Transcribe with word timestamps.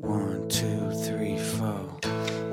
One, 0.00 0.48
two, 0.48 0.92
three, 0.92 1.36
four. 1.36 1.90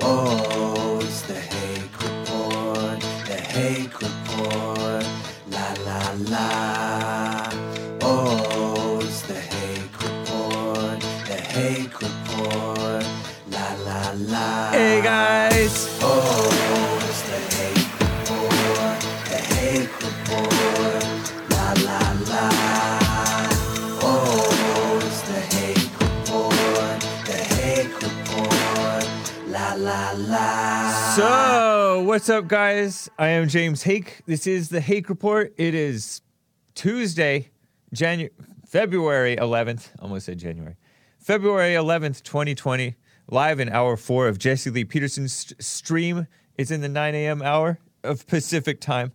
Oh, 0.00 0.98
it's 1.00 1.22
the 1.22 1.34
Hake 1.34 2.02
Report. 2.02 3.00
The 3.28 3.40
Hake 3.40 4.00
Report. 4.00 5.06
La 5.52 5.74
la 5.86 6.12
la. 6.28 7.50
Oh, 8.02 8.98
it's 9.00 9.22
the 9.22 9.34
Hake 9.34 10.02
Report. 10.02 11.00
The 11.28 11.40
Hake 11.54 12.00
Report. 12.00 13.06
La 13.52 13.74
la 13.84 14.12
la. 14.16 14.70
Hey 14.72 15.00
guys! 15.00 15.25
So, 31.16 32.02
what's 32.02 32.28
up, 32.28 32.46
guys? 32.46 33.08
I 33.18 33.28
am 33.28 33.48
James 33.48 33.82
Hake. 33.82 34.20
This 34.26 34.46
is 34.46 34.68
the 34.68 34.82
Hake 34.82 35.08
Report. 35.08 35.54
It 35.56 35.74
is 35.74 36.20
Tuesday, 36.74 37.52
January, 37.90 38.34
February 38.66 39.34
11th. 39.34 39.92
Almost 39.98 40.26
said 40.26 40.36
January. 40.38 40.76
February 41.18 41.72
11th, 41.72 42.22
2020. 42.22 42.96
Live 43.30 43.60
in 43.60 43.70
hour 43.70 43.96
four 43.96 44.28
of 44.28 44.36
Jesse 44.36 44.68
Lee 44.68 44.84
Peterson's 44.84 45.32
st- 45.32 45.64
stream. 45.64 46.26
It's 46.58 46.70
in 46.70 46.82
the 46.82 46.88
9 46.90 47.14
a.m. 47.14 47.40
hour 47.40 47.78
of 48.04 48.26
Pacific 48.26 48.78
time. 48.78 49.12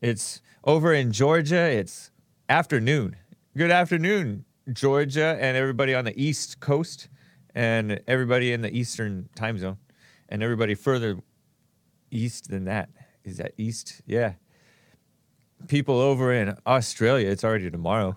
It's 0.00 0.40
over 0.64 0.94
in 0.94 1.12
Georgia. 1.12 1.60
It's 1.60 2.10
afternoon. 2.48 3.16
Good 3.54 3.70
afternoon, 3.70 4.46
Georgia, 4.72 5.36
and 5.38 5.58
everybody 5.58 5.94
on 5.94 6.06
the 6.06 6.18
East 6.18 6.60
Coast, 6.60 7.08
and 7.54 8.00
everybody 8.08 8.50
in 8.50 8.62
the 8.62 8.74
Eastern 8.74 9.28
time 9.36 9.58
zone, 9.58 9.76
and 10.30 10.42
everybody 10.42 10.74
further 10.74 11.18
east 12.14 12.50
than 12.50 12.64
that. 12.64 12.88
Is 13.24 13.38
that 13.38 13.52
east? 13.56 14.02
Yeah. 14.06 14.34
People 15.68 15.98
over 15.98 16.32
in 16.32 16.56
Australia, 16.66 17.28
it's 17.30 17.44
already 17.44 17.70
tomorrow. 17.70 18.16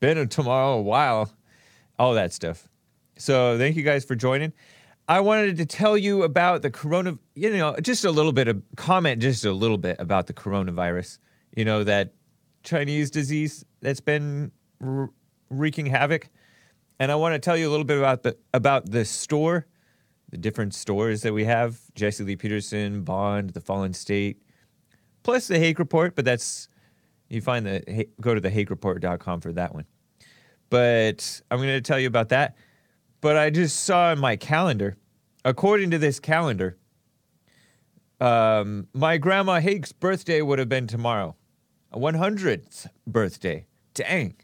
Been 0.00 0.18
a 0.18 0.26
tomorrow 0.26 0.74
a 0.74 0.82
while. 0.82 1.32
All 1.98 2.14
that 2.14 2.32
stuff. 2.32 2.68
So 3.16 3.58
thank 3.58 3.76
you 3.76 3.82
guys 3.82 4.04
for 4.04 4.14
joining. 4.14 4.52
I 5.06 5.20
wanted 5.20 5.56
to 5.58 5.66
tell 5.66 5.98
you 5.98 6.22
about 6.22 6.62
the 6.62 6.70
corona, 6.70 7.18
you 7.34 7.50
know, 7.50 7.76
just 7.82 8.04
a 8.04 8.10
little 8.10 8.32
bit 8.32 8.48
of 8.48 8.62
comment, 8.76 9.20
just 9.20 9.44
a 9.44 9.52
little 9.52 9.76
bit 9.76 9.96
about 9.98 10.26
the 10.26 10.32
coronavirus. 10.32 11.18
You 11.56 11.64
know, 11.64 11.84
that 11.84 12.14
Chinese 12.62 13.10
disease 13.10 13.64
that's 13.80 14.00
been 14.00 14.52
wreaking 15.50 15.86
havoc. 15.86 16.28
And 16.98 17.10
I 17.10 17.16
want 17.16 17.34
to 17.34 17.38
tell 17.38 17.56
you 17.56 17.68
a 17.68 17.72
little 17.72 17.84
bit 17.84 17.98
about 17.98 18.22
the 18.22 18.36
about 18.54 18.90
the 18.90 19.04
store, 19.04 19.66
the 20.30 20.38
different 20.38 20.74
stores 20.74 21.22
that 21.22 21.32
we 21.32 21.44
have: 21.44 21.78
Jesse 21.94 22.24
Lee 22.24 22.36
Peterson, 22.36 23.02
Bond, 23.02 23.50
The 23.50 23.60
Fallen 23.60 23.92
State, 23.92 24.42
plus 25.22 25.48
the 25.48 25.58
Hake 25.58 25.78
Report. 25.78 26.14
But 26.14 26.24
that's 26.24 26.68
you 27.28 27.40
find 27.40 27.64
the 27.64 28.06
go 28.20 28.34
to 28.34 28.40
the 28.40 28.50
thehakereport.com 28.50 29.40
for 29.40 29.52
that 29.52 29.74
one. 29.74 29.86
But 30.68 31.40
I'm 31.50 31.58
going 31.58 31.68
to 31.68 31.80
tell 31.80 31.98
you 31.98 32.06
about 32.06 32.28
that. 32.30 32.56
But 33.20 33.36
I 33.36 33.50
just 33.50 33.84
saw 33.84 34.12
in 34.12 34.18
my 34.18 34.36
calendar, 34.36 34.96
according 35.44 35.90
to 35.90 35.98
this 35.98 36.20
calendar, 36.20 36.78
um, 38.20 38.86
my 38.92 39.18
grandma 39.18 39.60
Hake's 39.60 39.92
birthday 39.92 40.42
would 40.42 40.58
have 40.58 40.68
been 40.68 40.86
tomorrow, 40.86 41.36
a 41.92 41.98
100th 41.98 42.86
birthday. 43.06 43.66
Dang. 43.94 44.36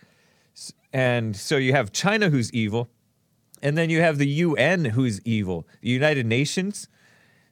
And 0.92 1.36
so 1.36 1.56
you 1.56 1.72
have 1.72 1.92
China 1.92 2.30
who's 2.30 2.52
evil, 2.52 2.88
and 3.62 3.76
then 3.76 3.90
you 3.90 4.00
have 4.00 4.18
the 4.18 4.28
UN 4.28 4.84
who's 4.84 5.20
evil. 5.22 5.66
The 5.82 5.90
United 5.90 6.26
Nations, 6.26 6.88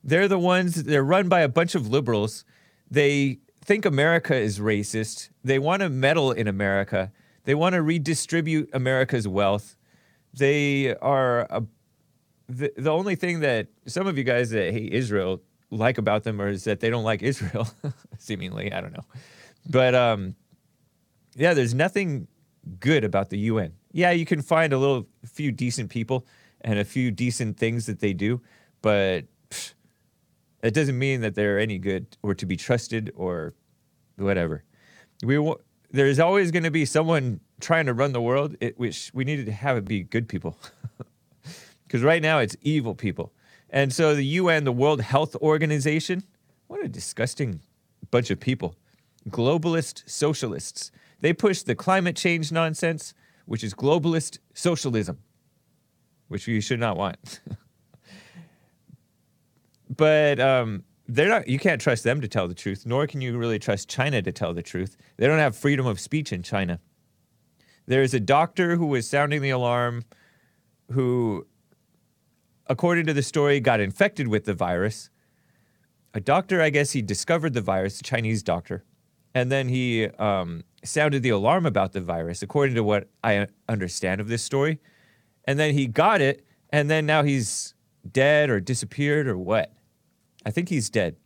they're 0.06 0.28
the 0.28 0.38
ones, 0.38 0.84
they're 0.84 1.04
run 1.04 1.28
by 1.28 1.40
a 1.40 1.48
bunch 1.48 1.74
of 1.74 1.88
liberals. 1.88 2.44
They 2.88 3.40
think 3.64 3.84
America 3.84 4.36
is 4.36 4.60
racist. 4.60 5.30
They 5.42 5.58
want 5.58 5.82
to 5.82 5.90
meddle 5.90 6.30
in 6.30 6.46
America. 6.46 7.10
They 7.42 7.56
want 7.56 7.74
to 7.74 7.82
redistribute 7.82 8.70
America's 8.72 9.26
wealth. 9.26 9.76
They 10.32 10.94
are 10.96 11.40
a, 11.50 11.64
the, 12.48 12.72
the 12.76 12.90
only 12.90 13.16
thing 13.16 13.40
that 13.40 13.66
some 13.86 14.06
of 14.06 14.16
you 14.16 14.22
guys 14.22 14.50
that 14.50 14.72
hate 14.72 14.92
Israel 14.92 15.42
like 15.72 15.98
about 15.98 16.22
them 16.22 16.40
is 16.40 16.62
that 16.64 16.78
they 16.78 16.88
don't 16.88 17.02
like 17.02 17.22
Israel, 17.22 17.68
seemingly. 18.18 18.72
I 18.72 18.80
don't 18.80 18.92
know. 18.92 19.04
But 19.68 19.96
um, 19.96 20.36
yeah, 21.34 21.52
there's 21.52 21.74
nothing 21.74 22.28
good 22.78 23.02
about 23.02 23.30
the 23.30 23.38
UN. 23.38 23.72
Yeah, 23.90 24.12
you 24.12 24.24
can 24.24 24.40
find 24.40 24.72
a 24.72 24.78
little 24.78 25.08
few 25.24 25.50
decent 25.50 25.90
people 25.90 26.24
and 26.60 26.78
a 26.78 26.84
few 26.84 27.10
decent 27.10 27.56
things 27.56 27.86
that 27.86 27.98
they 27.98 28.12
do, 28.12 28.40
but 28.82 29.24
that 30.66 30.74
doesn't 30.74 30.98
mean 30.98 31.20
that 31.20 31.36
they're 31.36 31.60
any 31.60 31.78
good 31.78 32.16
or 32.24 32.34
to 32.34 32.44
be 32.44 32.56
trusted 32.56 33.12
or 33.14 33.54
whatever. 34.16 34.64
We 35.22 35.38
wa- 35.38 35.58
there's 35.92 36.18
always 36.18 36.50
going 36.50 36.64
to 36.64 36.72
be 36.72 36.84
someone 36.84 37.38
trying 37.60 37.86
to 37.86 37.94
run 37.94 38.12
the 38.12 38.20
world, 38.20 38.56
it, 38.60 38.76
which 38.76 39.12
we 39.14 39.22
needed 39.22 39.46
to 39.46 39.52
have 39.52 39.76
it 39.76 39.84
be 39.84 40.02
good 40.02 40.28
people. 40.28 40.58
Because 41.86 42.02
right 42.02 42.20
now 42.20 42.40
it's 42.40 42.56
evil 42.62 42.96
people. 42.96 43.32
And 43.70 43.92
so 43.92 44.16
the 44.16 44.24
UN, 44.24 44.64
the 44.64 44.72
World 44.72 45.00
Health 45.00 45.36
Organization, 45.36 46.24
what 46.66 46.84
a 46.84 46.88
disgusting 46.88 47.60
bunch 48.10 48.32
of 48.32 48.40
people. 48.40 48.74
Globalist 49.28 50.02
socialists. 50.04 50.90
They 51.20 51.32
push 51.32 51.62
the 51.62 51.76
climate 51.76 52.16
change 52.16 52.50
nonsense, 52.50 53.14
which 53.44 53.62
is 53.62 53.72
globalist 53.72 54.40
socialism, 54.52 55.18
which 56.26 56.48
we 56.48 56.60
should 56.60 56.80
not 56.80 56.96
want. 56.96 57.38
but 59.96 60.40
um, 60.40 60.84
they're 61.08 61.28
not. 61.28 61.48
You 61.48 61.58
can't 61.58 61.80
trust 61.80 62.04
them 62.04 62.20
to 62.20 62.28
tell 62.28 62.48
the 62.48 62.54
truth, 62.54 62.84
nor 62.86 63.06
can 63.06 63.20
you 63.20 63.36
really 63.36 63.58
trust 63.58 63.88
China 63.88 64.22
to 64.22 64.32
tell 64.32 64.54
the 64.54 64.62
truth. 64.62 64.96
They 65.16 65.26
don't 65.26 65.38
have 65.38 65.56
freedom 65.56 65.86
of 65.86 66.00
speech 66.00 66.32
in 66.32 66.42
China. 66.42 66.80
There's 67.86 68.14
a 68.14 68.20
doctor 68.20 68.76
who 68.76 68.86
was 68.86 69.08
sounding 69.08 69.42
the 69.42 69.50
alarm, 69.50 70.04
who, 70.90 71.46
according 72.66 73.06
to 73.06 73.12
the 73.12 73.22
story, 73.22 73.60
got 73.60 73.78
infected 73.80 74.28
with 74.28 74.44
the 74.44 74.54
virus. 74.54 75.10
A 76.14 76.20
doctor, 76.20 76.60
I 76.60 76.70
guess, 76.70 76.92
he 76.92 77.02
discovered 77.02 77.54
the 77.54 77.60
virus, 77.60 78.00
a 78.00 78.02
Chinese 78.02 78.42
doctor, 78.42 78.84
and 79.34 79.52
then 79.52 79.68
he 79.68 80.06
um, 80.18 80.64
sounded 80.82 81.22
the 81.22 81.30
alarm 81.30 81.66
about 81.66 81.92
the 81.92 82.00
virus, 82.00 82.42
according 82.42 82.74
to 82.74 82.82
what 82.82 83.08
I 83.22 83.46
understand 83.68 84.20
of 84.20 84.28
this 84.28 84.42
story. 84.42 84.80
And 85.44 85.58
then 85.58 85.74
he 85.74 85.86
got 85.86 86.20
it, 86.20 86.44
and 86.70 86.90
then 86.90 87.06
now 87.06 87.22
he's 87.22 87.74
dead 88.10 88.50
or 88.50 88.60
disappeared 88.60 89.28
or 89.28 89.38
what? 89.38 89.72
I 90.46 90.50
think 90.50 90.68
he's 90.68 90.88
dead. 90.88 91.16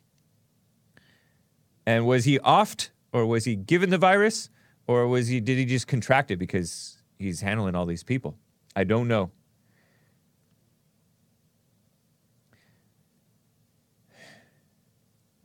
And 1.86 2.06
was 2.06 2.24
he 2.24 2.38
offed 2.38 2.88
or 3.12 3.26
was 3.26 3.44
he 3.44 3.54
given 3.54 3.90
the 3.90 3.98
virus 3.98 4.48
or 4.86 5.06
was 5.06 5.28
he 5.28 5.40
did 5.40 5.58
he 5.58 5.66
just 5.66 5.86
contract 5.86 6.30
it 6.30 6.38
because 6.38 7.02
he's 7.18 7.42
handling 7.42 7.74
all 7.74 7.84
these 7.84 8.02
people? 8.02 8.38
I 8.74 8.84
don't 8.84 9.08
know. 9.08 9.30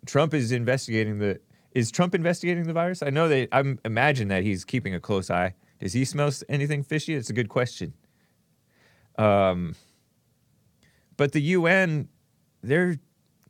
Trump 0.05 0.33
is 0.33 0.53
investigating 0.53 1.19
the 1.19 1.41
is 1.71 1.91
Trump 1.91 2.15
investigating 2.15 2.63
the 2.67 2.73
virus? 2.73 3.03
I 3.03 3.09
know 3.09 3.27
that 3.27 3.49
I 3.51 3.75
imagine 3.83 4.29
that 4.29 4.43
he's 4.43 4.63
keeping 4.63 4.95
a 4.95 5.01
close 5.01 5.29
eye. 5.29 5.53
Does 5.81 5.91
he 5.91 6.05
smell 6.05 6.31
anything 6.47 6.81
fishy? 6.81 7.13
It's 7.13 7.29
a 7.29 7.33
good 7.33 7.49
question. 7.49 7.93
Um, 9.17 9.75
but 11.17 11.33
the 11.33 11.41
UN, 11.41 12.07
they're 12.61 12.99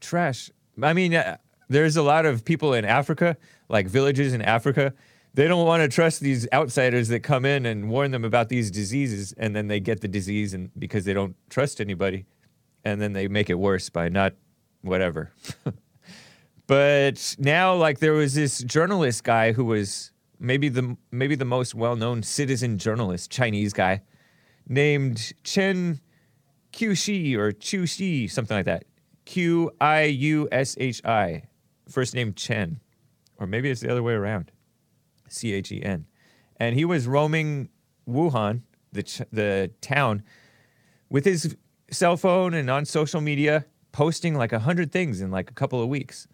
trash. 0.06 0.50
I 0.81 0.94
mean, 0.94 1.13
uh, 1.13 1.38
there's 1.69 1.98
a 1.98 2.04
lot 2.04 2.25
of 2.25 2.46
people 2.46 2.74
in 2.74 2.86
Africa, 2.86 3.38
like 3.69 3.88
villages 3.88 4.34
in 4.34 4.42
Africa. 4.42 4.94
They 5.34 5.48
don't 5.48 5.66
want 5.66 5.84
to 5.84 5.90
trust 5.90 6.22
these 6.22 6.48
outsiders 6.54 7.10
that 7.10 7.22
come 7.22 7.46
in 7.46 7.66
and 7.66 7.90
warn 7.90 8.12
them 8.12 8.24
about 8.24 8.50
these 8.50 8.72
diseases, 8.72 9.34
and 9.38 9.56
then 9.56 9.68
they 9.68 9.80
get 9.80 10.02
the 10.02 10.07
disease, 10.07 10.54
and 10.54 10.69
because 10.78 11.06
they 11.06 11.13
don't 11.13 11.36
trust 11.50 11.81
anybody, 11.81 12.25
and 12.84 13.02
then 13.02 13.13
they 13.13 13.28
make 13.28 13.50
it 13.50 13.56
worse 13.56 13.90
by 13.90 14.07
not 14.07 14.34
whatever. 14.81 15.31
but 16.68 17.36
now, 17.38 17.75
like 17.75 18.00
there 18.00 18.13
was 18.13 18.34
this 18.34 18.60
journalist 18.60 19.24
guy 19.24 19.52
who 19.52 19.66
was 19.66 20.12
maybe 20.40 20.69
the 20.69 20.96
maybe 21.12 21.36
the 21.36 21.46
most 21.46 21.75
well-known 21.75 22.24
citizen 22.24 22.78
journalist, 22.78 23.30
Chinese 23.31 23.74
guy, 23.74 24.02
named 24.68 25.34
Chen 25.44 26.00
Qiushi 26.72 27.36
or 27.36 27.52
Chu 27.52 27.86
something 28.28 28.56
like 28.56 28.66
that. 28.66 28.86
Q 29.25 29.72
I 29.81 30.04
U 30.04 30.48
S 30.51 30.75
H 30.80 31.04
I. 31.04 31.44
First 31.89 32.16
name 32.16 32.33
Chen. 32.33 32.80
Or 33.38 33.48
maybe 33.48 33.69
it's 33.69 33.81
the 33.81 33.92
other 33.92 34.04
way 34.04 34.13
around. 34.13 34.51
C 35.27 35.54
H 35.54 35.72
E 35.72 35.83
N. 35.83 36.06
And 36.57 36.75
he 36.75 36.86
was 36.86 37.06
roaming 37.06 37.69
Wuhan, 38.07 38.62
the, 38.94 39.04
ch- 39.04 39.22
the 39.31 39.72
town, 39.81 40.24
with 41.10 41.25
his 41.25 41.57
cell 41.92 42.18
phone 42.18 42.54
and 42.54 42.69
on 42.69 42.86
social 42.86 43.19
media, 43.19 43.66
posting 43.92 44.36
like 44.36 44.51
100 44.51 44.92
things 44.92 45.22
in 45.22 45.31
like 45.31 45.50
a 45.50 45.54
couple 45.54 45.81
of 45.81 45.89
weeks, 45.89 46.28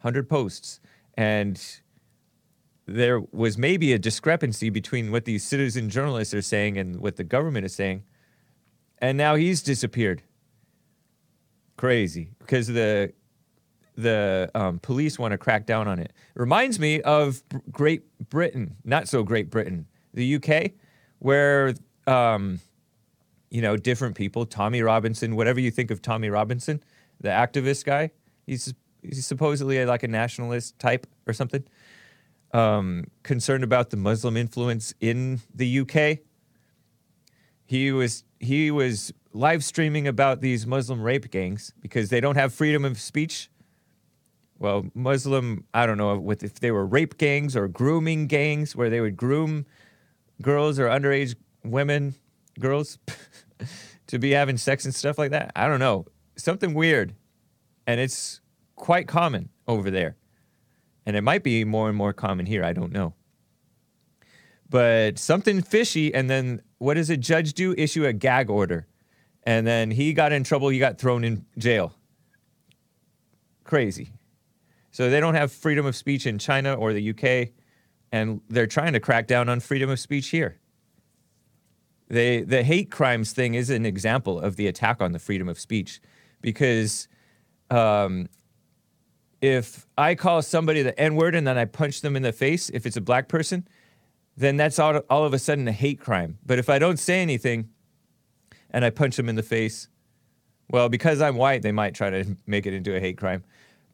100 0.00 0.28
posts. 0.28 0.80
And 1.14 1.60
there 2.86 3.20
was 3.32 3.58
maybe 3.58 3.92
a 3.92 3.98
discrepancy 3.98 4.70
between 4.70 5.10
what 5.12 5.26
these 5.26 5.44
citizen 5.44 5.90
journalists 5.90 6.32
are 6.32 6.42
saying 6.42 6.78
and 6.78 6.96
what 7.00 7.16
the 7.16 7.24
government 7.24 7.66
is 7.66 7.74
saying. 7.74 8.04
And 8.98 9.18
now 9.18 9.34
he's 9.34 9.62
disappeared 9.62 10.22
crazy 11.78 12.28
because 12.40 12.66
the 12.66 13.14
the 13.96 14.48
um, 14.54 14.78
police 14.78 15.18
want 15.18 15.32
to 15.32 15.38
crack 15.38 15.66
down 15.66 15.88
on 15.88 15.98
it. 15.98 16.12
reminds 16.34 16.78
me 16.78 17.00
of 17.00 17.42
Great 17.72 18.02
Britain, 18.28 18.76
not 18.84 19.08
so 19.08 19.24
Great 19.24 19.50
Britain, 19.50 19.86
the 20.14 20.36
UK, 20.36 20.72
where 21.18 21.74
um, 22.06 22.60
you 23.50 23.62
know 23.62 23.76
different 23.76 24.14
people, 24.14 24.44
Tommy 24.44 24.82
Robinson, 24.82 25.34
whatever 25.34 25.58
you 25.58 25.70
think 25.70 25.90
of 25.90 26.02
Tommy 26.02 26.28
Robinson, 26.28 26.82
the 27.20 27.30
activist 27.30 27.84
guy, 27.84 28.10
he's 28.46 28.74
he's 29.02 29.26
supposedly 29.26 29.84
like 29.84 30.02
a 30.02 30.08
nationalist 30.08 30.78
type 30.78 31.06
or 31.26 31.32
something. 31.32 31.64
Um, 32.54 33.04
concerned 33.24 33.62
about 33.62 33.90
the 33.90 33.98
Muslim 33.98 34.36
influence 34.36 34.94
in 35.00 35.40
the 35.54 35.80
UK. 35.80 36.20
He 37.66 37.92
was 37.92 38.24
he 38.40 38.70
was 38.70 39.12
live 39.32 39.62
streaming 39.62 40.08
about 40.08 40.40
these 40.40 40.66
Muslim 40.66 41.02
rape 41.02 41.30
gangs 41.30 41.72
because 41.80 42.08
they 42.10 42.20
don't 42.20 42.36
have 42.36 42.52
freedom 42.52 42.84
of 42.84 43.00
speech. 43.00 43.50
Well, 44.58 44.86
Muslim, 44.94 45.64
I 45.72 45.86
don't 45.86 45.98
know 45.98 46.18
with 46.18 46.42
if 46.42 46.60
they 46.60 46.70
were 46.70 46.84
rape 46.84 47.18
gangs 47.18 47.54
or 47.54 47.68
grooming 47.68 48.26
gangs 48.26 48.74
where 48.74 48.90
they 48.90 49.00
would 49.00 49.16
groom 49.16 49.66
girls 50.42 50.78
or 50.78 50.88
underage 50.88 51.36
women, 51.62 52.14
girls, 52.58 52.98
to 54.08 54.18
be 54.18 54.32
having 54.32 54.56
sex 54.56 54.84
and 54.84 54.94
stuff 54.94 55.18
like 55.18 55.30
that. 55.30 55.52
I 55.54 55.68
don't 55.68 55.80
know. 55.80 56.06
Something 56.36 56.74
weird. 56.74 57.14
And 57.86 58.00
it's 58.00 58.40
quite 58.74 59.06
common 59.06 59.50
over 59.66 59.90
there. 59.90 60.16
And 61.06 61.16
it 61.16 61.22
might 61.22 61.42
be 61.42 61.64
more 61.64 61.88
and 61.88 61.96
more 61.96 62.12
common 62.12 62.46
here. 62.46 62.64
I 62.64 62.72
don't 62.72 62.92
know. 62.92 63.14
But 64.68 65.18
something 65.18 65.62
fishy. 65.62 66.12
And 66.12 66.28
then 66.28 66.62
what 66.78 66.94
does 66.94 67.10
a 67.10 67.16
judge 67.16 67.54
do? 67.54 67.74
Issue 67.78 68.04
a 68.04 68.12
gag 68.12 68.50
order 68.50 68.86
and 69.48 69.66
then 69.66 69.90
he 69.90 70.12
got 70.12 70.30
in 70.30 70.44
trouble. 70.44 70.68
He 70.68 70.78
got 70.78 70.98
thrown 70.98 71.24
in 71.24 71.46
jail. 71.56 71.94
Crazy. 73.64 74.12
So 74.90 75.08
they 75.08 75.20
don't 75.20 75.36
have 75.36 75.50
freedom 75.50 75.86
of 75.86 75.96
speech 75.96 76.26
in 76.26 76.38
China 76.38 76.74
or 76.74 76.92
the 76.92 77.10
UK, 77.10 77.54
and 78.12 78.42
they're 78.50 78.66
trying 78.66 78.92
to 78.92 79.00
crack 79.00 79.26
down 79.26 79.48
on 79.48 79.60
freedom 79.60 79.88
of 79.88 79.98
speech 79.98 80.28
here. 80.28 80.58
They, 82.08 82.42
the 82.42 82.62
hate 82.62 82.90
crimes 82.90 83.32
thing 83.32 83.54
is 83.54 83.70
an 83.70 83.86
example 83.86 84.38
of 84.38 84.56
the 84.56 84.66
attack 84.66 85.00
on 85.00 85.12
the 85.12 85.18
freedom 85.18 85.48
of 85.48 85.58
speech 85.58 86.02
because 86.42 87.08
um, 87.70 88.28
if 89.40 89.86
I 89.96 90.14
call 90.14 90.42
somebody 90.42 90.82
the 90.82 90.98
N 91.00 91.16
word 91.16 91.34
and 91.34 91.46
then 91.46 91.56
I 91.56 91.64
punch 91.64 92.02
them 92.02 92.16
in 92.16 92.22
the 92.22 92.32
face, 92.32 92.68
if 92.68 92.84
it's 92.84 92.98
a 92.98 93.02
black 93.02 93.28
person, 93.28 93.66
then 94.36 94.58
that's 94.58 94.78
all, 94.78 94.98
all 95.08 95.24
of 95.24 95.32
a 95.32 95.38
sudden 95.38 95.66
a 95.68 95.72
hate 95.72 96.00
crime. 96.00 96.36
But 96.44 96.58
if 96.58 96.68
I 96.68 96.78
don't 96.78 96.98
say 96.98 97.22
anything, 97.22 97.70
and 98.70 98.84
I 98.84 98.90
punch 98.90 99.16
them 99.16 99.28
in 99.28 99.36
the 99.36 99.42
face. 99.42 99.88
Well, 100.70 100.88
because 100.88 101.20
I'm 101.20 101.36
white, 101.36 101.62
they 101.62 101.72
might 101.72 101.94
try 101.94 102.10
to 102.10 102.36
make 102.46 102.66
it 102.66 102.74
into 102.74 102.94
a 102.94 103.00
hate 103.00 103.16
crime. 103.16 103.44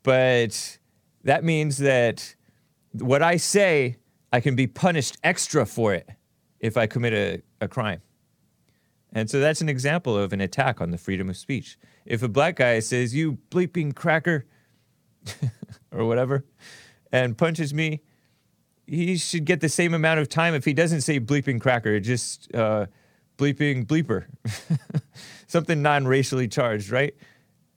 But 0.02 0.78
that 1.22 1.44
means 1.44 1.78
that 1.78 2.34
what 2.92 3.22
I 3.22 3.36
say, 3.36 3.96
I 4.32 4.40
can 4.40 4.56
be 4.56 4.66
punished 4.66 5.16
extra 5.22 5.64
for 5.66 5.94
it 5.94 6.08
if 6.60 6.76
I 6.76 6.86
commit 6.86 7.12
a, 7.12 7.42
a 7.60 7.68
crime. 7.68 8.02
And 9.12 9.30
so 9.30 9.38
that's 9.38 9.60
an 9.60 9.68
example 9.68 10.18
of 10.18 10.32
an 10.32 10.40
attack 10.40 10.80
on 10.80 10.90
the 10.90 10.98
freedom 10.98 11.30
of 11.30 11.36
speech. 11.36 11.78
If 12.04 12.22
a 12.22 12.28
black 12.28 12.56
guy 12.56 12.80
says, 12.80 13.14
you 13.14 13.38
bleeping 13.50 13.94
cracker, 13.94 14.44
or 15.92 16.04
whatever, 16.04 16.44
and 17.12 17.38
punches 17.38 17.72
me, 17.72 18.02
he 18.86 19.16
should 19.16 19.44
get 19.44 19.60
the 19.60 19.68
same 19.68 19.94
amount 19.94 20.20
of 20.20 20.28
time 20.28 20.54
if 20.54 20.64
he 20.64 20.72
doesn't 20.72 21.02
say 21.02 21.20
bleeping 21.20 21.60
cracker, 21.60 22.00
just 22.00 22.52
uh, 22.54 22.86
bleeping 23.36 23.86
bleeper, 23.86 24.26
something 25.46 25.82
non 25.82 26.06
racially 26.06 26.48
charged, 26.48 26.90
right? 26.90 27.14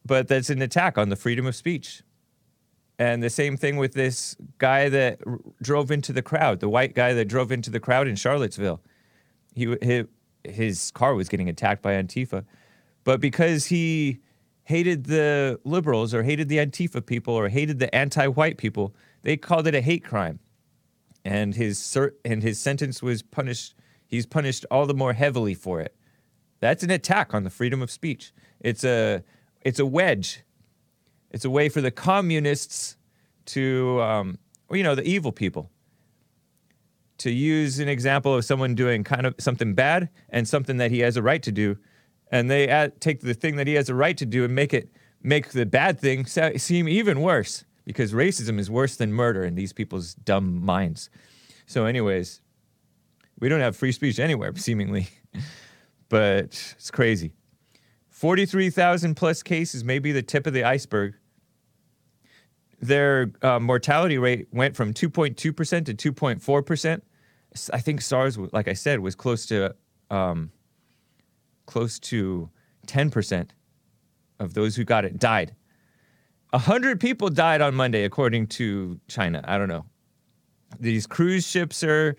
But 0.06 0.28
that's 0.28 0.50
an 0.50 0.62
attack 0.62 0.98
on 0.98 1.10
the 1.10 1.16
freedom 1.16 1.46
of 1.46 1.56
speech. 1.56 2.04
And 3.00 3.22
the 3.22 3.30
same 3.30 3.58
thing 3.58 3.78
with 3.78 3.94
this 3.94 4.36
guy 4.58 4.90
that 4.90 5.20
r- 5.26 5.40
drove 5.62 5.92
into 5.92 6.12
the 6.12 6.22
crowd, 6.22 6.60
the 6.60 6.70
white 6.70 6.96
guy 6.96 7.14
that 7.14 7.26
drove 7.26 7.52
into 7.52 7.70
the 7.70 7.80
crowd 7.80 8.08
in 8.08 8.16
Charlottesville. 8.16 8.82
He, 9.54 9.76
he, 9.82 10.06
his 10.44 10.92
car 10.92 11.14
was 11.14 11.30
getting 11.30 11.50
attacked 11.50 11.82
by 11.82 11.94
Antifa. 11.94 12.46
But 13.04 13.20
because 13.20 13.66
he 13.68 14.20
hated 14.64 15.06
the 15.06 15.60
liberals 15.64 16.14
or 16.14 16.24
hated 16.24 16.50
the 16.50 16.58
Antifa 16.58 17.06
people 17.06 17.34
or 17.34 17.50
hated 17.50 17.80
the 17.80 17.94
anti 17.94 18.28
white 18.28 18.58
people, 18.58 18.96
they 19.22 19.38
called 19.38 19.68
it 19.68 19.76
a 19.76 19.82
hate 19.82 20.04
crime. 20.04 20.40
And 21.24 21.56
his, 21.56 21.98
and 22.26 22.42
his 22.42 22.60
sentence 22.60 23.04
was 23.04 23.22
punished 23.22 23.76
he's 24.08 24.26
punished 24.26 24.66
all 24.72 24.86
the 24.86 24.94
more 24.94 25.14
heavily 25.14 25.54
for 25.54 25.82
it. 25.82 25.96
That's 26.60 26.84
an 26.84 26.90
attack 26.90 27.34
on 27.34 27.44
the 27.44 27.50
freedom 27.50 27.82
of 27.82 27.92
speech. 27.92 28.34
It's 28.60 28.84
a, 28.84 29.24
it's 29.62 29.80
a 29.80 29.86
wedge. 29.86 30.44
It's 31.32 31.46
a 31.46 31.50
way 31.50 31.70
for 31.70 31.82
the 31.82 31.92
communists 31.92 32.98
to, 33.48 34.02
um, 34.02 34.40
you 34.72 34.84
know, 34.84 34.96
the 34.96 35.04
evil 35.04 35.32
people, 35.32 35.70
to 37.20 37.32
use 37.32 37.80
an 37.80 37.90
example 37.90 38.34
of 38.34 38.46
someone 38.46 38.76
doing 38.76 39.04
kind 39.04 39.26
of 39.26 39.36
something 39.40 39.74
bad 39.74 40.10
and 40.30 40.48
something 40.48 40.78
that 40.78 40.92
he 40.92 41.00
has 41.00 41.18
a 41.18 41.22
right 41.22 41.44
to 41.44 41.52
do, 41.52 41.78
and 42.32 42.50
they 42.50 42.68
add, 42.68 43.00
take 43.02 43.22
the 43.22 43.34
thing 43.34 43.56
that 43.56 43.68
he 43.68 43.74
has 43.74 43.90
a 43.90 43.96
right 43.96 44.18
to 44.18 44.26
do 44.26 44.44
and 44.44 44.54
make 44.54 44.74
it 44.74 44.90
make 45.24 45.50
the 45.50 45.66
bad 45.66 46.00
thing 46.00 46.26
seem 46.26 46.88
even 46.88 47.22
worse 47.22 47.66
because 47.86 48.14
racism 48.14 48.60
is 48.60 48.70
worse 48.70 48.96
than 48.96 49.12
murder 49.12 49.44
in 49.44 49.56
these 49.56 49.74
people's 49.74 50.14
dumb 50.14 50.64
minds. 50.64 51.10
So, 51.66 51.86
anyways, 51.86 52.42
we 53.40 53.50
don't 53.50 53.60
have 53.60 53.76
free 53.76 53.92
speech 53.92 54.20
anywhere, 54.20 54.56
seemingly. 54.56 55.08
but 56.10 56.46
it's 56.46 56.92
crazy. 56.92 57.34
43,000 58.10 59.16
plus 59.16 59.44
cases 59.44 59.84
may 59.84 60.00
be 60.00 60.12
the 60.12 60.24
tip 60.24 60.48
of 60.48 60.54
the 60.54 60.64
iceberg. 60.64 61.16
Their 62.80 63.32
uh, 63.42 63.60
mortality 63.60 64.18
rate 64.18 64.48
went 64.52 64.76
from 64.76 64.94
2.2% 64.94 65.36
to 65.36 65.54
2.4%. 66.14 67.02
I 67.74 67.80
think 67.80 68.02
SARS, 68.02 68.38
like 68.38 68.68
I 68.68 68.74
said, 68.74 69.00
was 69.00 69.16
close 69.16 69.46
to 69.48 69.76
um, 70.10 70.52
close 71.66 72.00
to 72.00 72.50
10% 72.88 73.50
of 74.40 74.54
those 74.54 74.76
who 74.76 74.84
got 74.84 75.06
it 75.06 75.20
died. 75.20 75.56
100 76.52 77.00
people 77.00 77.30
died 77.30 77.62
on 77.62 77.76
Monday, 77.76 78.04
according 78.04 78.48
to 78.48 79.00
China. 79.08 79.44
I 79.46 79.58
don't 79.58 79.68
know. 79.68 79.86
These 80.80 81.06
cruise 81.08 81.46
ships 81.46 81.84
are 81.84 82.16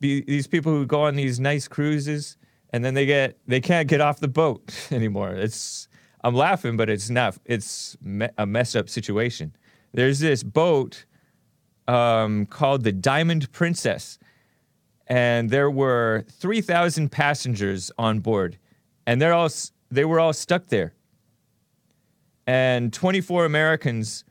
these 0.00 0.46
people 0.46 0.72
who 0.72 0.86
go 0.86 1.02
on 1.02 1.16
these 1.16 1.40
nice 1.40 1.68
cruises 1.68 2.36
and 2.70 2.84
then 2.84 2.94
they 2.94 3.06
get 3.06 3.38
they 3.46 3.60
can't 3.60 3.88
get 3.88 4.00
off 4.00 4.20
the 4.20 4.28
boat 4.28 4.74
anymore. 4.90 5.30
It's 5.30 5.88
I'm 6.22 6.34
laughing, 6.34 6.76
but 6.76 6.90
it's 6.90 7.10
not. 7.10 7.38
It's 7.44 7.96
me, 8.02 8.28
a 8.36 8.46
messed 8.46 8.76
up 8.76 8.88
situation. 8.88 9.54
There's 9.92 10.18
this 10.18 10.42
boat 10.42 11.04
um, 11.86 12.46
called 12.46 12.84
the 12.84 12.92
Diamond 12.92 13.50
Princess, 13.52 14.18
and 15.06 15.48
there 15.48 15.70
were 15.70 16.24
3,000 16.28 17.10
passengers 17.10 17.90
on 17.98 18.18
board, 18.20 18.58
and 19.06 19.22
they're 19.22 19.32
all 19.32 19.48
they 19.90 20.04
were 20.04 20.20
all 20.20 20.32
stuck 20.32 20.66
there. 20.66 20.94
And 22.46 22.92
24 22.92 23.44
Americans 23.44 24.24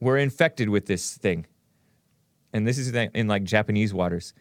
were 0.00 0.16
infected 0.16 0.68
with 0.68 0.86
this 0.86 1.16
thing, 1.16 1.46
and 2.52 2.66
this 2.66 2.76
is 2.76 2.92
in 2.92 3.28
like 3.28 3.44
Japanese 3.44 3.94
waters 3.94 4.34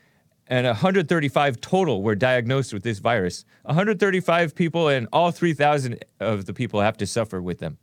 and 0.49 0.65
135 0.65 1.61
total 1.61 2.01
were 2.01 2.15
diagnosed 2.15 2.73
with 2.73 2.81
this 2.81 2.97
virus. 2.97 3.45
135 3.63 4.55
people, 4.55 4.87
and 4.87 5.07
all 5.13 5.31
3,000 5.31 6.03
of 6.19 6.45
the 6.45 6.53
people 6.53 6.81
have 6.81 6.97
to 6.97 7.05
suffer 7.05 7.39
with 7.39 7.59
them 7.59 7.77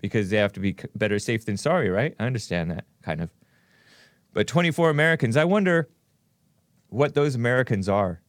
because 0.00 0.30
they 0.30 0.38
have 0.38 0.52
to 0.54 0.60
be 0.60 0.74
better 0.96 1.18
safe 1.18 1.44
than 1.44 1.58
sorry, 1.58 1.90
right? 1.90 2.14
I 2.18 2.24
understand 2.24 2.70
that, 2.70 2.86
kind 3.02 3.20
of. 3.20 3.30
But 4.32 4.46
24 4.46 4.88
Americans, 4.88 5.36
I 5.36 5.44
wonder 5.44 5.90
what 6.88 7.14
those 7.14 7.34
Americans 7.34 7.88
are. 7.88 8.22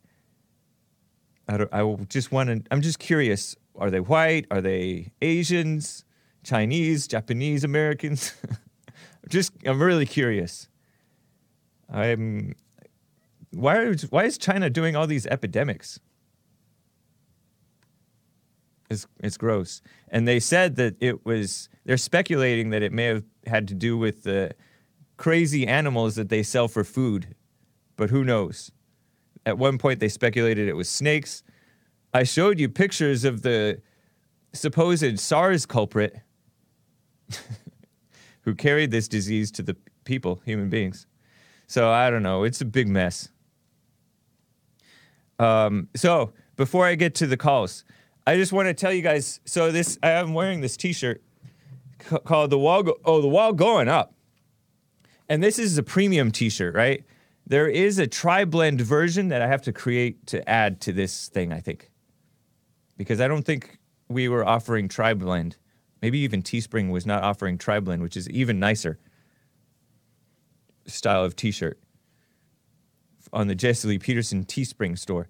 I, 1.47 1.65
I 1.71 1.95
just 2.09 2.33
want 2.33 2.49
to, 2.49 2.61
I'm 2.71 2.81
just 2.81 2.99
curious. 2.99 3.55
Are 3.77 3.89
they 3.89 4.01
white? 4.01 4.47
Are 4.51 4.61
they 4.61 5.13
Asians, 5.21 6.03
Chinese, 6.43 7.07
Japanese 7.07 7.63
Americans? 7.63 8.33
just, 9.29 9.53
I'm 9.65 9.81
really 9.81 10.05
curious. 10.05 10.67
I'm 11.89 12.55
why, 13.55 13.77
are, 13.77 13.95
why 14.09 14.25
is 14.25 14.37
China 14.37 14.69
doing 14.69 14.95
all 14.95 15.07
these 15.07 15.25
epidemics? 15.27 15.99
It's, 18.89 19.07
it's 19.19 19.37
gross. 19.37 19.81
And 20.09 20.27
they 20.27 20.39
said 20.39 20.75
that 20.75 20.95
it 20.99 21.25
was, 21.25 21.69
they're 21.85 21.97
speculating 21.97 22.69
that 22.69 22.83
it 22.83 22.91
may 22.91 23.05
have 23.05 23.23
had 23.47 23.67
to 23.69 23.73
do 23.73 23.97
with 23.97 24.23
the 24.23 24.53
crazy 25.17 25.65
animals 25.65 26.15
that 26.15 26.29
they 26.29 26.43
sell 26.43 26.67
for 26.67 26.83
food, 26.83 27.35
but 27.95 28.09
who 28.09 28.23
knows? 28.23 28.71
At 29.45 29.57
one 29.57 29.77
point, 29.77 29.99
they 29.99 30.09
speculated 30.09 30.67
it 30.67 30.73
was 30.73 30.89
snakes. 30.89 31.43
I 32.13 32.23
showed 32.23 32.59
you 32.59 32.67
pictures 32.69 33.23
of 33.23 33.41
the 33.41 33.81
supposed 34.53 35.19
SARS 35.19 35.65
culprit 35.65 36.15
who 38.41 38.53
carried 38.55 38.91
this 38.91 39.07
disease 39.07 39.51
to 39.51 39.63
the 39.63 39.75
people, 40.03 40.41
human 40.45 40.69
beings. 40.69 41.07
So 41.67 41.89
I 41.89 42.09
don't 42.09 42.23
know. 42.23 42.43
It's 42.43 42.61
a 42.61 42.65
big 42.65 42.87
mess. 42.87 43.29
Um, 45.39 45.89
so 45.95 46.33
before 46.55 46.85
I 46.85 46.95
get 46.95 47.15
to 47.15 47.27
the 47.27 47.37
calls, 47.37 47.83
I 48.27 48.35
just 48.35 48.53
want 48.53 48.67
to 48.67 48.73
tell 48.73 48.93
you 48.93 49.01
guys. 49.01 49.39
So 49.45 49.71
this, 49.71 49.97
I 50.01 50.11
am 50.11 50.33
wearing 50.33 50.61
this 50.61 50.77
T-shirt 50.77 51.21
called 51.99 52.49
the 52.49 52.59
wall. 52.59 52.83
Go- 52.83 52.99
oh, 53.05 53.21
the 53.21 53.27
wall 53.27 53.53
going 53.53 53.87
up, 53.87 54.13
and 55.29 55.43
this 55.43 55.59
is 55.59 55.77
a 55.77 55.83
premium 55.83 56.31
T-shirt, 56.31 56.75
right? 56.75 57.03
There 57.47 57.67
is 57.67 57.99
a 57.99 58.07
tri-blend 58.07 58.81
version 58.81 59.27
that 59.27 59.41
I 59.41 59.47
have 59.47 59.61
to 59.63 59.73
create 59.73 60.25
to 60.27 60.47
add 60.49 60.81
to 60.81 60.93
this 60.93 61.27
thing. 61.27 61.53
I 61.53 61.59
think 61.59 61.91
because 62.97 63.21
I 63.21 63.27
don't 63.27 63.43
think 63.43 63.77
we 64.07 64.27
were 64.27 64.45
offering 64.45 64.87
tri-blend. 64.87 65.57
Maybe 66.01 66.19
even 66.19 66.43
Teespring 66.43 66.91
was 66.91 67.05
not 67.05 67.23
offering 67.23 67.57
tri-blend, 67.57 68.01
which 68.01 68.15
is 68.15 68.29
even 68.29 68.59
nicer 68.59 68.99
style 70.85 71.23
of 71.23 71.35
T-shirt 71.35 71.79
on 73.35 73.47
the 73.47 73.53
Jesse 73.53 73.87
Lee 73.87 73.99
Peterson 73.99 74.45
Teespring 74.45 74.97
store. 74.97 75.27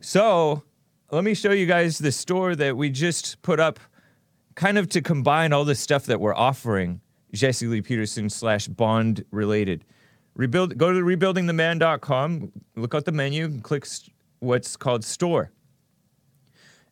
So 0.00 0.62
let 1.10 1.24
me 1.24 1.34
show 1.34 1.50
you 1.50 1.66
guys 1.66 1.98
the 1.98 2.12
store 2.12 2.54
that 2.54 2.76
we 2.76 2.88
just 2.88 3.42
put 3.42 3.60
up, 3.60 3.80
kind 4.54 4.78
of 4.78 4.88
to 4.90 5.02
combine 5.02 5.52
all 5.52 5.64
the 5.64 5.74
stuff 5.74 6.06
that 6.06 6.20
we're 6.20 6.34
offering 6.34 7.00
Jesse 7.34 7.66
Lee 7.66 7.82
Peterson 7.82 8.30
slash 8.30 8.68
Bond 8.68 9.24
related. 9.30 9.84
Rebuild. 10.34 10.78
Go 10.78 10.92
to 10.92 11.00
rebuildingtheman.com. 11.00 12.52
Look 12.76 12.94
out 12.94 13.04
the 13.04 13.12
menu. 13.12 13.60
Click 13.60 13.84
what's 14.38 14.76
called 14.76 15.04
store. 15.04 15.50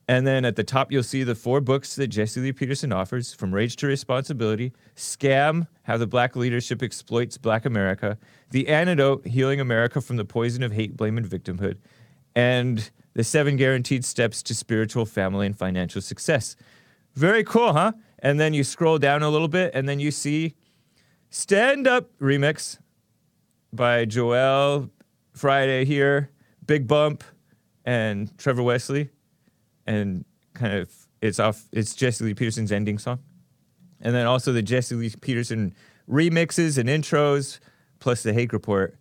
And 0.08 0.26
then 0.26 0.44
at 0.44 0.54
the 0.54 0.62
top, 0.62 0.92
you'll 0.92 1.02
see 1.02 1.25
the 1.25 1.34
four 1.34 1.60
books 1.60 1.96
that 1.96 2.08
Jesse 2.08 2.40
Lee 2.40 2.52
Peterson 2.52 2.92
offers 2.92 3.34
From 3.34 3.52
Rage 3.52 3.75
to 3.76 3.88
Responsibility, 3.88 4.72
Scam 4.94 5.66
How 5.82 5.96
the 5.96 6.06
Black 6.06 6.36
Leadership 6.36 6.82
Exploits 6.82 7.38
Black 7.38 7.64
America, 7.66 8.16
The 8.50 8.68
Antidote 8.68 9.26
Healing 9.26 9.60
America 9.60 10.00
from 10.00 10.16
the 10.16 10.25
Poison 10.25 10.62
of 10.62 10.72
Hate, 10.72 10.96
Blame, 10.96 11.18
and 11.18 11.26
Victimhood, 11.26 11.78
and 12.36 12.88
The 13.14 13.25
Seven 13.25 13.56
Guaranteed 13.56 14.04
Steps 14.04 14.44
to 14.44 14.54
Spiritual, 14.54 15.06
Family, 15.06 15.44
and 15.44 15.58
Financial 15.58 16.00
Success. 16.00 16.54
Very 17.14 17.42
cool, 17.42 17.72
huh? 17.72 17.92
And 18.20 18.38
then 18.38 18.54
you 18.54 18.62
scroll 18.62 18.98
down 18.98 19.25
a 19.25 19.28
little 19.28 19.48
bit, 19.48 19.72
and 19.75 19.88
then 19.88 19.98
you 19.98 20.12
see 20.12 20.54
Stand 21.30 21.88
Up 21.88 22.16
Remix 22.20 22.78
by 23.72 24.04
Joel 24.04 24.88
Friday 25.32 25.84
here, 25.84 26.30
Big 26.64 26.86
Bump, 26.86 27.25
and 27.84 28.36
Trevor 28.38 28.62
Wesley 28.62 29.10
and 29.86 30.24
kind 30.54 30.74
of 30.74 30.90
it's 31.20 31.38
off. 31.38 31.64
It's 31.72 31.94
Jesse 31.94 32.24
Lee 32.24 32.34
Peterson's 32.34 32.72
ending 32.72 32.98
song, 32.98 33.20
and 34.00 34.14
then 34.14 34.26
also 34.26 34.52
the 34.52 34.62
Jesse 34.62 34.94
Lee 34.94 35.12
Peterson 35.20 35.74
remixes 36.08 36.78
and 36.78 36.88
intros, 36.88 37.58
plus 37.98 38.22
the 38.22 38.32
Hake 38.32 38.52
Report 38.52 38.98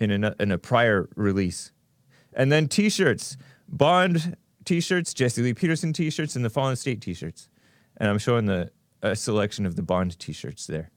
in 0.00 0.24
a, 0.24 0.34
in 0.38 0.52
a 0.52 0.58
prior 0.58 1.08
release, 1.16 1.72
and 2.32 2.52
then 2.52 2.68
T-shirts, 2.68 3.36
Bond 3.68 4.36
T-shirts, 4.64 5.14
Jesse 5.14 5.42
Lee 5.42 5.54
Peterson 5.54 5.92
T-shirts, 5.92 6.36
and 6.36 6.44
the 6.44 6.50
Fallen 6.50 6.76
State 6.76 7.00
T-shirts, 7.00 7.48
and 7.96 8.08
I'm 8.08 8.18
showing 8.18 8.46
the 8.46 8.70
a 9.02 9.14
selection 9.14 9.66
of 9.66 9.76
the 9.76 9.82
Bond 9.82 10.18
T-shirts 10.18 10.66
there, 10.66 10.90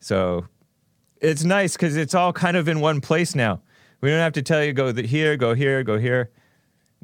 so 0.00 0.46
it's 1.20 1.44
nice 1.44 1.74
because 1.74 1.96
it's 1.96 2.14
all 2.14 2.32
kind 2.32 2.56
of 2.56 2.68
in 2.68 2.80
one 2.80 3.00
place 3.00 3.34
now. 3.34 3.62
We 4.00 4.10
don't 4.10 4.18
have 4.18 4.34
to 4.34 4.42
tell 4.42 4.62
you 4.62 4.72
go 4.72 4.92
here, 4.92 5.36
go 5.36 5.54
here, 5.54 5.82
go 5.82 5.98
here. 5.98 6.30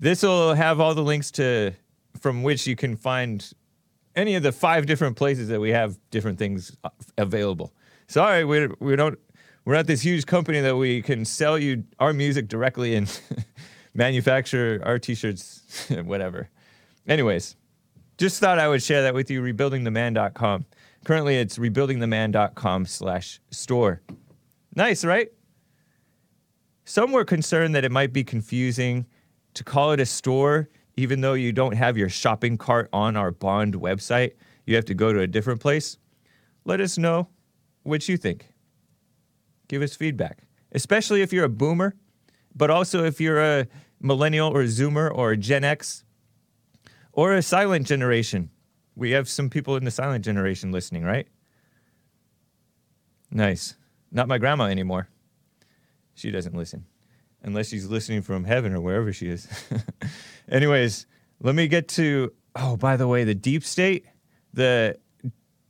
This 0.01 0.23
will 0.23 0.55
have 0.55 0.81
all 0.81 0.95
the 0.95 1.03
links 1.03 1.31
to 1.33 1.73
from 2.19 2.43
which 2.43 2.67
you 2.67 2.75
can 2.75 2.97
find 2.97 3.53
any 4.17 4.35
of 4.35 4.43
the 4.43 4.51
five 4.51 4.87
different 4.87 5.17
places 5.17 5.49
that 5.49 5.61
we 5.61 5.71
have 5.71 5.99
different 6.11 6.39
things 6.39 6.75
uh, 6.83 6.89
available. 7.19 7.73
Sorry, 8.09 8.45
we 8.45 8.69
we 8.81 8.97
don't 8.97 9.19
we're 9.67 9.75
not 9.75 9.87
this 9.87 10.01
huge 10.01 10.25
company 10.25 10.61
that 10.61 10.77
we 10.77 11.03
can 11.03 11.27
sell 11.27 11.59
you 11.59 11.85
our 11.99 12.15
music 12.15 12.49
directly 12.49 12.95
and 12.95 13.21
manufacture 13.95 14.81
our 14.85 14.99
t-shirts 14.99 15.63
whatever. 16.05 16.49
Anyways, 17.07 17.57
just 18.17 18.41
thought 18.41 18.59
I 18.59 18.69
would 18.69 18.83
share 18.83 19.03
that 19.03 19.13
with 19.13 19.31
you 19.31 19.43
rebuildingtheman.com. 19.43 20.65
Currently 21.05 21.37
it's 21.37 21.59
rebuildingtheman.com 21.59 22.87
slash 22.87 23.39
store. 23.51 24.01
Nice, 24.75 25.05
right? 25.05 25.29
Some 26.87 27.13
were 27.13 27.25
concerned 27.25 27.75
that 27.75 27.85
it 27.85 27.93
might 27.93 28.15
be 28.15 28.25
confusing 28.25 29.07
to 29.55 29.65
call 29.65 29.93
it 29.93 30.01
a 30.01 30.07
store, 30.07 30.69
even 30.97 31.21
though 31.21 31.35
you 31.35 31.53
don't 31.53 31.75
have 31.75 31.97
your 31.97 32.09
shopping 32.09 32.57
cart 32.57 32.89
on 32.93 33.17
our 33.17 33.31
Bond 33.31 33.75
website, 33.75 34.33
you 34.67 34.77
have 34.77 34.85
to 34.87 34.95
go 34.95 35.13
to 35.13 35.21
a 35.21 35.27
different 35.27 35.61
place. 35.61 35.99
Let 36.65 36.81
us 36.81 36.99
know 36.99 37.29
what 37.83 38.09
you 38.09 38.17
think. 38.17 38.53
Give 39.69 39.83
us 39.83 39.95
feedback, 39.95 40.45
especially 40.73 41.23
if 41.23 41.33
you're 41.33 41.45
a 41.45 41.49
boomer, 41.49 41.95
but 42.55 42.71
also 42.71 43.05
if 43.05 43.21
you're 43.21 43.41
a 43.41 43.67
millennial 44.01 44.49
or 44.49 44.63
a 44.63 44.67
zoomer 44.67 45.11
or 45.13 45.33
a 45.33 45.37
Gen 45.37 45.65
X 45.65 46.05
or 47.13 47.35
a 47.35 47.43
silent 47.43 47.87
generation. 47.87 48.51
We 48.97 49.13
have 49.13 49.29
some 49.29 49.49
people 49.49 49.77
in 49.77 49.85
the 49.85 49.91
silent 49.91 50.25
generation 50.25 50.73
listening, 50.73 51.05
right? 51.05 51.29
Nice. 53.31 53.77
Not 54.13 54.29
my 54.29 54.39
grandma 54.39 54.65
anymore. 54.65 55.09
She 56.15 56.31
doesn't 56.31 56.55
listen 56.55 56.85
unless 57.43 57.69
she's 57.69 57.87
listening 57.87 58.23
from 58.23 58.45
heaven 58.45 58.73
or 58.73 58.81
wherever 58.81 59.13
she 59.13 59.29
is. 59.29 59.49
Anyways, 60.49 61.07
let 61.41 61.55
me 61.55 61.69
get 61.69 61.89
to. 61.89 62.33
Oh, 62.57 62.77
by 62.77 62.97
the 62.97 63.07
way, 63.07 63.25
the 63.25 63.35
deep 63.35 63.65
state, 63.65 64.07
the 64.53 64.99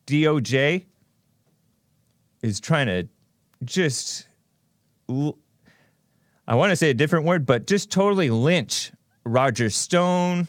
DOJ 0.06 0.86
is 2.42 2.60
trying 2.60 2.86
to 2.86 3.08
just. 3.64 4.26
I 5.08 6.54
want 6.54 6.70
to 6.70 6.76
say 6.76 6.90
a 6.90 6.94
different 6.94 7.26
word, 7.26 7.46
but 7.46 7.66
just 7.66 7.90
totally 7.90 8.30
lynch 8.30 8.92
Roger 9.24 9.70
Stone, 9.70 10.48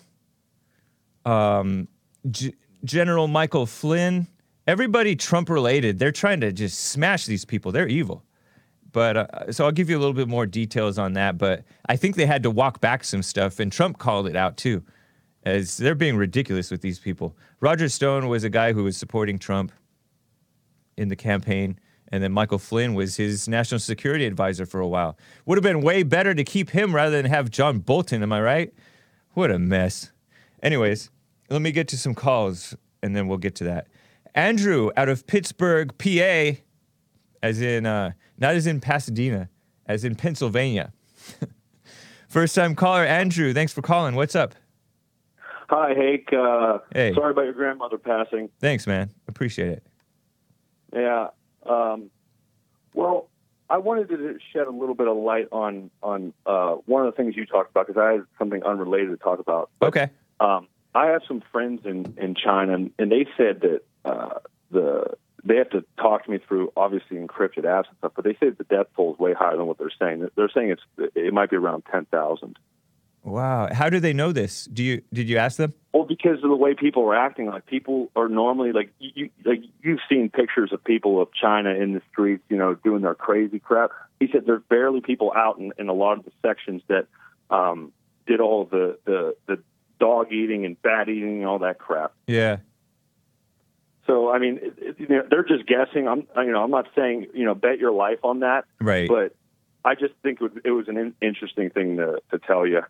um, 1.26 1.88
G- 2.30 2.56
General 2.84 3.28
Michael 3.28 3.66
Flynn, 3.66 4.28
everybody 4.68 5.16
Trump 5.16 5.50
related, 5.50 6.00
they're 6.00 6.12
trying 6.12 6.42
to 6.42 6.52
just 6.52 6.80
smash 6.80 7.26
these 7.26 7.46
people. 7.46 7.72
They're 7.72 7.88
evil. 7.88 8.24
But 8.92 9.18
uh, 9.18 9.52
so 9.52 9.66
I'll 9.66 9.72
give 9.72 9.90
you 9.90 9.98
a 9.98 10.00
little 10.00 10.14
bit 10.14 10.28
more 10.28 10.46
details 10.46 10.98
on 10.98 11.14
that. 11.14 11.38
But 11.38 11.64
I 11.88 11.96
think 11.96 12.16
they 12.16 12.26
had 12.26 12.44
to 12.44 12.52
walk 12.52 12.82
back 12.82 13.04
some 13.04 13.24
stuff, 13.24 13.60
and 13.60 13.72
Trump 13.72 13.98
called 13.98 14.28
it 14.28 14.36
out 14.36 14.58
too, 14.58 14.84
as 15.44 15.78
they're 15.78 15.96
being 15.96 16.18
ridiculous 16.18 16.72
with 16.72 16.82
these 16.82 17.00
people. 17.00 17.36
Roger 17.60 17.90
Stone 17.90 18.28
was 18.28 18.44
a 18.44 18.50
guy 18.50 18.74
who 18.74 18.84
was 18.84 18.98
supporting 18.98 19.40
Trump 19.40 19.72
in 20.98 21.08
the 21.08 21.16
campaign, 21.16 21.80
and 22.12 22.22
then 22.22 22.32
Michael 22.32 22.60
Flynn 22.60 22.94
was 22.94 23.16
his 23.16 23.48
national 23.48 23.80
security 23.80 24.26
advisor 24.26 24.66
for 24.66 24.82
a 24.82 24.88
while. 24.88 25.18
Would 25.46 25.58
have 25.58 25.64
been 25.64 25.82
way 25.82 26.04
better 26.04 26.34
to 26.34 26.44
keep 26.44 26.72
him 26.72 26.94
rather 26.94 27.22
than 27.22 27.32
have 27.32 27.50
John 27.50 27.80
Bolton. 27.80 28.24
Am 28.24 28.34
I 28.34 28.42
right? 28.42 28.74
What 29.34 29.52
a 29.52 29.58
mess. 29.58 30.12
Anyways, 30.62 31.10
let 31.50 31.62
me 31.62 31.72
get 31.72 31.88
to 31.90 31.98
some 31.98 32.14
calls, 32.14 32.76
and 33.02 33.16
then 33.16 33.28
we'll 33.28 33.38
get 33.38 33.56
to 33.56 33.64
that. 33.66 33.88
Andrew 34.36 34.92
out 34.96 35.10
of 35.10 35.28
Pittsburgh, 35.28 35.98
PA, 35.98 36.62
as 37.42 37.62
in 37.62 37.86
uh, 37.86 38.12
not 38.38 38.56
as 38.56 38.68
in 38.68 38.80
Pasadena, 38.80 39.50
as 39.86 40.04
in 40.04 40.16
Pennsylvania. 40.16 40.94
First 42.28 42.56
time 42.56 42.76
caller, 42.76 43.04
Andrew. 43.04 43.54
Thanks 43.54 43.74
for 43.74 43.82
calling. 43.82 44.16
What's 44.16 44.36
up? 44.36 44.56
Hi, 45.70 45.94
Hake. 45.94 46.30
Uh, 46.34 46.80
Hey. 46.94 47.14
Sorry 47.14 47.32
about 47.32 47.44
your 47.46 47.54
grandmother 47.54 47.98
passing. 47.98 48.50
Thanks, 48.60 48.86
man. 48.88 49.10
Appreciate 49.28 49.70
it. 49.70 49.84
Yeah. 50.94 51.28
Um, 51.66 52.10
well, 52.94 53.30
I 53.70 53.78
wanted 53.78 54.10
to 54.10 54.38
shed 54.52 54.68
a 54.68 54.72
little 54.72 54.96
bit 54.96 55.08
of 55.08 55.16
light 55.16 55.48
on 55.52 55.90
on 56.04 56.34
uh, 56.46 56.74
one 56.86 57.06
of 57.06 57.14
the 57.14 57.16
things 57.16 57.38
you 57.38 57.46
talked 57.46 57.72
about 57.72 57.88
because 57.88 58.02
I 58.02 58.12
had 58.14 58.24
something 58.38 58.62
unrelated 58.64 59.10
to 59.12 59.18
talk 59.18 59.40
about. 59.40 59.70
Okay. 59.82 60.10
Um, 60.42 60.68
I 60.94 61.08
have 61.08 61.22
some 61.26 61.42
friends 61.52 61.82
in 61.86 62.16
in 62.18 62.36
China, 62.36 62.74
and, 62.74 62.92
and 63.00 63.12
they 63.12 63.26
said 63.38 63.62
that 63.62 63.82
uh, 64.04 64.40
the 64.72 65.06
they 65.44 65.58
have 65.58 65.70
to 65.72 65.84
talk 65.98 66.26
to 66.26 66.32
me 66.32 66.40
through 66.48 66.72
obviously 66.76 67.18
encrypted 67.18 67.64
apps 67.64 67.88
and 67.90 67.98
stuff, 67.98 68.14
but 68.16 68.26
they 68.26 68.34
say 68.34 68.50
the 68.50 68.64
death 68.66 68.88
toll 68.96 69.14
is 69.14 69.20
way 69.20 69.34
higher 69.34 69.58
than 69.58 69.66
what 69.66 69.78
they're 69.78 69.92
saying. 69.98 70.28
They're 70.36 70.52
saying 70.54 70.72
it's 70.72 71.12
it 71.16 71.34
might 71.34 71.50
be 71.50 71.56
around 71.56 71.84
ten 71.92 72.06
thousand. 72.06 72.58
Wow. 73.24 73.70
How 73.72 73.90
do 73.90 74.00
they 74.00 74.14
know 74.14 74.32
this? 74.32 74.66
Do 74.66 74.84
you 74.84 75.02
did 75.14 75.30
you 75.30 75.38
ask 75.38 75.58
them? 75.58 75.74
Well, 75.94 76.06
because 76.06 76.38
of 76.44 76.50
the 76.50 76.56
way 76.56 76.74
people 76.74 77.04
are 77.04 77.16
acting, 77.16 77.48
like 77.48 77.66
people 77.66 78.10
are 78.16 78.28
normally 78.28 78.72
like 78.72 78.92
you, 79.00 79.30
like 79.46 79.62
you've 79.82 80.00
seen 80.10 80.30
pictures 80.30 80.72
of 80.74 80.84
people 80.84 81.22
of 81.22 81.30
China 81.34 81.70
in 81.70 81.94
the 81.94 82.02
streets, 82.12 82.44
you 82.50 82.58
know, 82.58 82.76
doing 82.76 83.02
their 83.02 83.16
crazy 83.16 83.60
crap. 83.60 83.92
He 84.20 84.28
said 84.32 84.46
there's 84.46 84.64
barely 84.70 85.02
people 85.02 85.32
out 85.36 85.60
in, 85.60 85.72
in 85.78 85.90
a 85.90 85.94
lot 85.94 86.18
of 86.18 86.26
the 86.26 86.32
sections 86.42 86.82
that 86.88 87.08
um, 87.50 87.92
did 88.26 88.40
all 88.40 88.66
the, 88.66 88.98
the 89.06 89.36
the 89.48 89.62
dog 90.00 90.32
eating 90.32 90.66
and 90.66 90.82
bat 90.82 91.10
eating 91.10 91.40
and 91.40 91.46
all 91.46 91.60
that 91.60 91.78
crap. 91.78 92.14
Yeah. 92.26 92.58
So 94.12 94.30
I 94.30 94.40
mean, 94.40 94.60
it, 94.62 94.74
it, 94.78 94.96
you 95.00 95.08
know, 95.08 95.24
they're 95.30 95.46
just 95.46 95.66
guessing. 95.68 96.06
I'm 96.06 96.28
you 96.36 96.52
know 96.52 96.62
I'm 96.64 96.70
not 96.72 96.88
saying 96.98 97.28
you 97.34 97.46
know 97.46 97.56
bet 97.56 97.80
your 97.80 97.94
life 97.94 98.20
on 98.24 98.42
that, 98.42 98.66
Right. 98.82 99.08
but 99.08 99.34
I 99.86 99.96
just 99.96 100.14
think 100.22 100.42
it 100.42 100.44
was, 100.44 100.52
it 100.66 100.72
was 100.72 100.90
an 100.90 100.98
in, 100.98 101.14
interesting 101.22 101.70
thing 101.70 101.96
to 101.96 102.20
to 102.32 102.40
tell 102.40 102.68
you. 102.68 102.82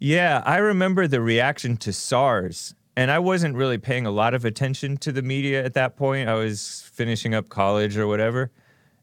Yeah, 0.00 0.42
I 0.44 0.56
remember 0.56 1.06
the 1.06 1.20
reaction 1.20 1.76
to 1.76 1.92
SARS, 1.92 2.74
and 2.96 3.12
I 3.12 3.20
wasn't 3.20 3.54
really 3.54 3.78
paying 3.78 4.04
a 4.04 4.10
lot 4.10 4.34
of 4.34 4.44
attention 4.44 4.96
to 4.98 5.12
the 5.12 5.22
media 5.22 5.64
at 5.64 5.74
that 5.74 5.96
point. 5.96 6.28
I 6.28 6.34
was 6.34 6.82
finishing 6.92 7.34
up 7.34 7.48
college 7.48 7.96
or 7.96 8.08
whatever. 8.08 8.50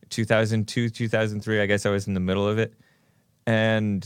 2002, 0.10 0.90
2003, 0.90 1.62
I 1.62 1.66
guess 1.68 1.86
I 1.86 1.90
was 1.90 2.06
in 2.06 2.14
the 2.16 2.20
middle 2.20 2.46
of 2.46 2.60
it. 2.60 2.74
And 3.48 4.06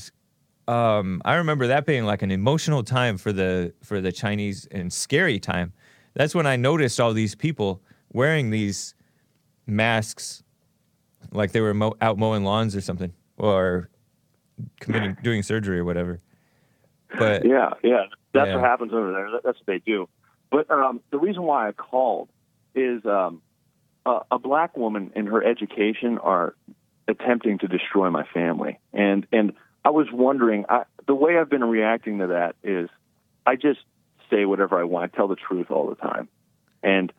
um, 0.67 1.19
I 1.25 1.33
remember 1.33 1.65
that 1.65 1.87
being 1.87 2.05
like 2.05 2.21
an 2.21 2.29
emotional 2.29 2.83
time 2.83 3.17
for 3.17 3.33
the 3.33 3.73
for 3.81 4.01
the 4.01 4.11
Chinese 4.11 4.67
and 4.69 4.93
scary 4.93 5.39
time. 5.39 5.73
That's 6.15 6.33
when 6.33 6.47
I 6.47 6.55
noticed 6.55 6.99
all 6.99 7.13
these 7.13 7.35
people 7.35 7.81
wearing 8.11 8.49
these 8.49 8.95
masks 9.67 10.43
like 11.31 11.51
they 11.51 11.61
were 11.61 11.73
mo- 11.73 11.95
out 12.01 12.17
mowing 12.17 12.43
lawns 12.43 12.75
or 12.75 12.81
something 12.81 13.13
or 13.37 13.89
committing 14.79 15.17
doing 15.21 15.43
surgery 15.43 15.79
or 15.79 15.85
whatever. 15.85 16.21
But 17.17 17.45
Yeah, 17.45 17.71
yeah, 17.83 18.03
that's 18.33 18.47
Yeah. 18.47 18.55
what 18.55 18.63
happens 18.63 18.93
over 18.93 19.11
there. 19.11 19.29
That's 19.43 19.57
what 19.59 19.65
they 19.67 19.79
do. 19.79 20.07
But 20.49 20.71
um, 20.71 21.01
the 21.11 21.17
reason 21.19 21.43
why 21.43 21.67
I 21.67 21.71
called 21.73 22.29
is 22.73 23.05
um, 23.05 23.41
a, 24.05 24.19
a 24.31 24.39
black 24.39 24.77
woman 24.77 25.11
and 25.15 25.27
her 25.27 25.43
education 25.43 26.17
are 26.19 26.55
attempting 27.07 27.57
to 27.59 27.67
destroy 27.67 28.09
my 28.09 28.23
family, 28.33 28.79
and 28.93 29.27
and 29.31 29.53
I 29.83 29.89
was 29.89 30.07
wondering. 30.11 30.65
I, 30.69 30.83
the 31.07 31.15
way 31.15 31.37
I've 31.37 31.49
been 31.49 31.63
reacting 31.63 32.19
to 32.19 32.27
that 32.27 32.55
is, 32.63 32.89
I 33.45 33.55
just 33.55 33.79
say 34.29 34.45
whatever 34.45 34.79
I 34.79 34.83
want. 34.83 35.11
I 35.13 35.15
tell 35.15 35.27
the 35.27 35.35
truth 35.35 35.71
all 35.71 35.89
the 35.89 35.95
time, 35.95 36.27
and 36.83 37.11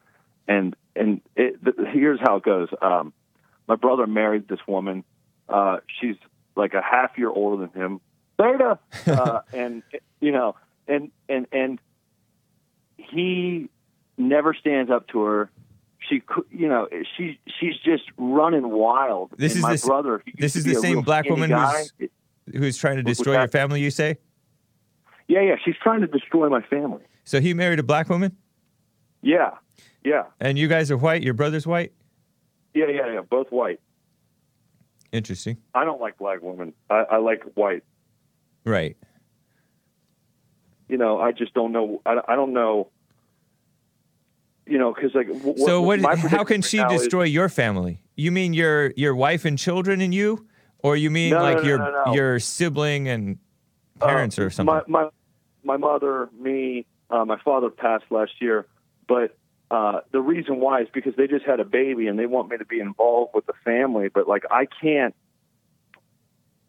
and 0.49 0.75
and 0.95 1.21
it, 1.37 1.63
th- 1.65 1.77
here's 1.93 2.21
how 2.21 2.37
it 2.37 2.43
goes. 2.43 2.69
Um, 2.81 3.13
my 3.69 3.77
brother 3.77 4.07
married 4.07 4.49
this 4.49 4.61
woman. 4.67 5.05
Uh, 5.49 5.79
she's 6.01 6.17
like 6.57 6.75
a 6.75 6.83
half 6.83 7.13
year 7.19 7.29
older 7.31 7.67
than 7.67 7.81
him. 7.81 8.01
Beta, 8.39 8.79
uh, 9.07 9.41
and 9.53 9.83
you 10.21 10.33
know, 10.33 10.57
and 10.89 11.11
and 11.29 11.47
and 11.53 11.79
he 12.97 13.69
never 14.19 14.55
stands 14.55 14.91
up 14.91 15.09
to 15.09 15.23
her. 15.23 15.51
She, 16.09 16.23
you 16.51 16.69
know, 16.69 16.89
she 17.17 17.39
she's 17.59 17.75
just 17.85 18.05
running 18.17 18.69
wild. 18.71 19.31
This 19.37 19.53
And 19.53 19.59
is 19.59 19.63
my 19.63 19.69
the 19.71 19.75
s- 19.75 19.85
brother. 19.85 20.23
this 20.39 20.55
is 20.55 20.65
the 20.65 20.75
same 20.77 21.01
black 21.01 21.29
woman 21.29 21.51
guy. 21.51 21.85
who's 21.99 22.11
who's 22.55 22.77
trying 22.77 22.97
to 22.97 23.03
destroy 23.03 23.39
your 23.39 23.49
family, 23.49 23.81
you 23.81 23.91
say? 23.91 24.19
Yeah, 25.29 25.41
yeah, 25.43 25.57
she's 25.65 25.75
trying 25.83 26.01
to 26.03 26.07
destroy 26.07 26.49
my 26.49 26.63
family. 26.63 27.03
So 27.25 27.41
he 27.41 27.53
married 27.55 27.79
a 27.81 27.83
black 27.83 28.09
woman 28.09 28.37
Yeah, 29.23 29.51
yeah, 30.05 30.25
and 30.41 30.57
you 30.59 30.69
guys 30.69 30.91
are 30.91 30.97
white, 30.97 31.23
your 31.23 31.35
brother's 31.35 31.67
white? 31.67 31.93
yeah, 32.75 32.87
yeah, 32.89 33.13
yeah. 33.15 33.21
Both 33.29 33.51
white. 33.51 33.81
Interesting. 35.13 35.57
I 35.75 35.85
don't 35.85 36.01
like 36.01 36.19
black 36.19 36.43
women. 36.43 36.75
I, 36.91 37.05
I 37.13 37.17
like 37.19 37.43
white. 37.55 37.83
Right. 38.65 38.97
You 40.89 40.97
know, 40.99 41.21
I 41.21 41.33
just 41.33 41.55
don't 41.55 41.73
know. 41.73 42.03
I, 42.07 42.21
I 42.29 42.37
don't 42.37 42.53
know. 42.53 42.89
You 44.67 44.79
know, 44.79 44.93
because 44.93 45.15
like. 45.15 45.29
w- 45.29 45.57
So 45.59 45.81
what 45.83 46.01
how 46.01 46.45
can 46.45 46.61
she 46.63 46.77
predicament 46.79 46.91
now 46.91 46.95
is- 46.97 47.03
destroy 47.03 47.23
your 47.25 47.49
family? 47.49 48.03
You 48.17 48.31
mean 48.33 48.53
your 48.55 48.93
your 48.97 49.15
wife 49.15 49.45
and 49.45 49.59
children 49.59 50.01
and 50.01 50.13
you? 50.15 50.47
Or 50.81 50.97
you 50.97 51.11
mean 51.11 51.31
No, 51.31 51.43
like 51.43 51.59
no, 51.59 51.63
your 51.63 51.79
no, 51.79 52.03
no. 52.07 52.15
your 52.15 52.39
sibling 52.39 53.09
and 53.09 53.39
parents 54.01 54.39
Uh, 54.39 54.43
or 54.43 54.51
something? 54.51 54.75
My 54.75 54.83
my, 55.03 55.09
my 55.67 55.77
mother, 55.77 56.31
me, 56.39 56.87
uh, 57.11 57.25
my 57.25 57.39
father 57.45 57.71
passed 57.71 58.05
last 58.11 58.33
year, 58.41 58.67
but 59.07 59.37
uh, 59.71 60.01
the 60.13 60.21
reason 60.21 60.61
why 60.61 60.83
is 60.83 60.89
because 60.93 61.15
they 61.17 61.27
just 61.27 61.45
had 61.45 61.61
a 61.61 61.65
baby 61.65 62.07
and 62.07 62.19
they 62.19 62.27
want 62.27 62.49
me 62.49 62.57
to 62.57 62.65
be 62.65 62.81
involved 62.81 63.33
with 63.35 63.47
the 63.47 63.53
family. 63.65 64.09
But 64.09 64.29
like 64.29 64.45
I 64.51 64.67
can't, 64.67 65.15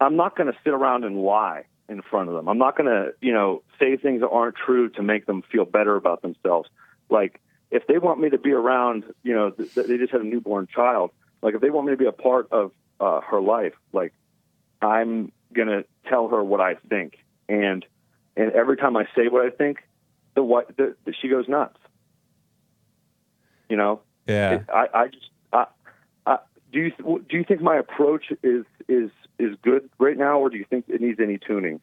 I'm 0.01 0.15
not 0.15 0.35
going 0.35 0.51
to 0.51 0.57
sit 0.63 0.73
around 0.73 1.03
and 1.03 1.21
lie 1.21 1.65
in 1.87 2.01
front 2.01 2.29
of 2.29 2.35
them. 2.35 2.49
I'm 2.49 2.57
not 2.57 2.75
going 2.75 2.89
to, 2.89 3.13
you 3.21 3.33
know, 3.33 3.63
say 3.79 3.97
things 3.97 4.21
that 4.21 4.29
aren't 4.29 4.55
true 4.55 4.89
to 4.89 5.03
make 5.03 5.25
them 5.25 5.43
feel 5.51 5.65
better 5.65 5.95
about 5.95 6.21
themselves. 6.21 6.69
Like 7.09 7.39
if 7.71 7.85
they 7.87 7.97
want 7.97 8.19
me 8.19 8.29
to 8.29 8.37
be 8.37 8.51
around, 8.51 9.05
you 9.23 9.35
know, 9.35 9.51
th- 9.51 9.73
th- 9.73 9.87
they 9.87 9.97
just 9.97 10.11
had 10.11 10.21
a 10.21 10.25
newborn 10.25 10.67
child. 10.73 11.11
Like 11.41 11.53
if 11.53 11.61
they 11.61 11.69
want 11.69 11.87
me 11.87 11.93
to 11.93 11.97
be 11.97 12.07
a 12.07 12.11
part 12.11 12.51
of 12.51 12.71
uh, 12.99 13.21
her 13.21 13.39
life, 13.39 13.73
like 13.93 14.13
I'm 14.81 15.31
gonna 15.53 15.83
tell 16.09 16.29
her 16.29 16.43
what 16.43 16.61
I 16.61 16.75
think, 16.89 17.17
and 17.47 17.85
and 18.37 18.51
every 18.53 18.77
time 18.77 18.95
I 18.95 19.05
say 19.15 19.27
what 19.27 19.45
I 19.45 19.49
think, 19.49 19.79
the 20.35 20.43
what 20.43 20.75
the, 20.77 20.95
the, 21.05 21.13
she 21.19 21.27
goes 21.27 21.47
nuts. 21.47 21.77
You 23.69 23.77
know, 23.77 24.01
yeah. 24.27 24.55
It- 24.55 24.69
I 24.69 24.87
I 24.93 25.07
just 25.07 25.29
I, 25.51 25.65
I 26.25 26.37
do 26.71 26.79
you 26.79 26.91
do 27.29 27.37
you 27.37 27.43
think 27.43 27.61
my 27.61 27.77
approach 27.77 28.25
is 28.43 28.65
is 28.87 29.09
is 29.39 29.55
good 29.61 29.89
right 29.99 30.17
now, 30.17 30.39
or 30.39 30.49
do 30.49 30.57
you 30.57 30.65
think 30.69 30.85
it 30.87 31.01
needs 31.01 31.19
any 31.19 31.37
tuning? 31.37 31.79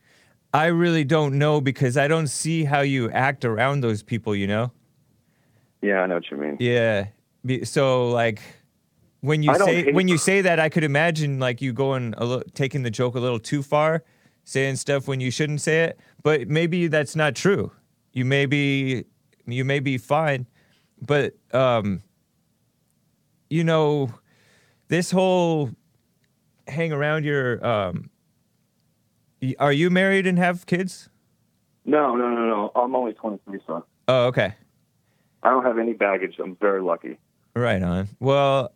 I 0.55 0.67
really 0.67 1.03
don't 1.03 1.37
know 1.37 1.61
because 1.61 1.97
I 1.97 2.07
don't 2.07 2.29
see 2.29 2.63
how 2.63 2.81
you 2.81 3.11
act 3.11 3.45
around 3.45 3.81
those 3.81 4.05
people, 4.05 4.37
you 4.37 4.47
know? 4.47 4.71
Yeah, 5.83 5.99
I 6.03 6.07
know 6.07 6.15
what 6.15 6.31
you 6.31 6.37
mean. 6.37 6.59
Yeah. 6.61 7.09
So 7.65 8.11
like 8.11 8.41
when 9.21 9.43
you 9.43 9.53
say 9.59 9.93
when 9.93 10.07
you 10.07 10.17
say 10.17 10.43
that, 10.43 10.61
I 10.61 10.69
could 10.69 10.85
imagine 10.85 11.41
like 11.41 11.61
you 11.61 11.73
going 11.73 12.15
a 12.17 12.25
little 12.25 12.45
taking 12.55 12.85
the 12.85 12.91
joke 12.91 13.17
a 13.17 13.21
little 13.21 13.41
too 13.41 13.63
far, 13.63 14.05
saying 14.45 14.77
stuff 14.77 15.09
when 15.09 15.21
you 15.21 15.31
shouldn't 15.31 15.61
say 15.61 15.85
it. 15.85 15.99
But 16.23 16.49
maybe 16.49 16.87
that's 16.87 17.17
not 17.17 17.35
true. 17.35 17.73
You 18.13 18.25
may 18.25 18.47
be 18.47 19.05
you 19.47 19.65
may 19.65 19.81
be 19.81 19.99
fine, 19.99 20.47
but 21.01 21.35
um, 21.53 22.03
you 23.51 23.65
know, 23.65 24.11
this 24.89 25.11
whole 25.11 25.71
hang 26.67 26.93
around 26.93 27.25
your 27.25 27.65
um, 27.67 28.11
are 29.59 29.73
you 29.73 29.91
married 29.91 30.27
and 30.27 30.39
have 30.39 30.67
kids? 30.67 31.09
No, 31.85 32.17
no, 32.17 32.31
no, 32.31 32.47
no. 32.47 32.73
I'm 32.75 32.95
only 32.97 33.13
23, 33.13 33.61
son. 33.67 33.83
Oh, 34.09 34.27
okay. 34.27 34.55
I 35.43 35.51
don't 35.51 35.65
have 35.65 35.79
any 35.79 35.93
baggage. 35.93 36.37
I'm 36.43 36.57
very 36.57 36.81
lucky. 36.81 37.19
Right 37.55 37.83
on. 37.83 38.09
Well, 38.21 38.73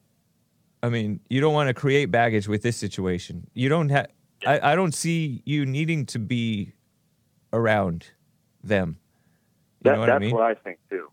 I 0.82 0.90
mean, 0.90 1.20
you 1.30 1.40
don't 1.40 1.54
want 1.54 1.68
to 1.68 1.74
create 1.74 2.10
baggage 2.10 2.48
with 2.48 2.62
this 2.62 2.76
situation. 2.76 3.48
You 3.54 3.68
don't 3.68 3.88
have. 3.88 4.08
I, 4.46 4.72
I 4.72 4.74
don't 4.74 4.94
see 4.94 5.42
you 5.44 5.66
needing 5.66 6.06
to 6.06 6.18
be 6.18 6.72
around 7.52 8.06
them. 8.62 8.98
You 9.80 9.90
That, 9.90 9.92
know 9.94 10.00
what 10.00 10.06
that's 10.06 10.16
I 10.16 10.18
mean? 10.18 10.34
what 10.34 10.42
I 10.44 10.54
think 10.54 10.78
too. 10.90 11.08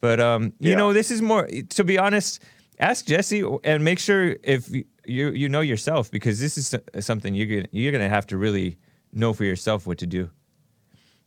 But 0.00 0.20
um, 0.20 0.52
you 0.58 0.70
Yeah. 0.70 0.76
know, 0.76 0.92
this 0.92 1.10
is 1.10 1.20
more. 1.22 1.46
To 1.70 1.84
be 1.84 1.98
honest, 1.98 2.42
ask 2.78 3.04
Jesse 3.06 3.44
and 3.64 3.84
make 3.84 3.98
sure 3.98 4.36
if 4.42 4.70
you 4.74 4.84
you, 5.06 5.48
know 5.48 5.60
yourself 5.60 6.10
because 6.10 6.38
this 6.40 6.56
is 6.56 6.74
something 7.04 7.34
you're 7.34 7.46
gonna 7.46 7.68
you're 7.72 7.92
gonna 7.92 8.08
have 8.08 8.26
to 8.28 8.36
really 8.38 8.78
know 9.12 9.32
for 9.32 9.44
yourself 9.44 9.86
what 9.86 9.98
to 9.98 10.06
do. 10.06 10.30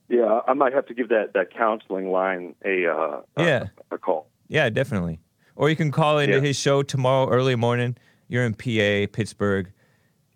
Yeah, 0.10 0.41
I 0.48 0.54
might 0.54 0.74
have 0.74 0.86
to 0.88 0.93
give 0.93 1.10
that 1.10 1.34
that 1.34 1.54
counseling 1.54 2.12
line 2.12 2.56
a 2.65 2.88
uh, 2.88 3.22
a- 3.38 3.43
Yeah. 3.43 3.67
a, 3.91 3.98
call. 3.98 4.28
Yeah, 4.48 4.69
definitely. 4.69 5.19
Or 5.56 5.69
you 5.69 5.76
can 5.76 5.91
call 5.91 6.17
into 6.19 6.36
Yeah. 6.36 6.41
his 6.41 6.58
show 6.58 6.82
tomorrow 6.84 7.30
early 7.30 7.56
morning. 7.56 7.96
You're 8.28 8.46
in 8.46 8.54
PA, 8.54 9.06
Pittsburgh. 9.12 9.72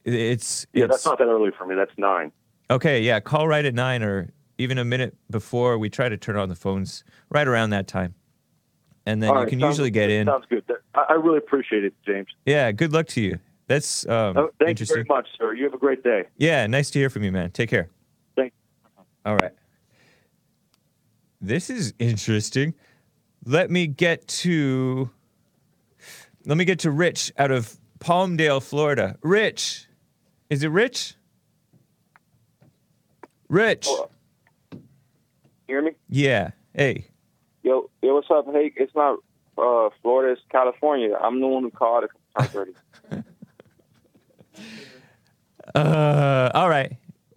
It- 0.07 0.13
It's 0.13 0.65
Yeah, 0.73 0.85
it's 0.85 0.93
that's 0.93 1.05
not 1.05 1.17
that 1.19 1.25
early 1.27 1.51
for 1.57 1.65
me. 1.67 1.75
That's 1.75 1.91
nine. 1.97 2.31
okay. 2.71 3.01
Yeah, 3.01 3.19
call 3.19 3.47
right 3.47 3.63
at 3.65 3.73
nine 3.73 4.01
or 4.03 4.31
even 4.57 4.77
a 4.77 4.85
minute 4.85 5.15
before. 5.29 5.77
We 5.77 5.89
try 5.89 6.07
to 6.09 6.17
turn 6.17 6.37
on 6.37 6.49
the 6.49 6.55
phones 6.55 7.03
right 7.29 7.47
around 7.47 7.71
that 7.71 7.87
time, 7.87 8.15
and 9.05 9.21
then 9.21 9.29
All 9.29 9.35
you 9.35 9.41
right, 9.41 9.49
can 9.49 9.59
sounds- 9.59 9.75
usually 9.75 9.91
get 9.91 10.09
in. 10.09 10.25
Sounds 10.27 10.45
good. 10.49 10.63
I, 10.95 11.05
I 11.09 11.13
really 11.13 11.37
appreciate 11.37 11.83
it, 11.83 11.93
James. 12.05 12.27
Yeah, 12.45 12.71
good 12.71 12.93
luck 12.93 13.07
to 13.07 13.21
you. 13.21 13.37
That's 13.67 14.07
um, 14.07 14.37
Oh, 14.37 14.49
thank 14.63 14.79
you 14.79 14.85
very 14.85 15.03
much, 15.09 15.27
sir. 15.37 15.53
You 15.53 15.65
have 15.65 15.73
a 15.73 15.77
great 15.77 16.01
day. 16.01 16.23
Yeah, 16.37 16.65
nice 16.67 16.89
to 16.91 16.99
hear 16.99 17.09
from 17.09 17.23
you, 17.23 17.31
man. 17.33 17.51
Take 17.51 17.69
care. 17.69 17.89
Thank 18.37 18.53
All 19.25 19.35
right. 19.35 19.51
This 21.41 21.69
is 21.69 21.93
interesting. 21.99 22.73
Let 23.45 23.69
me 23.69 23.85
get 23.87 24.25
to 24.29 25.09
let 26.45 26.57
me 26.57 26.63
get 26.65 26.79
to 26.79 26.91
Rich 26.91 27.33
out 27.37 27.51
of 27.51 27.77
Palmdale, 27.99 28.63
Florida. 28.63 29.17
Rich. 29.21 29.86
Is 30.49 30.63
it 30.63 30.69
Rich? 30.69 31.15
Rich. 33.49 33.85
Oh. 33.89 34.09
hear 35.67 35.81
me? 35.81 35.91
Yeah. 36.09 36.51
Hey. 36.73 37.07
Yo, 37.63 37.89
yo, 38.01 38.15
what's 38.15 38.27
up? 38.31 38.45
Hey, 38.51 38.71
it's 38.75 38.93
not 38.95 39.19
uh, 39.57 39.89
Florida, 40.01 40.33
it's 40.33 40.41
California. 40.49 41.15
I'm 41.21 41.39
the 41.41 41.47
one 41.47 41.63
who 41.63 41.71
called 41.71 42.05
a 42.05 42.39
times 42.41 42.55
already. 42.55 42.73
Uh 45.75 46.49
all 46.53 46.69
right. 46.69 46.95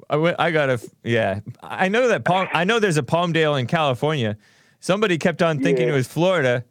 I, 0.09 0.15
w- 0.15 0.35
I 0.39 0.51
got 0.51 0.67
to 0.67 0.91
yeah. 1.05 1.41
I 1.63 1.89
know 1.89 2.09
that 2.09 2.25
Palm 2.25 2.49
I 2.53 2.65
know 2.65 2.79
there's 2.79 2.97
a 2.97 3.03
Palmdale 3.03 3.59
in 3.59 3.67
California. 3.67 4.37
Somebody 4.79 5.19
kept 5.19 5.43
on 5.43 5.59
thinking 5.61 5.87
Yeah. 5.89 5.93
it 5.95 5.97
was 5.97 6.07
Florida. 6.07 6.65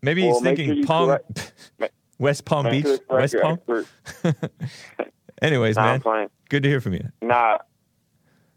Maybe 0.00 0.22
Well, 0.24 0.34
he's 0.34 0.42
thinking 0.42 0.74
sure 0.76 0.84
Palm 0.86 1.08
correct- 1.08 1.52
West 2.18 2.44
Palm 2.46 2.70
Beach, 2.70 2.84
sure 2.84 2.98
to 2.98 3.04
correct 3.04 3.34
West 3.34 3.36
Palm. 4.22 4.36
Anyways, 5.42 5.76
Nah, 5.76 5.82
I'm 5.82 5.88
man, 5.94 6.00
playing. 6.00 6.28
good 6.48 6.62
to 6.62 6.68
hear 6.68 6.80
from 6.80 6.94
you. 6.94 7.08
Nah, 7.20 7.58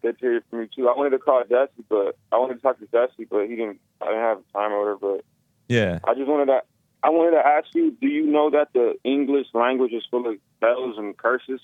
good 0.02 0.18
to 0.20 0.26
hear 0.26 0.44
from 0.50 0.62
you 0.62 0.68
too. 0.76 0.88
I 0.90 0.96
wanted 0.96 1.12
to 1.12 1.20
call 1.20 1.44
Jesse, 1.50 1.72
but 1.90 2.18
I 2.32 2.38
wanted 2.38 2.56
to 2.56 2.62
talk 2.62 2.80
to 2.80 2.88
Jesse, 2.88 3.26
but 3.30 3.48
he 3.48 3.56
didn't. 3.56 3.80
I 4.02 4.06
didn't 4.06 4.20
have 4.22 4.38
time 4.54 4.72
or 4.72 4.80
whatever. 4.96 5.18
But 5.18 5.26
Yeah. 5.68 6.00
I 6.04 6.14
just 6.14 6.28
wanted 6.28 6.46
to. 6.48 6.62
I 7.04 7.10
wanted 7.10 7.32
to 7.32 7.46
ask 7.46 7.68
you: 7.74 7.92
Do 8.00 8.08
you 8.08 8.26
know 8.26 8.50
that 8.52 8.70
the 8.74 8.96
English 9.04 9.48
language 9.54 9.94
is 9.94 10.04
full 10.10 10.28
of 10.28 10.38
spells 10.58 10.98
and 10.98 11.16
curses? 11.18 11.62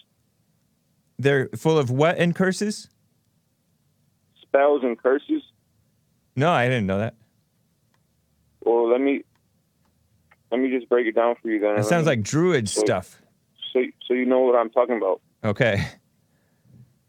They're 1.19 1.49
full 1.55 1.77
of 1.77 1.91
what 1.91 2.17
and 2.17 2.33
curses? 2.35 2.89
Spells 4.41 4.83
and 4.83 4.97
curses. 4.97 5.43
No, 6.35 6.49
I 6.51 6.65
didn't 6.67 6.87
know 6.87 6.97
that. 6.99 7.15
Well, 8.63 8.89
let 8.89 9.01
me 9.01 9.23
let 10.51 10.59
me 10.59 10.69
just 10.69 10.89
break 10.89 11.07
it 11.07 11.15
down 11.15 11.35
for 11.41 11.49
you. 11.49 11.59
Then 11.59 11.77
It 11.77 11.83
sounds 11.83 12.07
like 12.07 12.21
druid 12.23 12.67
So- 12.69 12.81
stuff. 12.81 13.20
So 13.71 13.79
so 14.07 14.13
you 14.13 14.25
know 14.25 14.39
what 14.39 14.55
I'm 14.55 14.69
talking 14.69 14.97
about. 14.97 15.21
Okay. 15.43 15.85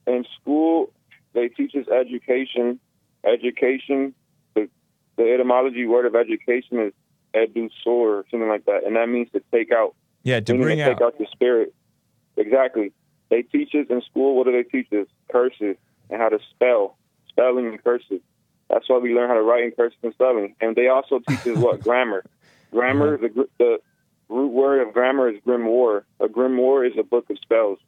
in 0.06 0.24
school 0.40 0.90
they 1.32 1.48
teach 1.48 1.74
us 1.74 1.86
education. 1.88 2.78
Education, 3.24 4.14
the, 4.54 4.68
the 5.16 5.32
etymology 5.32 5.86
word 5.86 6.06
of 6.06 6.16
education 6.16 6.80
is 6.80 6.92
edusor 7.34 7.86
or 7.86 8.24
something 8.30 8.48
like 8.48 8.64
that, 8.66 8.84
and 8.84 8.96
that 8.96 9.08
means 9.08 9.28
to 9.32 9.40
take 9.52 9.70
out. 9.72 9.94
Yeah, 10.24 10.40
to 10.40 10.54
bring 10.54 10.78
to 10.78 10.84
out. 10.84 10.88
take 10.94 11.02
out 11.02 11.18
the 11.18 11.26
spirit. 11.32 11.74
Exactly. 12.36 12.92
They 13.30 13.42
teach 13.42 13.74
us 13.74 13.86
in 13.90 14.02
school. 14.02 14.36
What 14.36 14.46
do 14.46 14.52
they 14.52 14.62
teach 14.64 14.92
us? 14.92 15.06
Cursive 15.30 15.76
and 16.10 16.20
how 16.20 16.28
to 16.28 16.38
spell, 16.50 16.96
spelling 17.28 17.66
and 17.66 17.82
cursive. 17.82 18.20
That's 18.68 18.88
why 18.88 18.98
we 18.98 19.14
learn 19.14 19.28
how 19.28 19.34
to 19.34 19.42
write 19.42 19.64
in 19.64 19.70
cursive 19.72 19.98
and 20.02 20.12
spelling. 20.14 20.54
And 20.60 20.76
they 20.76 20.88
also 20.88 21.20
teach 21.28 21.46
us 21.46 21.58
what 21.58 21.80
grammar. 21.84 22.24
Grammar. 22.70 23.18
The 23.18 23.48
the 23.58 23.78
root 24.32 24.52
word 24.52 24.86
of 24.86 24.92
grammar 24.94 25.28
is 25.28 25.38
grimoire. 25.46 26.02
A 26.20 26.26
grimoire 26.26 26.86
is 26.90 26.94
a 26.98 27.02
book 27.02 27.28
of 27.30 27.38
spells. 27.40 27.78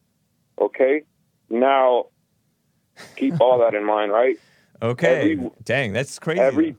Okay. 0.61 1.02
Now, 1.50 2.07
keep 3.16 3.40
all 3.40 3.59
that 3.61 3.74
in 3.74 3.85
mind, 3.85 4.12
right? 4.12 4.37
Okay. 4.83 5.33
every- 5.33 5.50
Dang, 5.62 5.92
that's 5.94 6.18
crazy. 6.18 6.40
every- 6.40 6.76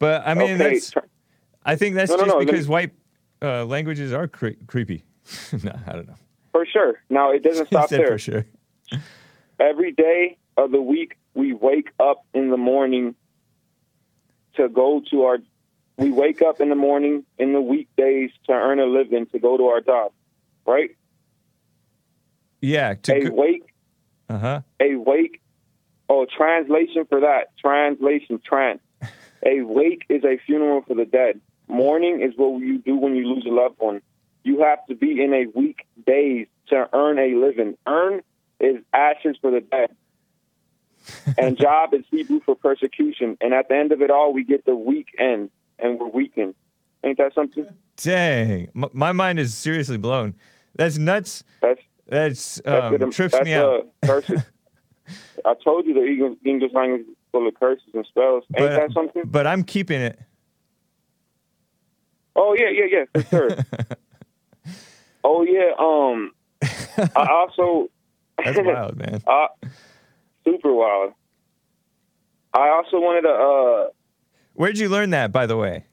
but 0.00 0.26
I 0.26 0.34
mean, 0.34 0.54
okay. 0.60 0.74
that's. 0.74 0.92
I 1.64 1.76
think 1.76 1.94
that's 1.94 2.10
No, 2.10 2.16
no, 2.16 2.22
just 2.24 2.32
no, 2.34 2.38
let 2.38 2.46
because 2.46 2.66
white 2.68 2.90
uh, 3.42 3.64
languages 3.66 4.12
are 4.12 4.26
cre- 4.26 4.58
creepy. 4.66 5.04
no, 5.62 5.72
I 5.86 5.92
don't 5.92 6.08
know. 6.08 6.14
For 6.52 6.66
sure. 6.66 7.00
Now 7.10 7.30
it 7.30 7.44
doesn't 7.44 7.66
stop 7.72 7.90
there. 7.90 8.08
for 8.08 8.18
sure. 8.18 8.46
every 9.60 9.92
day 9.92 10.36
of 10.56 10.72
the 10.72 10.80
week 10.80 11.16
we 11.34 11.52
wake 11.52 11.90
up 12.00 12.24
in 12.34 12.50
the 12.50 12.56
morning 12.56 13.14
to 14.56 14.68
go 14.68 15.00
to 15.10 15.22
our 15.24 15.38
we 15.98 16.10
wake 16.10 16.40
up 16.40 16.60
in 16.60 16.70
the 16.70 16.74
morning 16.74 17.24
in 17.38 17.52
the 17.52 17.60
weekdays 17.60 18.30
to 18.46 18.52
earn 18.52 18.78
a 18.78 18.86
living 18.86 19.26
to 19.26 19.38
go 19.38 19.56
to 19.56 19.64
our 19.66 19.80
job 19.80 20.12
right? 20.68 20.90
Yeah. 22.60 22.94
To 22.94 23.14
a 23.14 23.24
go- 23.24 23.34
wake 23.34 23.74
uh 24.28 24.38
huh. 24.38 24.60
a 24.78 24.94
wake 24.94 25.40
oh 26.08 26.26
translation 26.26 27.06
for 27.08 27.20
that. 27.20 27.56
Translation 27.58 28.40
trans. 28.44 28.80
A 29.44 29.62
wake 29.62 30.04
is 30.08 30.24
a 30.24 30.38
funeral 30.46 30.82
for 30.82 30.94
the 30.94 31.04
dead. 31.04 31.40
Mourning 31.68 32.20
is 32.20 32.32
what 32.36 32.60
you 32.60 32.78
do 32.78 32.96
when 32.96 33.14
you 33.14 33.26
lose 33.26 33.46
a 33.46 33.50
loved 33.50 33.76
one. 33.78 34.00
You 34.42 34.62
have 34.62 34.84
to 34.86 34.94
be 34.94 35.22
in 35.22 35.32
a 35.32 35.46
week 35.46 35.86
days 36.06 36.46
to 36.68 36.88
earn 36.92 37.18
a 37.18 37.34
living. 37.34 37.76
Earn 37.86 38.20
is 38.58 38.76
ashes 38.92 39.36
for 39.40 39.50
the 39.50 39.60
dead. 39.60 39.94
And 41.36 41.56
job 41.60 41.94
is 41.94 42.04
Hebrew 42.10 42.40
for 42.40 42.56
persecution. 42.56 43.36
And 43.40 43.54
at 43.54 43.68
the 43.68 43.76
end 43.76 43.92
of 43.92 44.02
it 44.02 44.10
all, 44.10 44.32
we 44.32 44.42
get 44.42 44.64
the 44.64 44.74
weekend, 44.74 45.50
and 45.78 45.98
we're 45.98 46.08
weakened. 46.08 46.54
Ain't 47.04 47.18
that 47.18 47.34
something? 47.34 47.66
Dang, 47.96 48.68
M- 48.74 48.90
my 48.92 49.12
mind 49.12 49.38
is 49.38 49.54
seriously 49.54 49.96
blown. 49.98 50.34
That's 50.76 50.98
nuts. 50.98 51.44
That's 51.60 51.80
That's 52.06 52.60
that's, 52.64 52.84
um, 52.84 52.94
it. 52.94 53.12
trips 53.12 53.32
that's 53.32 53.44
me 53.44 53.54
out. 53.54 53.86
uh, 54.02 54.06
curses. 54.06 54.42
I 55.44 55.54
told 55.64 55.86
you 55.86 55.94
the 55.94 56.04
English, 56.04 56.38
English 56.44 56.72
language 56.74 57.02
is 57.02 57.16
full 57.32 57.46
of 57.48 57.54
curses 57.54 57.88
and 57.94 58.04
spells. 58.06 58.44
Ain't 58.56 58.58
But- 58.68 58.76
that 58.76 58.92
something? 58.92 59.22
But 59.26 59.46
I'm 59.46 59.62
keeping 59.64 60.00
it. 60.00 60.18
Oh 62.36 62.54
yeah, 62.56 62.68
yeah, 62.70 62.84
yeah, 62.90 63.04
for 63.22 63.28
sure. 63.28 63.48
oh 65.24 65.42
yeah. 65.42 65.72
Um, 65.78 66.32
I 67.16 67.26
also 67.30 67.88
That's 68.44 68.58
wild, 68.60 68.96
man. 68.96 69.20
uh, 69.26 69.46
super 70.44 70.72
wild. 70.72 71.14
I 72.54 72.68
also 72.68 72.98
wanted 73.00 73.22
to 73.22 73.28
uh 73.30 73.88
Where'd 74.58 74.76
you 74.76 74.88
learn 74.88 75.10
that, 75.10 75.30
by 75.30 75.46
the 75.46 75.56
way? 75.56 75.84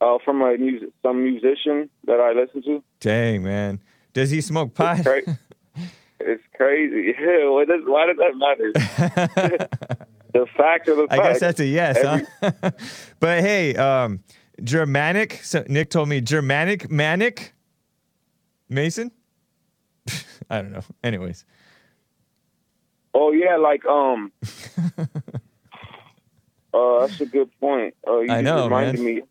uh 0.00 0.18
from 0.24 0.42
a 0.42 0.56
music 0.56 0.90
some 1.02 1.22
musician 1.24 1.90
that 2.04 2.20
I 2.20 2.32
listen 2.38 2.62
to. 2.62 2.82
Dang, 3.00 3.42
man. 3.42 3.80
Does 4.12 4.30
he 4.30 4.40
smoke 4.40 4.74
pot? 4.74 4.98
It's, 4.98 5.06
cra- 5.06 5.38
it's 6.20 6.42
crazy. 6.56 7.14
Yeah, 7.18 7.48
what 7.50 7.66
does, 7.66 7.80
why 7.84 8.06
does 8.06 8.16
that 8.18 8.36
matter? 8.36 9.68
the 10.32 10.46
fact 10.56 10.86
of 10.88 10.98
the 10.98 11.06
I 11.10 11.16
fact. 11.16 11.28
guess 11.28 11.40
that's 11.40 11.60
a 11.60 11.66
yes, 11.66 11.98
huh? 12.00 12.70
but 13.20 13.40
hey, 13.40 13.74
um, 13.74 14.22
Germanic. 14.62 15.40
So 15.42 15.64
Nick 15.68 15.90
told 15.90 16.08
me 16.08 16.20
Germanic 16.20 16.88
manic. 16.90 17.54
Mason. 18.68 19.10
I 20.48 20.62
don't 20.62 20.70
know. 20.72 20.82
Anyways, 21.02 21.44
oh 23.14 23.32
yeah, 23.32 23.56
like 23.56 23.84
um. 23.86 24.30
Uh, 26.74 27.06
that's 27.06 27.20
a 27.20 27.26
good 27.26 27.50
point. 27.60 27.94
Uh, 28.06 28.18
you 28.20 28.32
I 28.32 28.42
just 28.42 28.44
know, 28.44 28.64
reminded 28.64 28.96
man. 29.02 29.14
me. 29.16 29.22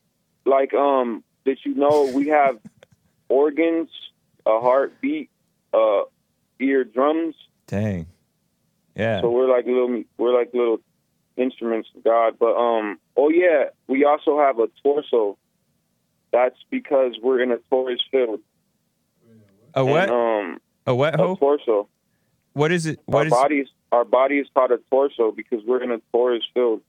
Like 0.45 0.73
um, 0.73 1.23
did 1.45 1.59
you 1.65 1.75
know 1.75 2.11
we 2.13 2.27
have 2.29 2.57
organs, 3.29 3.89
a 4.45 4.59
heartbeat, 4.59 5.29
uh, 5.73 6.03
eardrums. 6.59 7.35
dang. 7.67 8.07
Yeah. 8.95 9.21
So 9.21 9.31
we're 9.31 9.49
like 9.49 9.65
little, 9.65 10.03
we're 10.17 10.37
like 10.37 10.53
little 10.53 10.79
instruments 11.35 11.89
of 11.95 12.03
God. 12.03 12.35
But 12.39 12.55
um, 12.55 12.99
oh 13.17 13.29
yeah, 13.29 13.65
we 13.87 14.05
also 14.05 14.39
have 14.39 14.59
a 14.59 14.67
torso. 14.83 15.37
That's 16.31 16.57
because 16.69 17.13
we're 17.21 17.41
in 17.41 17.51
a 17.51 17.57
torus 17.71 17.97
field. 18.11 18.39
a 19.73 19.83
what? 19.85 20.09
And, 20.09 20.11
um, 20.11 20.61
a 20.85 20.93
what? 20.95 21.15
a 21.15 21.17
Ho? 21.17 21.35
torso. 21.35 21.87
What 22.53 22.71
is 22.71 22.85
it? 22.85 22.99
our 23.07 23.13
What 23.13 23.27
is? 23.27 23.31
body 23.33 23.55
is 23.59 23.67
our 23.91 24.05
body 24.05 24.35
is 24.39 24.47
called 24.53 24.71
a 24.71 24.79
torso 24.91 25.31
because 25.31 25.61
we're 25.65 25.81
in 25.81 25.91
a 25.91 25.99
torus 26.13 26.41
field. 26.53 26.81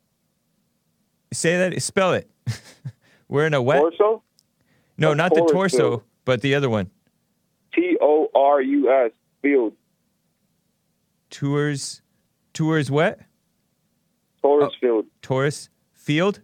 Say 1.35 1.57
that. 1.59 1.81
Spell 1.83 2.12
it. 2.14 2.31
We're 3.29 3.47
in 3.47 3.55
a 3.55 3.61
what? 3.62 3.77
Torso, 3.79 4.23
no, 4.97 5.12
not 5.14 5.35
the 5.35 5.47
torso, 5.51 5.77
field. 5.79 6.03
but 6.25 6.40
the 6.40 6.55
other 6.55 6.70
one. 6.70 6.90
T 7.75 7.97
O 8.01 8.29
R 8.35 8.61
U 8.62 8.90
S 9.07 9.11
field, 9.42 9.73
Tours. 11.31 12.03
Tours 12.53 12.90
what? 12.90 13.18
torus 14.44 14.68
Oh. 14.68 14.70
field. 14.81 15.07
torus 15.23 15.68
field. 15.92 16.40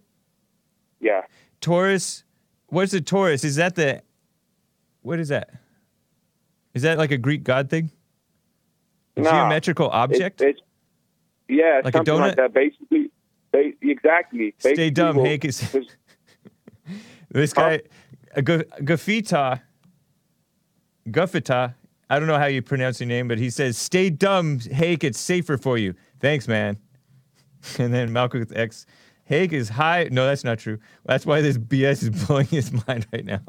Yeah. 1.00 1.22
Taurus. 1.60 2.24
What's 2.68 2.92
a 2.94 3.00
Taurus? 3.00 3.44
Is 3.44 3.56
that 3.56 3.74
the? 3.76 4.02
What 5.02 5.18
is 5.20 5.28
that? 5.28 5.50
Is 6.74 6.82
that 6.82 6.98
like 6.98 7.10
a 7.10 7.18
Greek 7.18 7.42
god 7.44 7.68
thing? 7.70 7.90
A 9.16 9.20
Nah. 9.22 9.30
geometrical 9.30 9.88
object? 9.90 10.40
it's 10.40 10.60
yeah, 11.48 11.80
Like 11.84 11.94
a 11.94 11.98
something 11.98 12.14
donut? 12.14 12.20
like 12.20 12.36
that. 12.36 12.52
Basically, 12.54 13.10
exactly. 13.52 14.54
Stay 14.58 14.90
dumb, 14.90 15.16
Hank 15.24 15.44
is. 15.44 15.76
This 17.32 17.52
guy, 17.52 17.82
Gu- 18.42 18.64
Gafita, 18.80 19.60
Guffita. 21.08 21.74
I 22.08 22.18
don't 22.18 22.26
know 22.26 22.38
how 22.38 22.46
you 22.46 22.60
pronounce 22.60 22.98
your 23.00 23.06
name, 23.08 23.28
but 23.28 23.38
he 23.38 23.50
says, 23.50 23.78
"Stay 23.78 24.10
dumb, 24.10 24.58
Hake. 24.58 25.04
It's 25.04 25.20
safer 25.20 25.56
for 25.56 25.78
you." 25.78 25.94
Thanks, 26.18 26.48
man. 26.48 26.78
And 27.78 27.92
then 27.92 28.10
Malcolm 28.12 28.46
X, 28.54 28.86
Hake 29.26 29.52
is 29.52 29.68
high. 29.68 30.08
No, 30.10 30.26
that's 30.26 30.42
not 30.44 30.58
true. 30.58 30.78
That's 31.04 31.26
why 31.26 31.40
this 31.42 31.58
BS 31.58 32.02
is 32.02 32.10
blowing 32.26 32.46
his 32.46 32.72
mind 32.86 33.06
right 33.12 33.24
now. 33.24 33.42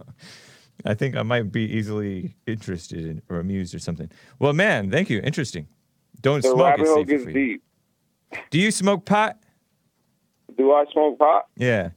I 0.86 0.94
think 0.96 1.16
I 1.16 1.24
might 1.24 1.52
be 1.52 1.62
easily 1.62 2.36
interested 2.46 3.06
in, 3.06 3.22
or 3.30 3.40
amused 3.40 3.74
or 3.74 3.80
something. 3.80 4.12
Well, 4.38 4.52
man, 4.54 4.92
thank 4.92 5.10
you. 5.10 5.22
Interesting. 5.24 5.68
Don't 6.22 6.44
the 6.44 6.50
smoke. 6.50 6.60
rabbit 6.66 6.82
It's 6.82 6.90
hole 6.90 6.98
safer 7.00 7.10
gets 7.12 7.24
for 7.24 7.30
you. 7.32 7.48
deep. 7.54 7.64
Do 8.52 8.60
you 8.60 8.70
smoke 8.70 9.06
pot? 9.06 9.38
Do 10.62 10.72
I 10.74 10.86
smoke 10.94 11.18
pot? 11.18 11.48
Yeah, 11.58 11.90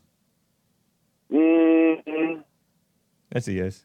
mm 1.30 2.42
that's 3.30 3.46
a 3.48 3.52
yes. 3.52 3.84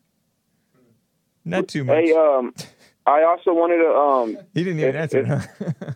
Not 1.44 1.68
too 1.68 1.84
much. 1.84 1.98
Hey, 1.98 2.14
um, 2.14 2.54
I 3.06 3.24
also 3.24 3.52
wanted 3.54 3.78
to 3.84 3.90
um. 3.94 4.38
He 4.54 4.64
didn't 4.64 4.80
even 4.80 4.96
It- 4.96 5.00
answer. 5.00 5.20
it- 5.20 5.28
huh? 5.28 5.92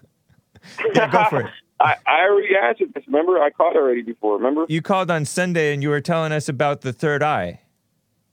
yeah, 0.96 1.10
go 1.12 1.24
for 1.30 1.42
it. 1.42 1.52
I, 1.80 1.96
I 2.06 2.22
already 2.24 2.56
answered 2.62 2.94
this. 2.94 3.06
Remember, 3.08 3.40
I 3.40 3.52
called 3.52 3.76
already 3.78 4.02
before. 4.02 4.36
Remember? 4.38 4.66
You 4.68 4.82
called 4.82 5.10
on 5.12 5.24
Sunday 5.24 5.74
and 5.74 5.82
you 5.82 5.90
were 5.90 6.02
telling 6.02 6.32
us 6.34 6.50
about 6.50 6.82
the 6.82 6.92
third 6.92 7.24
eye. 7.24 7.62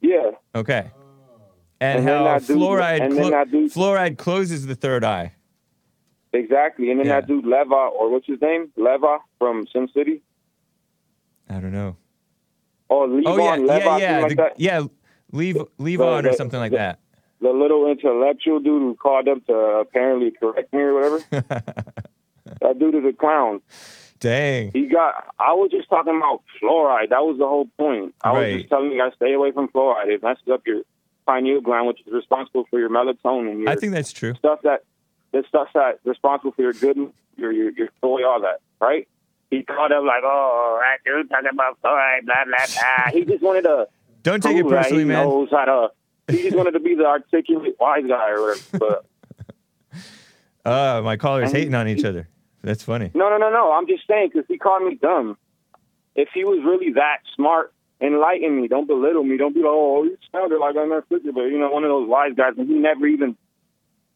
Yeah. 0.00 0.30
Okay. 0.54 0.90
And, 1.80 2.00
And 2.00 2.08
how 2.08 2.38
dude- 2.40 2.56
fluoride 2.58 3.02
and 3.02 3.14
clo- 3.14 3.44
dude- 3.44 3.72
fluoride 3.72 4.18
closes 4.18 4.66
the 4.66 4.74
third 4.74 5.04
eye. 5.04 5.32
Exactly. 6.32 6.90
And 6.90 6.98
then 7.00 7.06
Yeah. 7.06 7.20
that 7.20 7.28
dude 7.28 7.44
Leva, 7.44 7.74
or 7.74 8.10
what's 8.10 8.26
his 8.26 8.40
name? 8.40 8.72
Leva 8.76 9.18
from 9.38 9.66
Sim 9.72 9.88
City. 9.94 10.22
I 11.50 11.54
don't 11.60 11.72
know. 11.72 11.96
Or 12.88 13.06
Levon, 13.06 13.22
oh 13.26 13.36
yeah, 13.38 13.56
Leva, 13.56 13.72
yeah, 13.74 13.96
yeah, 13.98 14.18
like 14.20 14.28
the- 14.30 14.34
that. 14.36 14.54
yeah. 14.60 14.82
Leave 15.32 15.58
leave 15.78 16.00
on 16.00 16.26
or 16.26 16.32
something 16.32 16.58
like 16.58 16.72
the- 16.72 16.78
that. 16.78 16.98
The 17.42 17.50
little 17.50 17.90
intellectual 17.90 18.58
dude 18.60 18.82
who 18.82 18.94
called 18.96 19.26
up 19.28 19.44
to 19.46 19.54
apparently 19.54 20.30
correct 20.30 20.72
me 20.74 20.80
or 20.80 20.94
whatever. 20.94 21.18
that 22.60 22.78
dude 22.78 22.94
is 22.96 23.04
a 23.04 23.12
clown. 23.12 23.60
Dang. 24.18 24.70
He 24.72 24.86
got. 24.86 25.32
I 25.38 25.54
was 25.54 25.70
just 25.70 25.88
talking 25.88 26.16
about 26.16 26.42
fluoride. 26.62 27.08
That 27.08 27.22
was 27.24 27.38
the 27.38 27.46
whole 27.46 27.66
point. 27.78 28.14
I 28.22 28.32
was 28.32 28.52
just 28.58 28.68
telling 28.68 28.92
you 28.92 28.98
guys 28.98 29.12
stay 29.16 29.32
away 29.32 29.52
from 29.52 29.68
fluoride. 29.68 30.08
It 30.08 30.22
messes 30.22 30.48
up 30.52 30.66
your 30.66 30.82
pineal 31.26 31.62
gland, 31.62 31.86
which 31.86 32.00
is 32.06 32.12
responsible 32.12 32.64
for 32.68 32.78
your 32.78 32.90
melatonin. 32.90 33.60
Your 33.60 33.68
I 33.70 33.76
think 33.76 33.94
that's 33.94 34.12
true. 34.12 34.34
stuff 34.34 34.60
that 34.62 34.84
the 35.32 35.42
stuff 35.48 35.68
that 35.74 36.00
responsible 36.04 36.52
for 36.52 36.60
your 36.60 36.74
good, 36.74 36.98
your 37.38 37.52
your 37.52 37.70
your 37.70 37.88
joy, 38.02 38.22
all 38.26 38.40
that, 38.42 38.60
right? 38.80 39.08
He 39.50 39.62
called 39.64 39.90
up 39.92 40.04
like, 40.04 40.22
oh, 40.24 40.80
that 40.80 40.98
dude 41.04 41.28
talking 41.28 41.50
about 41.52 41.78
fluoride, 41.82 42.24
blah 42.24 42.44
blah 42.44 42.66
blah. 42.66 43.12
He 43.12 43.24
just 43.24 43.42
wanted 43.42 43.62
to 43.62 43.88
Don't 44.22 44.42
take 44.42 44.56
it 44.56 44.68
personally, 44.68 45.02
he 45.02 45.08
man. 45.08 45.24
knows 45.26 45.48
how 45.50 45.64
to. 45.64 45.88
He 46.34 46.42
just 46.44 46.56
wanted 46.56 46.72
to 46.72 46.80
be 46.80 46.94
the 46.94 47.04
articulate 47.06 47.76
wise 47.80 48.04
guy 48.08 48.30
or 48.30 48.40
whatever. 48.42 48.78
But 48.78 49.04
Uh, 50.64 51.00
my 51.02 51.16
callers 51.16 51.44
And 51.48 51.52
he- 51.56 51.58
hating 51.62 51.74
on 51.74 51.88
each 51.88 52.04
other. 52.04 52.28
That's 52.62 52.82
funny. 52.82 53.10
no, 53.14 53.30
no, 53.30 53.38
no, 53.38 53.50
no. 53.50 53.72
I'm 53.72 53.86
just 53.86 54.06
saying 54.06 54.30
because 54.32 54.46
he 54.46 54.58
called 54.58 54.82
me 54.84 54.94
dumb. 54.96 55.38
If 56.14 56.28
he 56.34 56.44
was 56.44 56.58
really 56.62 56.92
that 56.92 57.18
smart, 57.34 57.72
enlighten 58.02 58.60
me. 58.60 58.68
Don't 58.68 58.86
belittle 58.86 59.24
me. 59.24 59.38
Don't 59.38 59.54
be 59.54 59.60
like, 59.60 59.70
oh, 59.72 60.04
you 60.04 60.18
sounded 60.30 60.58
like 60.58 60.76
I'm 60.76 60.90
not 60.90 61.04
but 61.08 61.22
you 61.24 61.58
know, 61.58 61.70
one 61.70 61.84
of 61.84 61.88
those 61.88 62.06
wise 62.08 62.32
guys. 62.36 62.52
And 62.58 62.68
he 62.68 62.74
never 62.74 63.06
even 63.06 63.36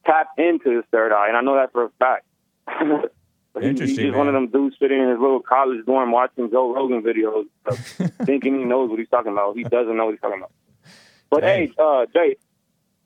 tapped 0.05 0.39
into 0.39 0.77
his 0.77 0.85
third 0.93 1.13
eye, 1.13 1.29
and 1.29 1.37
I 1.37 1.41
know 1.41 1.55
that 1.57 1.73
for 1.73 1.85
a 1.85 1.91
fact. 1.99 2.27
He- 3.61 3.67
Interesting, 3.69 3.97
He's 3.97 4.07
just 4.07 4.17
one 4.17 4.27
of 4.27 4.35
them 4.35 4.49
dudes 4.49 4.77
sitting 4.81 5.01
in 5.01 5.09
his 5.11 5.19
little 5.21 5.41
college 5.41 5.85
dorm 5.87 6.11
watching 6.11 6.51
Joe 6.51 6.75
Rogan 6.75 7.03
videos, 7.03 7.45
uh, 7.67 7.75
thinking 8.25 8.59
he 8.59 8.65
knows 8.65 8.91
what 8.91 8.99
he's 8.99 9.09
talking 9.09 9.31
about. 9.33 9.57
He 9.57 9.63
doesn't 9.63 9.97
know 9.97 10.07
what 10.07 10.11
he's 10.13 10.21
talking 10.21 10.39
about. 10.39 10.51
But 11.31 11.41
Dang. 11.43 11.69
hey, 11.69 11.75
uh, 11.79 12.07
Jake, 12.13 12.41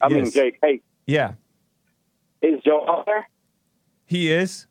I 0.01 0.09
mean 0.09 0.31
Jake. 0.31 0.59
Hey, 0.63 0.81
Yeah, 1.07 1.33
is 2.43 2.63
Joe 2.63 2.85
out 2.89 3.05
there? 3.07 3.29
he 4.07 4.31
is. 4.33 4.67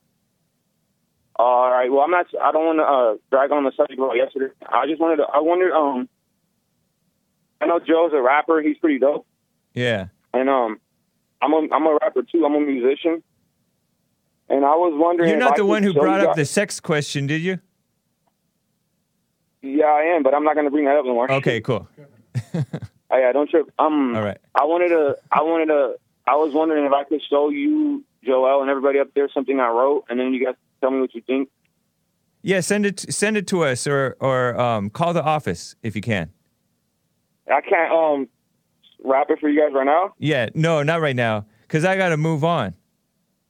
All 1.36 1.70
right. 1.70 1.92
Well, 1.92 2.02
I'm 2.02 2.10
not. 2.12 2.26
I 2.42 2.52
don't 2.52 2.66
want 2.66 2.80
to 2.80 2.84
uh, 2.84 3.18
drag 3.30 3.52
on 3.52 3.64
the 3.64 3.72
subject 3.78 4.00
about 4.00 4.16
yesterday. 4.16 4.52
I 4.68 4.88
just 4.88 5.00
wanted 5.00 5.18
to. 5.18 5.24
I 5.32 5.40
wondered. 5.40 5.72
Um, 5.72 6.10
I 7.62 7.68
know 7.68 7.80
Joel's 7.80 8.14
a 8.14 8.22
rapper. 8.22 8.62
He's 8.62 8.78
pretty 8.80 8.98
dope. 8.98 9.28
Yeah. 9.76 10.08
And 10.34 10.50
um, 10.50 10.80
I'm 11.42 11.54
a 11.54 11.68
I'm 11.72 11.86
a 11.86 11.98
rapper 12.02 12.24
too. 12.24 12.44
I'm 12.46 12.56
a 12.56 12.60
musician. 12.60 13.22
And 14.50 14.64
I 14.66 14.76
was 14.76 14.94
wondering. 14.96 15.30
You're 15.30 15.40
not 15.40 15.56
the 15.56 15.66
one 15.66 15.84
who 15.84 15.94
brought 15.94 16.22
up 16.22 16.36
the 16.36 16.46
sex 16.46 16.80
question, 16.80 17.28
did 17.28 17.42
you? 17.42 17.60
Yeah, 19.62 19.86
I 19.86 20.16
am, 20.16 20.24
but 20.24 20.34
I'm 20.34 20.44
not 20.44 20.54
going 20.54 20.66
to 20.66 20.72
bring 20.72 20.86
that 20.86 20.96
up 20.98 21.06
no 21.06 21.14
more. 21.14 21.32
Okay, 21.32 21.62
cool. 21.62 21.88
Oh, 23.10 23.18
yeah, 23.18 23.32
don't 23.32 23.50
trip. 23.50 23.72
Um, 23.80 24.16
All 24.16 24.22
right. 24.22 24.38
I 24.54 24.66
wanted 24.66 24.90
to. 24.90 25.16
I 25.32 25.42
wanted 25.42 25.68
to. 25.68 25.96
I 26.28 26.36
was 26.36 26.54
wondering 26.54 26.86
if 26.86 26.92
I 26.92 27.06
could 27.06 27.22
show 27.30 27.50
you, 27.50 28.04
Joel, 28.24 28.62
and 28.62 28.70
everybody 28.70 29.00
up 29.00 29.14
there 29.14 29.30
something 29.34 29.60
I 29.60 29.70
wrote, 29.70 30.06
and 30.10 30.20
then 30.20 30.34
you 30.34 30.44
guys 30.44 30.56
tell 30.82 30.92
me 30.92 31.00
what 31.00 31.16
you 31.16 31.22
think. 31.22 31.50
Yeah, 32.42 32.60
send 32.60 32.86
it 32.86 33.00
send 33.00 33.38
it 33.38 33.48
to 33.48 33.64
us 33.64 33.88
or 33.88 34.18
or 34.20 34.60
um, 34.60 34.90
call 34.90 35.14
the 35.14 35.24
office 35.24 35.76
if 35.84 35.96
you 35.96 36.02
can. 36.02 36.32
I 37.50 37.62
can't 37.62 37.92
um 37.94 38.28
rap 39.04 39.28
it 39.30 39.40
for 39.40 39.48
you 39.48 39.62
guys 39.62 39.74
right 39.74 39.86
now. 39.86 40.14
Yeah, 40.20 40.50
no, 40.54 40.84
not 40.84 41.00
right 41.00 41.16
now, 41.16 41.46
because 41.62 41.86
I 41.86 41.96
got 41.96 42.10
to 42.10 42.18
move 42.18 42.44
on. 42.44 42.74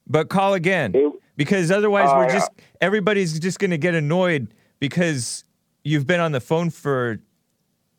But 0.08 0.28
call 0.28 0.54
again, 0.54 0.92
It- 0.94 1.12
because 1.36 1.70
otherwise 1.70 2.08
Oh, 2.10 2.16
we're 2.18 2.30
just 2.30 2.50
everybody's 2.80 3.38
just 3.38 3.58
gonna 3.58 3.78
get 3.78 3.94
annoyed 3.94 4.54
because 4.80 5.44
you've 5.84 6.06
been 6.06 6.20
on 6.20 6.32
the 6.32 6.40
phone 6.40 6.70
for 6.70 7.20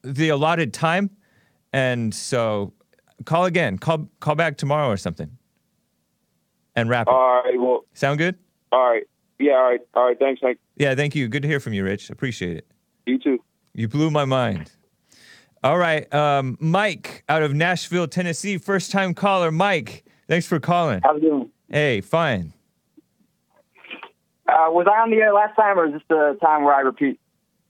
the 0.03 0.29
allotted 0.29 0.73
time, 0.73 1.09
and 1.73 2.13
so 2.13 2.73
call 3.25 3.45
again. 3.45 3.77
Call 3.77 4.09
call 4.19 4.35
back 4.35 4.57
tomorrow 4.57 4.89
or 4.89 4.97
something, 4.97 5.29
and 6.75 6.89
rap 6.89 7.07
it. 7.07 7.11
All 7.11 7.41
right. 7.43 7.59
Well. 7.59 7.85
Sound 7.93 8.17
good? 8.17 8.35
All 8.71 8.89
right. 8.89 9.03
Yeah. 9.39 9.53
All 9.53 9.63
right. 9.69 9.79
All 9.93 10.05
right. 10.07 10.17
Thanks, 10.19 10.41
Mike. 10.41 10.57
Yeah, 10.77 10.95
thank 10.95 11.15
you. 11.15 11.27
Good 11.27 11.41
to 11.43 11.47
hear 11.47 11.59
from 11.59 11.73
you, 11.73 11.83
Rich. 11.83 12.09
Appreciate 12.09 12.57
it. 12.57 12.67
You 13.05 13.19
too. 13.19 13.39
You 13.73 13.87
blew 13.87 14.09
my 14.11 14.25
mind. 14.25 14.71
All 15.61 15.77
right, 15.77 16.11
um, 16.13 16.55
Mike 16.61 17.23
out 17.27 17.43
of 17.43 17.53
Nashville, 17.53 18.07
Tennessee, 18.07 18.57
first 18.57 18.91
time 18.91 19.13
caller. 19.13 19.51
Mike, 19.51 20.05
thanks 20.29 20.47
for 20.47 20.57
calling. 20.57 21.01
How's 21.03 21.17
it 21.17 21.21
doing? 21.21 21.49
Hey, 21.69 22.01
fine. 22.01 22.53
Uh, 24.47 24.71
was 24.71 24.87
I 24.89 24.99
on 25.01 25.11
the 25.11 25.17
air 25.17 25.33
last 25.33 25.55
time, 25.55 25.77
or 25.77 25.85
is 25.87 25.93
this 25.93 26.01
the 26.09 26.37
time 26.41 26.63
where 26.63 26.73
I 26.73 26.79
repeat 26.81 27.19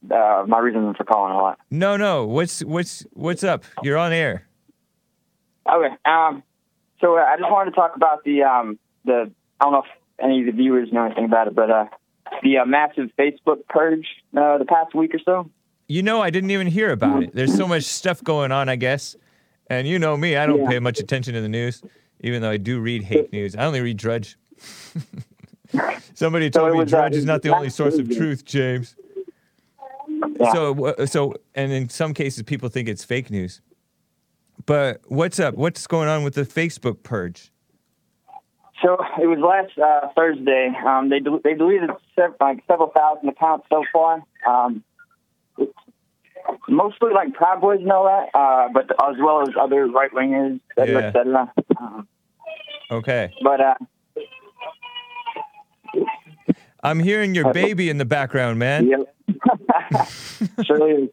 uh, 0.09 0.45
my 0.47 0.59
reason 0.59 0.93
for 0.93 1.03
calling 1.03 1.33
a 1.33 1.38
lot? 1.38 1.59
No, 1.69 1.97
no. 1.97 2.25
What's 2.25 2.63
what's 2.63 3.05
what's 3.13 3.43
up? 3.43 3.65
You're 3.83 3.97
on 3.97 4.13
air. 4.13 4.47
Okay. 5.69 5.93
Um, 6.05 6.41
so 7.01 7.17
uh, 7.17 7.21
I 7.21 7.35
just 7.38 7.51
wanted 7.51 7.71
to 7.71 7.75
talk 7.75 7.95
about 7.97 8.23
the 8.23 8.43
um, 8.43 8.79
the 9.03 9.29
I 9.59 9.65
don't 9.65 9.73
know 9.73 9.79
if 9.79 9.85
any 10.23 10.39
of 10.39 10.45
the 10.45 10.53
viewers 10.53 10.89
know 10.93 11.03
anything 11.05 11.25
about 11.25 11.47
it, 11.47 11.55
but 11.55 11.69
uh, 11.69 11.85
the 12.43 12.59
uh, 12.59 12.65
massive 12.65 13.09
Facebook 13.19 13.67
purge 13.67 14.07
uh, 14.38 14.57
the 14.57 14.65
past 14.65 14.95
week 14.95 15.13
or 15.13 15.19
so. 15.25 15.49
You 15.89 16.01
know, 16.03 16.21
I 16.21 16.29
didn't 16.29 16.51
even 16.51 16.67
hear 16.67 16.91
about 16.91 17.23
it. 17.23 17.31
There's 17.33 17.53
so 17.53 17.67
much 17.67 17.83
stuff 17.83 18.23
going 18.23 18.51
on, 18.53 18.69
I 18.69 18.75
guess. 18.77 19.15
And 19.69 19.88
you 19.88 19.99
know 19.99 20.15
me, 20.15 20.38
I 20.38 20.45
don't 20.45 20.62
Yeah. 20.62 20.67
pay 20.69 20.79
much 20.79 20.99
attention 20.99 21.33
to 21.33 21.41
the 21.41 21.49
news, 21.49 21.81
even 22.21 22.41
though 22.41 22.49
I 22.49 22.58
do 22.58 22.79
read 22.79 23.03
hate 23.03 23.32
news. 23.32 23.55
I 23.55 23.65
only 23.65 23.82
read 23.82 23.97
Drudge. 23.97 24.38
Somebody 26.13 26.49
told 26.49 26.69
it 26.69 26.73
me 26.73 26.79
was, 26.79 26.93
uh, 26.93 26.97
Drudge 26.97 27.15
is 27.15 27.25
not 27.25 27.41
the 27.41 27.55
only 27.55 27.69
source 27.69 27.97
of 27.97 28.10
truth, 28.10 28.43
James. 28.45 28.95
Yeah. 30.39 30.53
So, 30.53 30.95
so, 31.05 31.36
and 31.55 31.71
in 31.71 31.89
some 31.89 32.13
cases, 32.13 32.43
people 32.43 32.69
think 32.69 32.89
it's 32.89 33.03
fake 33.03 33.29
news. 33.29 33.62
But 34.65 35.01
what's 35.08 35.39
up? 35.39 35.55
What's 35.55 35.88
going 35.88 36.10
on 36.10 36.23
with 36.23 36.36
the 36.36 36.43
Facebook 36.43 37.03
purge? 37.03 37.51
So 38.82 38.97
it 39.21 39.27
was 39.27 39.39
last 39.39 39.77
uh, 39.77 40.08
Thursday. 40.15 40.71
Um, 40.86 41.10
they 41.10 41.19
del- 41.19 41.41
they 41.43 41.53
deleted 41.53 41.89
sev- 42.15 42.36
like 42.39 42.63
several 42.67 42.89
thousand 42.95 43.29
accounts 43.29 43.67
so 43.69 43.84
far. 43.91 44.23
Um, 44.47 44.84
mostly 46.67 47.12
like 47.13 47.34
Proud 47.34 47.62
Boys 47.62 47.80
and 47.82 47.91
all 47.91 48.06
that, 48.06 48.30
uh, 48.38 48.69
but 48.73 48.89
as 49.10 49.15
well 49.19 49.41
as 49.41 49.49
other 49.60 49.88
right 49.88 50.12
wingers, 50.12 50.60
et 50.78 50.82
cetera, 50.88 51.02
Yeah. 51.02 51.08
et 51.08 51.13
cetera. 51.13 51.54
Um, 51.80 52.08
Okay, 52.91 53.32
but 53.43 53.62
uh, 53.62 53.75
I'm 56.84 56.99
hearing 56.99 57.36
your 57.36 57.52
baby 57.54 57.89
in 57.89 57.97
the 57.97 58.06
background, 58.06 58.58
man. 58.58 58.88
yeah, 58.89 60.06
surely. 60.65 61.12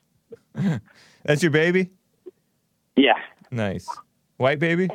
That's 1.24 1.42
your 1.42 1.50
baby. 1.50 1.90
yeah, 2.96 3.14
Nice, 3.50 3.88
white 4.38 4.58
baby. 4.58 4.88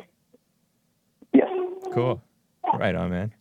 yes. 1.32 1.48
Cool. 1.92 2.22
Right 2.78 2.94
on, 2.94 3.10
man. 3.10 3.32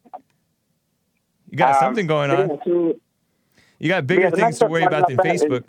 You 1.49 1.57
got 1.57 1.75
Um, 1.75 1.79
something 1.79 2.05
going 2.07 2.31
on. 2.31 2.59
You 3.79 3.87
got 3.87 4.05
bigger 4.05 4.23
yeah, 4.23 4.29
things 4.29 4.59
to 4.59 4.67
worry 4.67 4.83
about 4.83 5.07
than 5.07 5.17
that 5.17 5.25
is- 5.35 5.43
Facebook. 5.43 5.63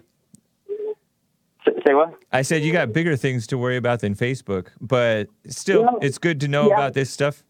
Say 1.86 1.94
what? 1.94 2.14
I 2.32 2.42
said 2.42 2.62
you 2.62 2.72
got 2.72 2.92
bigger 2.92 3.16
things 3.16 3.46
to 3.48 3.58
worry 3.58 3.76
about 3.76 4.00
than 4.00 4.14
Facebook, 4.14 4.68
but 4.80 5.28
still, 5.48 5.82
Yeah. 5.82 6.06
it's 6.06 6.18
good 6.18 6.40
to 6.40 6.48
know 6.48 6.68
Yeah. 6.68 6.74
about 6.74 6.94
this 6.94 7.10
stuff. 7.10 7.44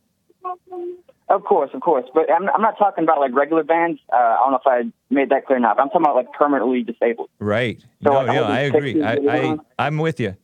Of 1.29 1.45
course, 1.45 1.71
of 1.73 1.81
course. 1.81 2.05
But 2.13 2.31
I'm, 2.31 2.47
I'm 2.51 2.61
not 2.61 2.77
talking 2.77 3.05
about 3.05 3.19
like 3.21 3.35
regular 3.35 3.63
bands. 3.65 4.01
Uh, 4.13 4.17
I 4.17 4.37
don't 4.43 4.51
know 4.53 4.59
if 4.59 4.67
I 4.67 4.93
made 5.15 5.31
that 5.31 5.47
clear 5.47 5.57
enough. 5.57 5.77
I'm 5.81 5.89
talking 5.89 6.03
about 6.03 6.17
like 6.17 6.31
permanently 6.33 6.83
disabled. 6.83 7.31
Right. 7.39 7.81
So, 8.03 8.11
no, 8.11 8.17
like, 8.19 8.27
no, 8.37 8.45
I 8.45 8.61
agree. 8.61 9.03
I, 9.03 9.15
I 9.15 9.57
I'm 9.79 9.97
with 9.99 10.21
you. 10.21 10.37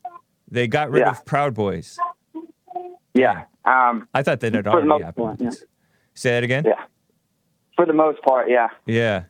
They 0.51 0.67
got 0.67 0.91
rid 0.91 1.01
Yeah. 1.01 1.11
of 1.11 1.27
Proud 1.27 1.53
Boys. 1.55 1.99
Yeah. 3.13 3.45
Um, 3.67 4.09
I 4.15 4.23
thought 4.23 4.41
that 4.41 4.55
had 4.55 4.67
already 4.67 5.05
happened. 5.05 5.27
part, 5.27 5.41
yeah. 5.41 5.51
Say 6.15 6.31
that 6.31 6.43
again? 6.45 6.65
yeah. 6.67 6.85
For 7.77 7.85
the 7.85 7.93
most 7.93 8.23
part, 8.23 8.49
yeah. 8.49 8.69
Yeah. 8.87 9.25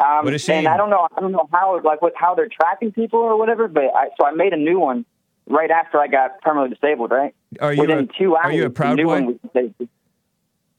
Um, 0.00 0.24
What 0.24 0.34
a 0.34 0.38
shame. 0.38 0.58
And 0.58 0.68
I 0.68 0.76
don't 0.76 0.90
know, 0.90 1.06
I 1.16 1.20
don't 1.20 1.32
know 1.32 1.48
how 1.52 1.80
like 1.82 2.02
what 2.02 2.12
how 2.16 2.34
they're 2.34 2.48
tracking 2.48 2.92
people 2.92 3.20
or 3.20 3.36
whatever. 3.38 3.68
But 3.68 3.84
I, 3.94 4.08
so 4.20 4.26
I 4.26 4.32
made 4.32 4.52
a 4.52 4.56
new 4.56 4.78
one 4.78 5.04
right 5.48 5.70
after 5.70 5.98
I 6.00 6.06
got 6.08 6.40
permanently 6.42 6.76
disabled. 6.80 7.10
Right. 7.10 7.34
Are 7.60 7.72
you 7.72 7.80
Within 7.82 7.98
a, 7.98 8.06
two 8.18 8.36
hours, 8.36 8.46
are 8.46 8.52
you 8.52 8.64
a 8.66 8.70
Proud 8.70 8.96
new 8.96 9.04
Boy? 9.04 9.22
one 9.22 9.38
was. 9.54 9.70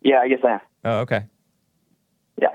Yeah, 0.02 0.20
I 0.20 0.28
guess 0.28 0.40
I 0.44 0.52
am. 0.54 0.60
Oh, 0.84 1.00
okay. 1.00 1.26
Yeah. 2.42 2.50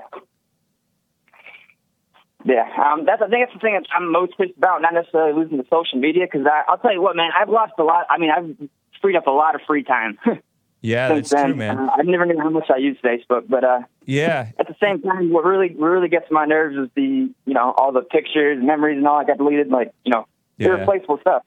Yeah, 2.43 2.65
um, 2.83 3.05
that's 3.05 3.21
I 3.21 3.27
think 3.27 3.45
that's 3.45 3.53
the 3.53 3.59
thing 3.59 3.73
that 3.75 3.85
I'm 3.95 4.11
most 4.11 4.35
pissed 4.37 4.57
about, 4.57 4.81
not 4.81 4.93
necessarily 4.95 5.33
losing 5.33 5.57
to 5.61 5.65
social 5.69 5.99
media, 5.99 6.25
because 6.31 6.47
I'll 6.67 6.79
tell 6.79 6.91
you 6.91 7.01
what, 7.01 7.15
man, 7.15 7.29
I've 7.39 7.49
lost 7.49 7.73
a 7.77 7.83
lot. 7.83 8.07
I 8.09 8.17
mean, 8.17 8.31
I've 8.31 8.55
freed 8.99 9.15
up 9.15 9.27
a 9.27 9.31
lot 9.31 9.53
of 9.53 9.61
free 9.67 9.83
time 9.83 10.17
Yeah, 10.81 11.09
that's 11.09 11.29
then. 11.29 11.47
true, 11.47 11.55
man. 11.55 11.77
Uh, 11.77 11.89
I 11.95 12.01
never 12.01 12.25
knew 12.25 12.39
how 12.39 12.49
much 12.49 12.69
I 12.73 12.77
used 12.77 13.01
Facebook, 13.03 13.43
but 13.47 13.63
uh, 13.63 13.81
Yeah. 14.05 14.49
at 14.59 14.67
the 14.67 14.75
same 14.81 15.01
time, 15.01 15.31
what 15.31 15.45
really 15.45 15.73
what 15.75 15.87
really 15.87 16.09
gets 16.09 16.25
my 16.31 16.45
nerves 16.45 16.75
is 16.77 16.89
the 16.95 17.29
you 17.45 17.53
know 17.53 17.73
all 17.77 17.91
the 17.91 18.01
pictures, 18.01 18.57
memories, 18.61 18.97
and 18.97 19.07
all 19.07 19.19
that 19.19 19.27
got 19.27 19.37
deleted, 19.37 19.69
like 19.69 19.93
you 20.03 20.11
know 20.11 20.25
Yeah. 20.57 20.69
irreplaceable 20.69 21.19
stuff. 21.21 21.43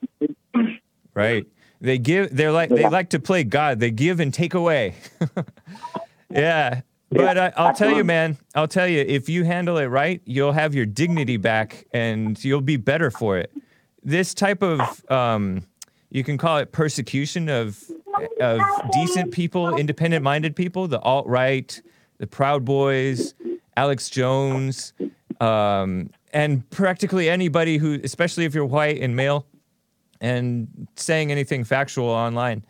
Right. 1.14 1.46
They 1.80 1.98
give. 1.98 2.34
They're 2.34 2.50
like 2.50 2.70
they 2.70 2.88
like 2.88 3.10
to 3.10 3.20
play 3.20 3.44
God. 3.44 3.78
They 3.78 3.92
give 3.92 4.18
and 4.18 4.34
take 4.34 4.54
away. 4.54 4.96
yeah. 6.30 6.80
But 7.10 7.38
I, 7.38 7.52
I'll 7.56 7.74
tell 7.74 7.92
you, 7.96 8.02
man. 8.02 8.36
I'll 8.56 8.66
tell 8.66 8.88
you. 8.88 8.98
If 9.00 9.28
you 9.28 9.44
handle 9.44 9.78
it 9.78 9.84
right, 9.86 10.20
you'll 10.24 10.52
have 10.52 10.74
your 10.74 10.86
dignity 10.86 11.36
back, 11.36 11.86
and 11.92 12.42
you'll 12.44 12.60
be 12.60 12.76
better 12.76 13.10
for 13.12 13.38
it. 13.38 13.52
This 14.02 14.34
type 14.34 14.62
of, 14.62 15.08
um, 15.10 15.62
you 16.10 16.24
can 16.24 16.36
call 16.36 16.58
it 16.58 16.72
persecution 16.72 17.48
of 17.48 17.80
of 18.40 18.60
decent 18.92 19.30
people, 19.32 19.76
independent-minded 19.76 20.56
people, 20.56 20.88
the 20.88 21.00
alt 21.00 21.26
right, 21.28 21.80
the 22.18 22.26
Proud 22.26 22.64
Boys, 22.64 23.34
Alex 23.76 24.08
Jones, 24.10 24.92
um, 25.40 26.10
and 26.32 26.68
practically 26.70 27.28
anybody 27.28 27.76
who, 27.76 28.00
especially 28.04 28.44
if 28.44 28.54
you're 28.54 28.64
white 28.66 29.00
and 29.00 29.14
male, 29.14 29.46
and 30.20 30.88
saying 30.96 31.30
anything 31.30 31.64
factual 31.64 32.08
online, 32.08 32.64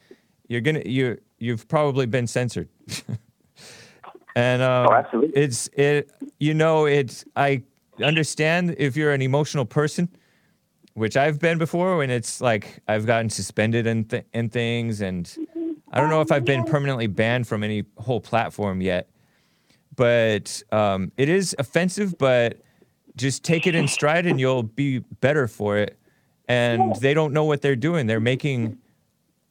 you're 0.48 0.61
gonna 0.61 0.83
you 0.85 1.18
you've 1.38 1.68
probably 1.68 2.07
been 2.07 2.26
censored. 2.26 2.68
and 4.37 4.62
um, 4.62 4.88
Oh, 4.88 4.92
absolutely. 4.94 5.40
it's 5.40 5.68
it 5.74 6.11
you 6.38 6.54
know 6.54 6.87
it's 6.87 7.24
I 7.37 7.62
understand 8.02 8.74
if 8.78 8.96
you're 8.96 9.12
an 9.12 9.22
emotional 9.22 9.64
person, 9.64 10.09
which 10.94 11.16
I've 11.16 11.38
been 11.38 11.59
before, 11.59 11.96
when 11.98 12.11
it's 12.11 12.40
like 12.40 12.80
I've 12.88 13.07
gotten 13.07 13.30
suspended 13.30 13.87
and 13.87 14.09
th- 14.09 14.24
and 14.33 14.50
things, 14.50 15.00
and 15.00 15.33
I 15.92 16.00
don't 16.00 16.11
know 16.11 16.20
if 16.22 16.33
I've 16.33 16.44
been 16.44 16.64
permanently 16.64 17.07
banned 17.07 17.46
from 17.46 17.62
any 17.62 17.85
whole 17.98 18.20
platform 18.20 18.80
yet, 18.80 19.09
but 19.96 20.62
um, 20.72 21.12
it 21.16 21.28
is 21.28 21.54
offensive, 21.59 22.16
but 22.18 22.61
just 23.16 23.44
take 23.44 23.66
it 23.66 23.74
in 23.74 23.88
stride 23.88 24.26
and 24.26 24.40
you'll 24.40 24.62
be 24.62 24.98
better 24.98 25.46
for 25.46 25.76
it. 25.78 25.98
And 26.46 26.94
they 26.96 27.14
don't 27.14 27.33
know 27.33 27.44
what 27.44 27.62
they're 27.62 27.76
doing. 27.76 28.07
They're 28.07 28.20
making 28.20 28.78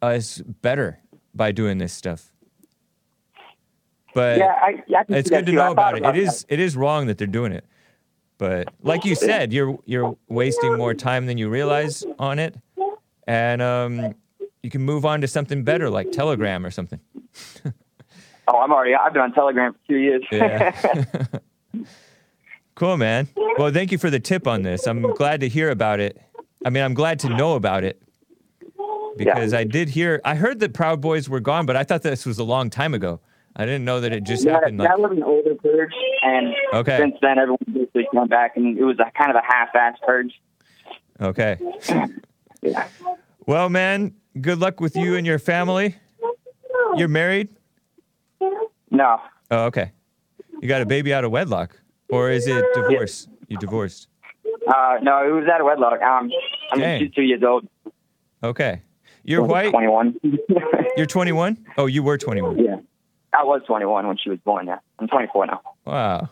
us 0.02 0.40
better 0.62 1.00
by 1.34 1.52
doing 1.52 1.78
this 1.78 1.94
stuff. 1.94 2.32
But 4.14 4.38
yeah, 4.38 4.56
I, 4.62 4.84
I 4.96 5.06
it's 5.10 5.30
good 5.30 5.46
to 5.48 5.52
too. 5.52 5.58
know 5.58 5.72
about 5.72 5.96
it. 5.96 6.00
about 6.00 6.16
It 6.16 6.24
is 6.24 6.46
it 6.50 6.60
is 6.60 6.78
wrong 6.78 7.08
that 7.08 7.18
they're 7.18 7.26
doing 7.26 7.52
it. 7.52 7.66
But 8.38 8.72
like 8.84 9.06
you 9.06 9.16
said, 9.16 9.52
you're 9.52 9.80
you're 9.86 10.16
wasting 10.28 10.78
more 10.78 10.94
time 10.94 11.26
than 11.26 11.40
you 11.40 11.50
realize 11.50 12.06
on 12.20 12.38
it. 12.38 12.56
And 13.26 13.62
um, 13.62 14.14
you 14.62 14.70
can 14.70 14.82
move 14.82 15.06
on 15.06 15.22
to 15.22 15.28
something 15.28 15.64
better 15.64 15.90
like 15.90 16.12
Telegram 16.12 16.66
or 16.66 16.70
something. 16.72 17.00
Oh, 18.48 18.60
I'm 18.60 18.72
already. 18.72 18.94
I've 18.96 19.14
been 19.14 19.22
on 19.22 19.34
Telegram 19.34 19.74
for 19.74 19.80
two 19.88 19.98
years. 19.98 20.24
Yeah. 20.32 20.72
cool, 22.76 22.98
man. 22.98 23.28
Well, 23.58 23.72
thank 23.72 23.92
you 23.92 23.98
for 23.98 24.10
the 24.10 24.20
tip 24.20 24.48
on 24.48 24.64
this. 24.64 24.86
I'm 24.88 25.02
glad 25.14 25.40
to 25.42 25.50
hear 25.50 25.70
about 25.70 26.00
it. 26.00 26.20
I 26.66 26.70
mean, 26.70 26.84
I'm 26.84 26.94
glad 26.94 27.20
to 27.20 27.30
know 27.30 27.56
about 27.56 27.84
it 27.84 28.02
because 29.18 29.54
I 29.54 29.64
did 29.64 29.90
hear. 29.90 30.22
I 30.26 30.36
heard 30.36 30.60
that 30.60 30.74
Proud 30.74 31.02
Boys 31.02 31.30
were 31.30 31.40
gone, 31.40 31.66
but 31.66 31.76
I 31.76 31.84
thought 31.84 32.02
this 32.02 32.26
was 32.26 32.40
a 32.40 32.44
long 32.44 32.70
time 32.70 32.94
ago. 32.94 33.20
I 33.56 33.66
didn't 33.66 33.86
know 33.86 34.02
that 34.02 34.12
it 34.12 34.24
just 34.24 34.44
Yeah, 34.44 34.54
happened. 34.54 34.80
Like, 34.80 34.90
that 34.90 35.00
was 35.00 35.12
an 35.12 35.22
older 35.24 35.54
purge, 35.56 35.94
and 36.24 36.56
Okay. 36.74 36.98
since 36.98 37.16
then 37.22 37.38
everyone 37.38 37.60
basically 37.72 38.08
come 38.14 38.28
back, 38.28 38.58
and 38.58 38.78
it 38.78 38.84
was 38.84 38.98
a 39.00 39.12
kind 39.16 39.30
of 39.30 39.36
a 39.36 39.44
half-assed 39.46 40.02
purge. 40.06 40.34
okay. 41.22 41.58
Yeah. 42.66 42.88
Well, 43.46 43.70
man, 43.70 44.14
good 44.40 44.58
luck 44.60 44.80
with 44.80 44.96
you 44.96 45.18
and 45.18 45.28
your 45.28 45.38
family. 45.38 45.98
You're 46.96 47.10
married? 47.10 47.50
No, 48.92 49.18
Oh, 49.52 49.66
okay. 49.66 49.92
You 50.62 50.68
got 50.68 50.82
a 50.82 50.86
baby 50.86 51.14
out 51.14 51.24
of 51.24 51.32
wedlock, 51.32 51.78
or 52.10 52.30
is 52.32 52.48
it 52.48 52.64
divorce? 52.74 53.28
You 53.48 53.58
divorced? 53.58 54.08
uh, 54.68 54.98
no, 55.02 55.28
it 55.28 55.32
was 55.32 55.46
out 55.52 55.60
of 55.62 55.66
wedlock. 55.66 56.02
Um, 56.02 56.30
I'm 56.72 56.80
Dang. 56.80 57.02
just 57.02 57.16
two 57.16 57.24
years 57.24 57.44
old. 57.44 57.68
Okay. 58.44 58.82
You're 59.24 59.44
white. 59.44 59.72
Twenty-one. 59.72 60.16
You're 60.98 61.06
21. 61.06 61.66
Oh, 61.78 61.86
you 61.88 62.04
were 62.04 62.18
21. 62.18 62.60
yeah, 62.64 62.76
I 63.34 63.44
was 63.44 63.62
21 63.66 64.06
when 64.08 64.18
she 64.18 64.30
was 64.30 64.38
born. 64.40 64.68
Yeah, 64.68 64.78
I'm 65.00 65.08
24 65.08 65.48
now. 65.48 65.62
Wow. 65.86 66.30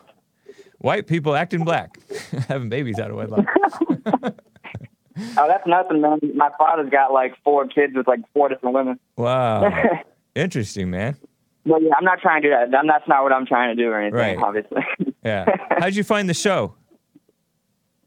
White 0.78 1.06
people 1.06 1.34
acting 1.34 1.64
black, 1.64 1.98
having 2.48 2.68
babies 2.68 2.98
out 2.98 3.10
of 3.10 3.16
wedlock. 3.16 3.46
Oh, 5.36 5.46
that's 5.46 5.66
nothing, 5.66 6.00
man. 6.00 6.18
My 6.34 6.48
father's 6.56 6.88
got 6.88 7.12
like 7.12 7.34
four 7.44 7.66
kids 7.68 7.94
with 7.94 8.08
like 8.08 8.20
four 8.32 8.48
different 8.48 8.74
women. 8.74 8.98
Wow. 9.16 9.70
Interesting, 10.34 10.90
man. 10.90 11.16
But 11.64 11.82
yeah, 11.82 11.90
I'm 11.96 12.04
not 12.04 12.18
trying 12.20 12.42
to 12.42 12.48
do 12.48 12.54
that. 12.54 12.70
That's 12.70 13.06
not 13.08 13.22
what 13.22 13.32
I'm 13.32 13.46
trying 13.46 13.76
to 13.76 13.82
do 13.82 13.88
or 13.90 14.00
anything, 14.00 14.18
Right. 14.18 14.38
obviously. 14.38 14.82
Yeah. 15.24 15.44
How'd 15.78 15.94
you 15.94 16.02
find 16.02 16.28
the 16.28 16.34
show? 16.34 16.74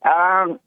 um, 0.03 0.59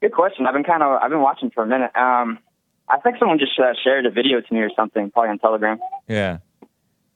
good 0.00 0.12
question. 0.12 0.44
I've 0.46 0.52
been 0.54 0.64
kind 0.64 0.82
of 0.82 1.00
I've 1.00 1.10
been 1.10 1.20
watching 1.22 1.50
for 1.50 1.62
a 1.62 1.66
minute. 1.66 1.94
Um, 1.96 2.40
I 2.88 2.98
think 2.98 3.16
someone 3.20 3.38
just 3.38 3.52
uh, 3.58 3.72
shared 3.84 4.04
a 4.04 4.10
video 4.10 4.40
to 4.40 4.54
me 4.54 4.60
or 4.60 4.70
something, 4.74 5.12
probably 5.12 5.30
on 5.30 5.38
Telegram. 5.38 5.78
Yeah. 6.08 6.38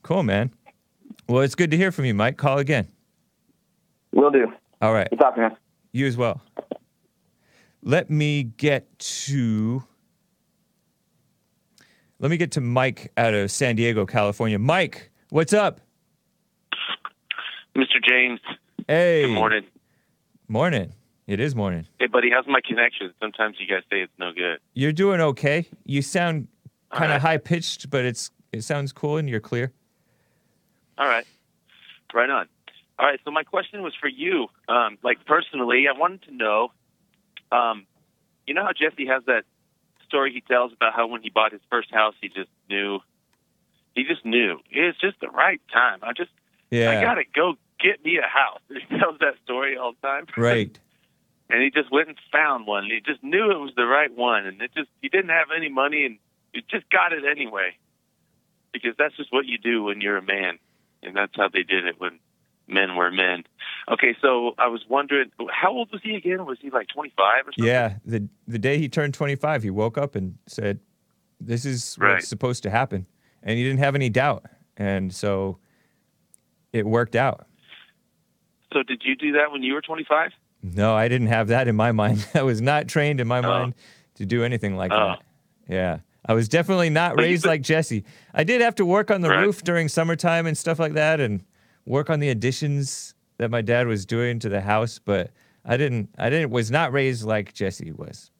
Cool, 0.03 0.23
man. 0.23 0.53
Well, 1.29 1.43
it's 1.43 1.57
good 1.57 1.73
to 1.73 1.77
hear 1.77 1.91
from 1.91 2.05
you, 2.05 2.15
Mike. 2.15 2.37
Call 2.37 2.59
again. 2.59 2.87
Will 4.13 4.31
do. 4.31 4.53
All 4.81 4.93
right. 4.93 5.11
Good 5.11 5.19
talking, 5.19 5.43
man. 5.43 5.57
You 5.93 6.07
as 6.07 6.17
well. 6.17 6.41
Let 7.83 8.11
me 8.11 8.45
get 8.45 8.97
to. 9.01 9.83
Let 12.25 12.31
me 12.31 12.39
get 12.39 12.53
to 12.53 12.63
Mike 12.63 13.13
out 13.19 13.35
of 13.35 13.51
San 13.51 13.77
Diego, 13.77 14.07
California. 14.07 14.59
Mike, 14.59 15.11
what's 15.29 15.53
up? 15.53 15.83
Mr. 17.77 18.03
James, 18.03 18.41
Hey. 18.89 19.27
good 19.27 19.35
morning. 19.35 19.67
Morning. 20.49 20.95
It 21.27 21.39
is 21.39 21.55
morning. 21.55 21.87
Hey, 22.01 22.07
buddy, 22.07 22.31
how's 22.31 22.47
my 22.47 22.63
connection? 22.67 23.13
Sometimes 23.21 23.57
you 23.61 23.67
guys 23.67 23.83
say 23.91 24.01
it's 24.01 24.13
no 24.19 24.33
good. 24.33 24.59
You're 24.73 24.91
doing 24.95 25.21
okay. 25.21 25.69
You 25.85 26.01
sound 26.01 26.49
kind 26.91 27.13
of 27.13 27.17
Alright. 27.17 27.21
high 27.21 27.37
pitched, 27.37 27.91
but 27.91 28.07
it's 28.07 28.31
it 28.53 28.63
sounds 28.65 28.91
cool 28.91 29.19
and 29.19 29.29
you're 29.29 29.39
clear. 29.41 29.75
All 30.97 31.07
right. 31.07 31.27
Right 32.15 32.31
on. 32.31 32.49
All 32.99 33.05
right, 33.07 33.21
so 33.23 33.33
my 33.33 33.43
question 33.43 33.83
was 33.83 33.93
for 34.01 34.09
you. 34.09 34.47
Um, 34.67 34.97
like, 35.03 35.23
personally, 35.27 35.85
I 35.95 35.99
wanted 35.99 36.23
to 36.23 36.35
know 36.35 36.69
um, 37.53 37.87
you 38.47 38.55
know 38.55 38.65
how 38.65 38.73
Jesse 38.73 39.05
has 39.09 39.23
that 39.27 39.43
story 40.15 40.33
he 40.33 40.41
tells 40.41 40.73
about 40.73 40.95
how 40.95 41.09
when 41.09 41.23
he 41.23 41.31
bought 41.31 41.51
his 41.51 41.61
first 41.69 41.93
house, 41.93 42.15
he 42.21 42.29
just 42.29 42.51
knew. 42.71 43.01
He 43.97 44.05
just 44.05 44.25
knew. 44.25 44.61
It's 44.71 44.99
just 45.01 45.19
the 45.21 45.29
right 45.29 45.61
time. 45.73 45.99
I 46.03 46.13
just, 46.13 46.31
Yeah. 46.71 46.91
I 46.91 47.03
got 47.03 47.15
to 47.15 47.25
go 47.35 47.55
get 47.81 48.05
me 48.05 48.19
a 48.19 48.29
house. 48.29 48.61
He 48.69 48.99
tells 48.99 49.19
that 49.19 49.35
story 49.45 49.77
all 49.77 49.93
the 49.93 50.07
time. 50.07 50.27
Right. 50.37 50.79
and 51.51 51.63
he 51.63 51.71
just 51.71 51.91
went 51.91 52.09
and 52.09 52.17
found 52.31 52.69
one. 52.69 52.85
He 52.85 53.01
just 53.05 53.23
knew 53.25 53.51
it 53.51 53.59
was 53.59 53.73
the 53.77 53.87
right 53.87 54.15
one, 54.15 54.47
and 54.47 54.63
it 54.63 54.71
just 54.75 54.89
he 55.03 55.09
didn't 55.09 55.31
have 55.31 55.49
any 55.55 55.69
money, 55.69 56.07
and 56.07 56.19
he 56.53 56.63
just 56.71 56.89
got 56.91 57.13
it 57.13 57.25
anyway, 57.25 57.77
because 58.73 58.95
that's 58.97 59.17
just 59.17 59.33
what 59.33 59.47
you 59.47 59.59
do 59.59 59.83
when 59.83 60.01
you're 60.01 60.17
a 60.17 60.23
man, 60.23 60.59
and 61.03 61.17
that's 61.17 61.35
how 61.37 61.49
they 61.49 61.63
did 61.63 61.87
it 61.87 61.97
when 61.99 62.19
men 62.69 62.97
were 62.97 63.11
men. 63.11 63.45
Okay, 63.91 64.17
so 64.23 64.55
I 64.59 64.69
was 64.69 64.83
wondering, 64.89 65.31
how 65.51 65.71
old 65.73 65.91
was 65.93 66.01
he 66.03 66.15
again? 66.15 66.47
Was 66.47 66.59
he 66.61 66.71
like 66.71 66.89
25 66.89 67.17
or 67.49 67.53
something? 67.53 67.65
Yeah. 67.65 67.97
The 68.05 68.29
the 68.49 68.59
day 68.59 68.79
he 68.79 68.89
turned 68.89 69.15
25, 69.15 69.63
he 69.63 69.71
woke 69.71 69.99
up 69.99 70.15
and 70.15 70.37
said, 70.47 70.81
"This 71.41 71.65
is 71.65 71.97
Right. 72.01 72.15
what's 72.15 72.29
supposed 72.29 72.63
to 72.65 72.71
happen," 72.71 73.07
and 73.43 73.59
he 73.59 73.65
didn't 73.65 73.81
have 73.81 73.95
any 73.95 74.09
doubt, 74.09 74.45
and 74.77 75.13
so 75.15 75.59
it 76.73 76.87
worked 76.87 77.15
out. 77.17 77.47
So 78.73 78.83
did 78.83 79.03
you 79.05 79.15
do 79.15 79.33
that 79.33 79.53
when 79.53 79.63
you 79.63 79.75
were 79.75 79.81
25? 79.83 80.33
No, 80.63 80.95
I 80.95 81.09
didn't 81.09 81.29
have 81.29 81.49
that 81.49 81.69
in 81.69 81.77
my 81.77 81.93
mind. 81.93 82.27
I 82.35 82.43
was 82.43 82.61
not 82.61 82.89
trained 82.89 83.21
in 83.21 83.29
my 83.29 83.39
Oh. 83.39 83.43
mind 83.43 83.75
to 84.17 84.27
do 84.27 84.43
anything 84.43 84.77
like 84.77 84.91
Oh. 84.93 85.15
that. 85.17 85.23
Yeah. 85.69 85.99
I 86.27 86.33
was 86.33 86.49
definitely 86.49 86.89
not 86.91 87.15
But 87.17 87.23
you- 87.23 87.29
raised 87.33 87.43
but- 87.45 87.51
like 87.51 87.63
Jesse. 87.63 88.05
I 88.33 88.45
did 88.45 88.63
have 88.63 88.75
to 88.77 88.87
work 88.87 89.11
on 89.11 89.21
the 89.21 89.29
Right. 89.29 89.41
roof 89.45 89.63
during 89.63 89.89
summertime 89.89 90.47
and 90.47 90.57
stuff 90.57 90.79
like 90.79 90.95
that 90.95 91.21
and 91.21 91.45
work 91.87 92.11
on 92.11 92.21
the 92.21 92.29
additions 92.29 93.15
that 93.39 93.51
my 93.51 93.63
dad 93.63 93.87
was 93.87 94.07
doing 94.07 94.39
to 94.41 94.49
the 94.49 94.61
house, 94.61 94.99
but 94.99 95.31
I 95.65 95.77
didn't 95.77 96.11
I 96.19 96.31
didn't 96.31 96.51
was 96.51 96.71
not 96.71 96.93
raised 96.93 97.25
like 97.25 97.55
Jesse 97.55 97.93
was. 97.93 98.31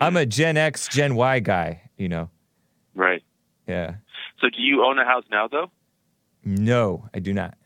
I'm 0.00 0.16
a 0.16 0.26
Gen 0.26 0.56
X, 0.56 0.88
Gen 0.88 1.14
Y 1.16 1.40
guy, 1.40 1.90
you 1.96 2.08
know. 2.08 2.30
Right. 2.94 3.22
Yeah. 3.66 3.96
So 4.40 4.48
do 4.48 4.62
you 4.62 4.84
own 4.84 4.98
a 4.98 5.04
house 5.04 5.24
now, 5.30 5.48
though? 5.48 5.70
No, 6.44 7.08
I 7.12 7.18
do 7.18 7.32
not. 7.32 7.56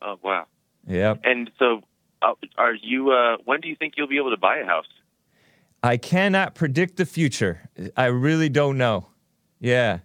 Oh 0.00 0.18
wow. 0.22 0.46
Yep. 0.86 1.20
And 1.24 1.50
so, 1.58 1.80
uh, 2.22 2.34
are 2.56 2.74
you? 2.74 3.10
Uh, 3.10 3.36
when 3.44 3.60
do 3.60 3.68
you 3.68 3.76
think 3.76 3.94
you'll 3.96 4.08
be 4.08 4.18
able 4.18 4.30
to 4.30 4.36
buy 4.36 4.58
a 4.58 4.66
house? 4.66 4.86
I 5.82 5.96
cannot 5.98 6.54
predict 6.54 6.96
the 6.96 7.06
future. 7.06 7.68
I 7.96 8.06
really 8.06 8.48
don't 8.48 8.78
know. 8.78 9.08
Yeah. 9.60 9.98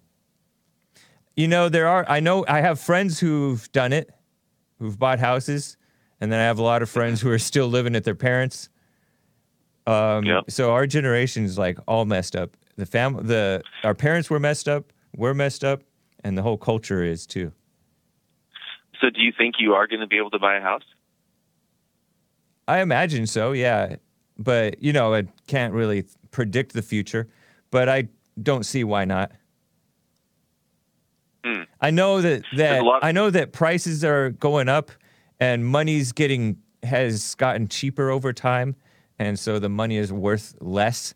You 1.35 1.47
know, 1.47 1.69
there 1.69 1.87
are, 1.87 2.05
I 2.09 2.19
know, 2.19 2.45
I 2.47 2.61
have 2.61 2.79
friends 2.79 3.19
who've 3.19 3.71
done 3.71 3.93
it, 3.93 4.09
who've 4.79 4.97
bought 4.97 5.19
houses, 5.19 5.77
and 6.19 6.31
then 6.31 6.39
I 6.39 6.43
have 6.43 6.59
a 6.59 6.63
lot 6.63 6.81
of 6.81 6.89
friends 6.89 7.21
who 7.21 7.31
are 7.31 7.39
still 7.39 7.67
living 7.67 7.95
at 7.95 8.03
their 8.03 8.15
parents. 8.15 8.69
Um, 9.87 10.25
Yep. 10.25 10.51
So 10.51 10.71
our 10.71 10.85
generation 10.85 11.45
is 11.45 11.57
like 11.57 11.79
all 11.87 12.05
messed 12.05 12.35
up. 12.35 12.55
The 12.75 12.85
fam, 12.85 13.25
the 13.25 13.61
our 13.83 13.95
parents 13.95 14.29
were 14.29 14.39
messed 14.39 14.67
up, 14.67 14.93
we're 15.15 15.33
messed 15.33 15.63
up, 15.63 15.83
and 16.23 16.37
the 16.37 16.41
whole 16.41 16.57
culture 16.57 17.03
is 17.03 17.25
too. 17.25 17.51
So, 19.01 19.09
do 19.09 19.21
you 19.21 19.31
think 19.37 19.55
you 19.59 19.73
are 19.73 19.87
going 19.87 20.01
to 20.01 20.07
be 20.07 20.17
able 20.17 20.29
to 20.31 20.39
buy 20.39 20.57
a 20.57 20.61
house? 20.61 20.83
I 22.67 22.81
imagine 22.81 23.27
so, 23.27 23.53
yeah. 23.53 23.95
But 24.37 24.81
you 24.83 24.93
know, 24.93 25.13
I 25.13 25.23
can't 25.47 25.73
really 25.73 26.05
predict 26.31 26.73
the 26.73 26.81
future. 26.81 27.27
But 27.71 27.89
I 27.89 28.07
don't 28.41 28.65
see 28.65 28.83
why 28.83 29.05
not. 29.05 29.31
Hmm. 31.43 31.63
I 31.79 31.91
know 31.91 32.21
that 32.21 32.43
that 32.57 32.83
I 33.01 33.11
know 33.11 33.29
that 33.29 33.53
prices 33.53 34.03
are 34.03 34.31
going 34.31 34.67
up, 34.69 34.91
and 35.39 35.65
money's 35.65 36.11
getting 36.11 36.57
has 36.83 37.35
gotten 37.35 37.67
cheaper 37.67 38.09
over 38.09 38.33
time, 38.33 38.75
and 39.17 39.37
so 39.39 39.59
the 39.59 39.69
money 39.69 39.97
is 39.97 40.11
worth 40.11 40.55
less 40.59 41.13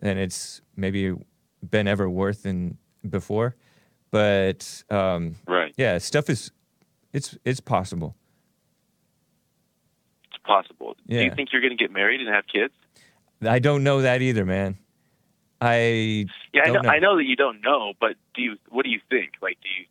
than 0.00 0.18
it's 0.18 0.60
maybe 0.76 1.14
been 1.68 1.88
ever 1.88 2.08
worth 2.08 2.46
in 2.46 2.76
before. 3.08 3.56
But 4.10 4.84
um, 4.90 5.36
Right. 5.46 5.74
yeah, 5.76 5.98
stuff 5.98 6.30
is 6.30 6.52
it's 7.12 7.36
it's 7.44 7.60
possible. 7.60 8.14
It's 10.28 10.42
possible. 10.44 10.96
Do 11.08 11.16
you 11.16 11.32
think 11.34 11.52
you're 11.52 11.62
going 11.62 11.76
to 11.76 11.82
get 11.82 11.90
married 11.90 12.20
and 12.20 12.28
have 12.28 12.44
kids? 12.46 12.74
I 13.42 13.58
don't 13.58 13.82
know 13.82 14.02
that 14.02 14.22
either, 14.22 14.44
man. 14.44 14.78
I 15.64 16.26
Yeah, 16.52 16.62
I 16.64 16.66
know, 16.70 16.82
know. 16.82 16.88
I 16.90 16.98
know 16.98 17.16
that 17.16 17.24
you 17.24 17.36
don't 17.36 17.60
know, 17.62 17.94
but 18.00 18.16
do 18.34 18.42
you? 18.42 18.56
What 18.68 18.84
do 18.84 18.90
you 18.90 19.00
think? 19.10 19.32
Like, 19.40 19.58
do 19.62 19.68
you 19.68 19.86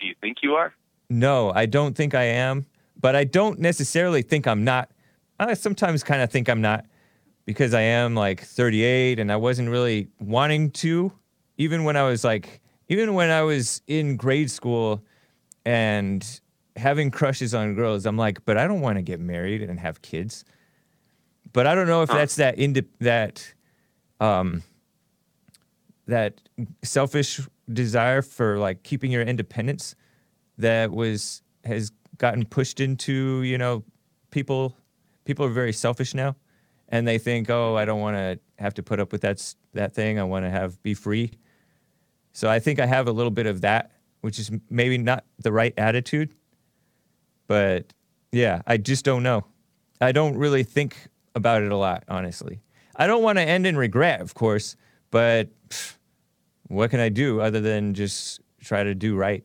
do 0.00 0.06
you 0.06 0.14
think 0.20 0.38
you 0.42 0.54
are? 0.54 0.72
No, 1.10 1.52
I 1.54 1.66
don't 1.66 1.94
think 1.96 2.14
I 2.14 2.24
am, 2.24 2.66
but 3.00 3.14
I 3.16 3.24
don't 3.24 3.58
necessarily 3.58 4.22
think 4.22 4.46
I'm 4.46 4.64
not. 4.64 4.90
I 5.40 5.54
sometimes 5.54 6.02
kind 6.02 6.20
of 6.22 6.30
think 6.30 6.48
I'm 6.48 6.60
not 6.60 6.84
because 7.46 7.72
I 7.74 7.80
am 7.82 8.14
like 8.14 8.42
38 8.42 9.18
and 9.18 9.30
I 9.32 9.36
wasn't 9.36 9.70
really 9.70 10.08
wanting 10.20 10.70
to, 10.72 11.12
even 11.56 11.84
when 11.84 11.96
I 11.96 12.02
was 12.02 12.24
like, 12.24 12.60
even 12.88 13.14
when 13.14 13.30
I 13.30 13.42
was 13.42 13.80
in 13.86 14.16
grade 14.16 14.50
school 14.50 15.02
and 15.64 16.40
having 16.76 17.10
crushes 17.10 17.54
on 17.54 17.74
girls, 17.74 18.04
I'm 18.06 18.16
like, 18.16 18.44
but 18.44 18.56
I 18.58 18.66
don't 18.66 18.80
want 18.80 18.96
to 18.96 19.02
get 19.02 19.20
married 19.20 19.62
and 19.62 19.78
have 19.80 20.02
kids. 20.02 20.44
But 21.52 21.66
I 21.66 21.74
don't 21.74 21.86
know 21.86 22.02
if 22.02 22.10
Huh. 22.10 22.16
that's 22.18 22.36
that 22.36 22.58
indi- 22.58 22.88
that 23.00 23.54
um 24.20 24.62
that 26.08 26.40
selfish 26.82 27.40
desire 27.72 28.22
for 28.22 28.58
like 28.58 28.82
keeping 28.82 29.12
your 29.12 29.22
independence 29.22 29.94
that 30.56 30.90
was 30.90 31.42
has 31.64 31.92
gotten 32.16 32.44
pushed 32.44 32.80
into 32.80 33.42
you 33.42 33.56
know 33.56 33.84
people 34.30 34.74
people 35.24 35.44
are 35.44 35.50
very 35.50 35.72
selfish 35.72 36.14
now 36.14 36.34
and 36.88 37.06
they 37.06 37.18
think 37.18 37.50
oh 37.50 37.76
i 37.76 37.84
don't 37.84 38.00
want 38.00 38.16
to 38.16 38.38
have 38.58 38.74
to 38.74 38.82
put 38.82 39.00
up 39.00 39.12
with 39.12 39.20
that 39.20 39.54
that 39.74 39.94
thing. 39.94 40.18
I 40.18 40.24
want 40.24 40.44
to 40.44 40.50
have 40.50 40.82
be 40.82 40.94
free. 40.94 41.32
So 42.32 42.48
i 42.48 42.58
think 42.58 42.80
i 42.80 42.86
have 42.86 43.06
a 43.08 43.12
little 43.12 43.30
bit 43.30 43.46
of 43.46 43.60
that 43.62 43.92
which 44.20 44.38
is 44.38 44.50
maybe 44.68 44.98
not 44.98 45.24
the 45.38 45.52
right 45.52 45.74
attitude 45.76 46.34
but 47.46 47.92
yeah 48.32 48.62
i 48.66 48.76
just 48.76 49.04
don't 49.04 49.22
know. 49.22 49.44
I 50.00 50.12
don't 50.12 50.36
really 50.36 50.62
think 50.62 51.08
about 51.34 51.62
it 51.62 51.72
a 51.72 51.76
lot 51.76 52.04
honestly. 52.08 52.60
I 52.94 53.06
don't 53.06 53.22
want 53.22 53.38
to 53.38 53.42
end 53.42 53.66
in 53.66 53.76
regret 53.76 54.20
of 54.20 54.34
course 54.34 54.76
but 55.10 55.48
what 56.68 56.90
can 56.90 57.00
i 57.00 57.08
do 57.08 57.40
other 57.40 57.60
than 57.60 57.94
just 57.94 58.40
try 58.62 58.82
to 58.84 58.94
do 58.94 59.16
right 59.16 59.44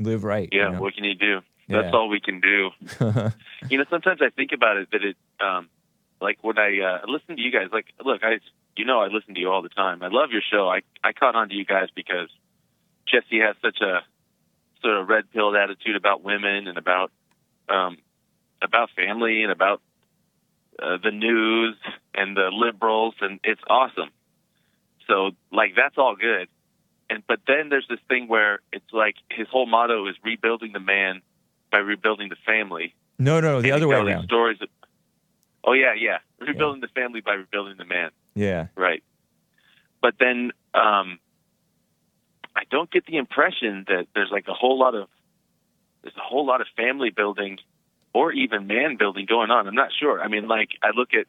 live 0.00 0.24
right 0.24 0.48
you 0.52 0.60
Yeah. 0.60 0.70
know? 0.70 0.80
What 0.80 0.94
can 0.94 1.04
you 1.04 1.14
do? 1.14 1.40
That's 1.68 1.86
Yeah. 1.86 1.90
all 1.98 2.08
we 2.08 2.20
can 2.20 2.40
do. 2.40 2.70
you 3.70 3.78
know, 3.78 3.84
sometimes 3.88 4.20
I 4.20 4.28
think 4.30 4.50
about 4.52 4.76
it 4.76 4.88
that 4.92 5.02
it, 5.02 5.16
um, 5.40 5.68
like 6.20 6.38
when 6.42 6.58
I 6.58 6.80
uh, 6.80 7.06
listen 7.06 7.36
to 7.36 7.42
you 7.42 7.50
guys. 7.50 7.68
Like, 7.72 7.86
look, 8.04 8.22
I, 8.22 8.40
you 8.76 8.84
know, 8.84 9.00
I 9.00 9.06
listen 9.06 9.34
to 9.34 9.40
you 9.40 9.50
all 9.50 9.62
the 9.62 9.68
time. 9.70 10.02
I 10.02 10.08
love 10.08 10.30
your 10.30 10.42
show. 10.42 10.68
I, 10.68 10.80
I 11.02 11.12
caught 11.12 11.34
on 11.36 11.48
to 11.48 11.54
you 11.54 11.64
guys 11.64 11.88
because 11.94 12.28
Jesse 13.06 13.40
has 13.40 13.56
such 13.62 13.80
a 13.80 14.00
sort 14.82 14.96
of 14.98 15.08
red 15.08 15.30
pilled 15.32 15.56
attitude 15.56 15.96
about 15.96 16.22
women 16.22 16.66
and 16.66 16.76
about, 16.76 17.10
um, 17.68 17.96
about 18.60 18.90
family 18.96 19.42
and 19.42 19.52
about 19.52 19.80
uh, 20.82 20.98
the 21.02 21.10
news 21.12 21.76
and 22.14 22.36
the 22.36 22.50
liberals, 22.52 23.14
and 23.20 23.38
it's 23.44 23.60
awesome. 23.68 24.10
So, 25.06 25.32
like, 25.52 25.74
that's 25.76 25.96
all 25.98 26.16
good. 26.16 26.48
And 27.10 27.22
but 27.26 27.40
then 27.46 27.68
there's 27.68 27.86
this 27.88 28.00
thing 28.08 28.28
where 28.28 28.60
it's 28.72 28.92
like 28.92 29.16
his 29.30 29.46
whole 29.48 29.66
motto 29.66 30.08
is 30.08 30.16
rebuilding 30.24 30.72
the 30.72 30.80
man 30.80 31.20
by 31.70 31.78
rebuilding 31.78 32.28
the 32.28 32.36
family. 32.46 32.94
no 33.18 33.40
no 33.40 33.60
the 33.60 33.70
And 33.70 33.76
other 33.76 33.88
way 33.88 33.96
around 33.96 34.24
Stories. 34.24 34.58
Of, 34.60 34.68
oh 35.64 35.72
yeah, 35.72 35.92
yeah, 35.98 36.18
rebuilding 36.40 36.80
the 36.80 36.88
family 36.88 37.20
by 37.20 37.34
rebuilding 37.34 37.76
the 37.76 37.84
man. 37.84 38.10
yeah 38.34 38.68
Right. 38.74 39.02
But 40.00 40.14
then 40.18 40.52
um, 40.74 41.18
I 42.56 42.62
don't 42.70 42.90
get 42.90 43.06
the 43.06 43.16
impression 43.16 43.84
that 43.88 44.06
there's 44.14 44.30
like 44.30 44.46
a 44.48 44.54
whole 44.54 44.78
lot 44.78 44.94
of 44.94 45.08
there's 46.02 46.16
a 46.16 46.20
whole 46.20 46.46
lot 46.46 46.60
of 46.60 46.66
family 46.76 47.10
building 47.10 47.58
or 48.14 48.32
even 48.32 48.66
man 48.66 48.96
building 48.96 49.26
going 49.26 49.50
on. 49.50 49.66
I'm 49.66 49.74
not 49.74 49.90
sure. 49.98 50.22
I 50.22 50.28
mean, 50.28 50.46
like 50.48 50.70
I 50.82 50.90
look 50.94 51.10
at 51.14 51.26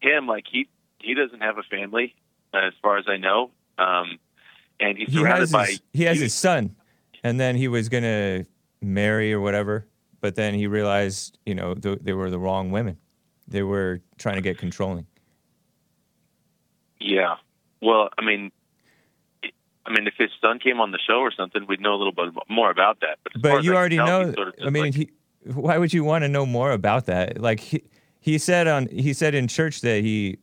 him, 0.00 0.26
like 0.26 0.44
he 0.50 0.68
he 0.98 1.14
doesn't 1.14 1.40
have 1.40 1.56
a 1.58 1.62
family 1.62 2.14
as 2.54 2.72
far 2.82 2.98
as 2.98 3.04
I 3.08 3.16
know, 3.16 3.50
um, 3.78 4.18
and 4.80 4.98
he's 4.98 5.08
he 5.08 5.18
surrounded 5.18 5.50
by 5.50 5.66
his, 5.66 5.80
he 5.92 6.04
has 6.04 6.20
his 6.20 6.34
son 6.34 6.76
and 7.22 7.38
then 7.38 7.56
he 7.56 7.68
was 7.68 7.88
gonna 7.88 8.44
marry 8.80 9.32
or 9.32 9.40
whatever 9.40 9.86
but 10.24 10.36
then 10.36 10.54
he 10.54 10.66
realized 10.66 11.38
you 11.44 11.54
know 11.54 11.74
th- 11.74 11.98
they 12.00 12.14
were 12.14 12.30
the 12.30 12.38
wrong 12.38 12.70
women. 12.70 12.96
They 13.46 13.62
were 13.62 14.00
trying 14.16 14.36
to 14.36 14.40
get 14.40 14.56
controlling. 14.56 15.06
Yeah. 16.98 17.34
Well, 17.82 18.08
I 18.16 18.24
mean, 18.24 18.50
I 19.42 19.92
mean, 19.92 20.06
if 20.06 20.14
his 20.16 20.30
son 20.40 20.60
came 20.60 20.80
on 20.80 20.92
the 20.92 20.98
show 21.06 21.18
or 21.18 21.30
something, 21.30 21.66
we'd 21.68 21.82
know 21.82 21.92
a 21.92 22.00
little 22.00 22.14
bit 22.14 22.32
more 22.48 22.70
about 22.70 23.00
that. 23.00 23.18
But, 23.22 23.42
but 23.42 23.64
you 23.64 23.76
already 23.76 23.98
know 23.98 24.32
sort 24.32 24.48
of 24.48 24.54
i 24.66 24.70
mean 24.70 24.84
like- 24.84 24.94
he 24.94 25.10
why 25.52 25.76
would 25.76 25.92
you 25.92 26.04
want 26.04 26.22
to 26.22 26.28
know 26.28 26.46
more 26.46 26.72
about 26.72 27.04
that? 27.04 27.38
Like 27.38 27.60
he, 27.60 27.82
he 28.18 28.38
said 28.38 28.66
on 28.66 28.86
he 28.86 29.12
said 29.12 29.34
in 29.34 29.46
church 29.46 29.82
that 29.82 30.02
he 30.02 30.38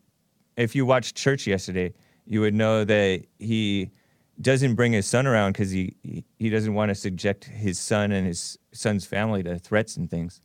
if 0.62 0.76
you 0.76 0.86
watched 0.86 1.16
church 1.16 1.47
yesterday 1.47 1.93
you 2.26 2.41
would 2.41 2.53
know 2.53 2.84
that 2.86 3.24
he 3.39 3.91
doesn't 4.39 4.76
bring 4.76 4.93
his 4.93 5.05
son 5.05 5.28
around 5.28 5.53
because 5.53 5.72
he, 5.72 5.95
he 6.03 6.24
he 6.39 6.49
doesn't 6.49 6.74
want 6.74 6.89
to 6.89 6.95
subject 6.95 7.45
his 7.45 7.80
son 7.80 8.12
and 8.12 8.26
his 8.28 8.57
son's 8.74 9.05
family 9.05 9.43
to 9.43 9.59
threats 9.59 9.97
and 9.97 10.09
things. 10.09 10.41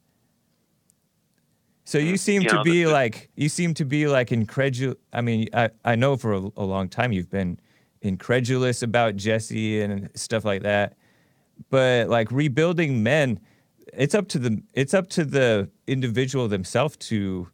So 1.84 1.98
you 1.98 2.16
Mm, 2.16 2.18
seem 2.18 2.42
you 2.42 2.48
to 2.48 2.58
know, 2.58 2.64
be 2.64 2.84
the- 2.84 2.90
like 2.92 3.30
you 3.36 3.48
seem 3.48 3.72
to 3.74 3.84
be 3.84 4.08
like 4.08 4.32
incredulous 4.32 4.96
i 5.12 5.20
mean 5.20 5.48
i, 5.54 5.70
I 5.84 5.94
know 5.96 6.16
for 6.16 6.32
a, 6.34 6.38
a 6.56 6.64
long 6.64 6.88
time 6.88 7.12
you've 7.12 7.30
been 7.30 7.58
incredulous 8.02 8.82
about 8.82 9.16
jesse 9.16 9.80
and 9.80 10.10
stuff 10.14 10.44
like 10.44 10.62
that 10.62 10.96
but 11.70 12.08
like 12.08 12.30
rebuilding 12.30 13.02
men 13.02 13.40
it's 13.92 14.14
up 14.14 14.28
to 14.28 14.38
the 14.38 14.62
it's 14.74 14.94
up 14.94 15.08
to 15.10 15.24
the 15.24 15.70
individual 15.86 16.48
themselves 16.48 16.96
to 16.96 17.48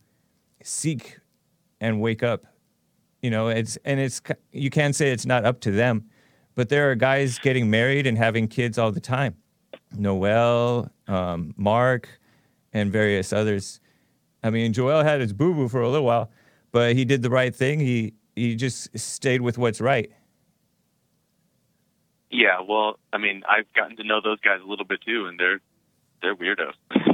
seek 0.63 1.19
and 1.81 2.01
wake 2.01 2.23
up 2.23 2.47
you 3.23 3.31
know 3.31 3.49
it's 3.49 3.79
and 3.85 3.99
it's 3.99 4.21
you 4.53 4.71
can't 4.71 4.95
say 4.95 5.11
it's 5.11 5.27
not 5.27 5.45
up 5.45 5.61
to 5.61 5.71
them 5.71 6.05
but 6.55 6.69
there 6.69 6.91
are 6.91 6.95
guys 6.95 7.39
getting 7.39 7.71
married 7.71 8.07
and 8.07 8.19
having 8.19 8.47
kids 8.47 8.79
all 8.79 8.93
the 8.93 9.01
time 9.01 9.35
noel 9.97 10.91
um, 11.09 11.55
mark 11.57 12.09
and 12.73 12.93
various 12.93 13.33
others 13.33 13.81
i 14.43 14.51
mean 14.51 14.73
joel 14.73 15.03
had 15.03 15.21
his 15.21 15.33
boo-boo 15.33 15.69
for 15.69 15.81
a 15.81 15.89
little 15.89 16.07
while 16.07 16.31
but 16.73 16.95
he 16.95 17.05
did 17.05 17.23
the 17.23 17.31
right 17.31 17.55
thing 17.55 17.81
he 17.81 18.13
he 18.37 18.55
just 18.55 18.97
stayed 18.99 19.41
with 19.41 19.57
what's 19.59 19.81
right 19.81 20.11
yeah. 22.33 22.61
Well, 22.67 22.99
I 23.13 23.19
mean, 23.19 23.43
I've 23.49 23.71
gotten 23.75 23.97
to 23.99 24.05
know 24.05 24.21
those 24.23 24.41
guys 24.41 24.61
a 24.65 24.69
little 24.69 24.87
bit 24.87 25.03
too, 25.03 25.27
and 25.27 25.39
they're 25.39 25.61
they're 26.23 26.35
weirdos. 26.35 26.73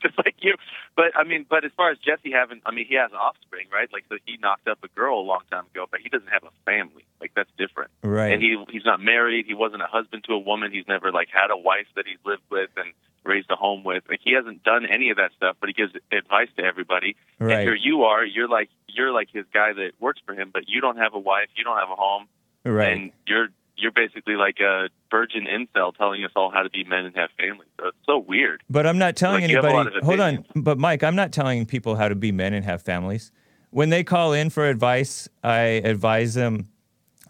just 0.02 0.16
like 0.18 0.36
you. 0.40 0.54
But 0.96 1.16
I 1.16 1.24
mean, 1.24 1.46
but 1.48 1.64
as 1.64 1.72
far 1.76 1.90
as 1.90 1.98
Jesse 1.98 2.30
having, 2.32 2.60
I 2.66 2.72
mean, 2.72 2.86
he 2.88 2.94
has 2.96 3.10
offspring, 3.12 3.66
right? 3.72 3.88
Like, 3.92 4.04
so 4.08 4.16
he 4.24 4.36
knocked 4.40 4.68
up 4.68 4.78
a 4.82 4.88
girl 4.88 5.18
a 5.18 5.26
long 5.26 5.42
time 5.50 5.66
ago, 5.72 5.86
but 5.90 6.00
he 6.00 6.08
doesn't 6.08 6.28
have 6.28 6.44
a 6.44 6.52
family. 6.64 7.04
Like, 7.20 7.32
that's 7.34 7.50
different. 7.58 7.90
Right. 8.02 8.32
And 8.32 8.42
he 8.42 8.56
he's 8.70 8.84
not 8.84 9.00
married. 9.00 9.46
He 9.46 9.54
wasn't 9.54 9.82
a 9.82 9.86
husband 9.86 10.24
to 10.24 10.34
a 10.34 10.38
woman. 10.38 10.72
He's 10.72 10.88
never 10.88 11.12
like 11.12 11.28
had 11.32 11.50
a 11.50 11.56
wife 11.56 11.86
that 11.96 12.06
he's 12.06 12.18
lived 12.24 12.42
with 12.50 12.70
and 12.76 12.92
raised 13.24 13.50
a 13.50 13.56
home 13.56 13.84
with. 13.84 14.04
Like, 14.08 14.20
he 14.22 14.32
hasn't 14.32 14.62
done 14.62 14.86
any 14.86 15.10
of 15.10 15.16
that 15.18 15.32
stuff. 15.36 15.56
But 15.60 15.68
he 15.68 15.74
gives 15.74 15.92
advice 16.10 16.48
to 16.56 16.64
everybody. 16.64 17.16
Right. 17.38 17.52
And 17.52 17.62
here 17.62 17.74
you 17.74 18.04
are. 18.04 18.24
You're 18.24 18.48
like 18.48 18.70
you're 18.88 19.12
like 19.12 19.28
his 19.32 19.44
guy 19.52 19.72
that 19.72 19.92
works 20.00 20.20
for 20.24 20.34
him, 20.34 20.50
but 20.52 20.64
you 20.68 20.80
don't 20.80 20.96
have 20.96 21.14
a 21.14 21.18
wife. 21.18 21.48
You 21.56 21.64
don't 21.64 21.78
have 21.78 21.90
a 21.90 21.96
home. 21.96 22.26
right. 22.64 22.92
And 22.92 23.12
you're 23.26 23.48
you're 23.80 23.92
basically 23.92 24.34
like 24.34 24.60
a 24.60 24.88
virgin 25.10 25.46
incel 25.46 25.94
telling 25.96 26.24
us 26.24 26.30
all 26.36 26.50
how 26.50 26.62
to 26.62 26.70
be 26.70 26.84
men 26.84 27.04
and 27.04 27.16
have 27.16 27.30
families. 27.38 27.68
So 27.78 27.88
it's 27.88 27.96
so 28.06 28.18
weird. 28.18 28.62
But 28.68 28.86
I'm 28.86 28.98
not 28.98 29.16
telling 29.16 29.42
Like, 29.42 29.50
you 29.50 29.56
have 29.56 29.64
a 29.64 29.68
lot 29.68 29.86
anybody. 29.86 30.06
Hold 30.06 30.20
on, 30.20 30.44
but 30.54 30.78
Mike, 30.78 31.02
I'm 31.02 31.16
not 31.16 31.32
telling 31.32 31.66
people 31.66 31.96
how 31.96 32.08
to 32.08 32.14
be 32.14 32.32
men 32.32 32.54
and 32.54 32.64
have 32.64 32.82
families. 32.82 33.32
When 33.70 33.90
they 33.90 34.04
call 34.04 34.32
in 34.32 34.50
for 34.50 34.68
advice, 34.68 35.28
I 35.44 35.60
advise 35.60 36.34
them. 36.34 36.68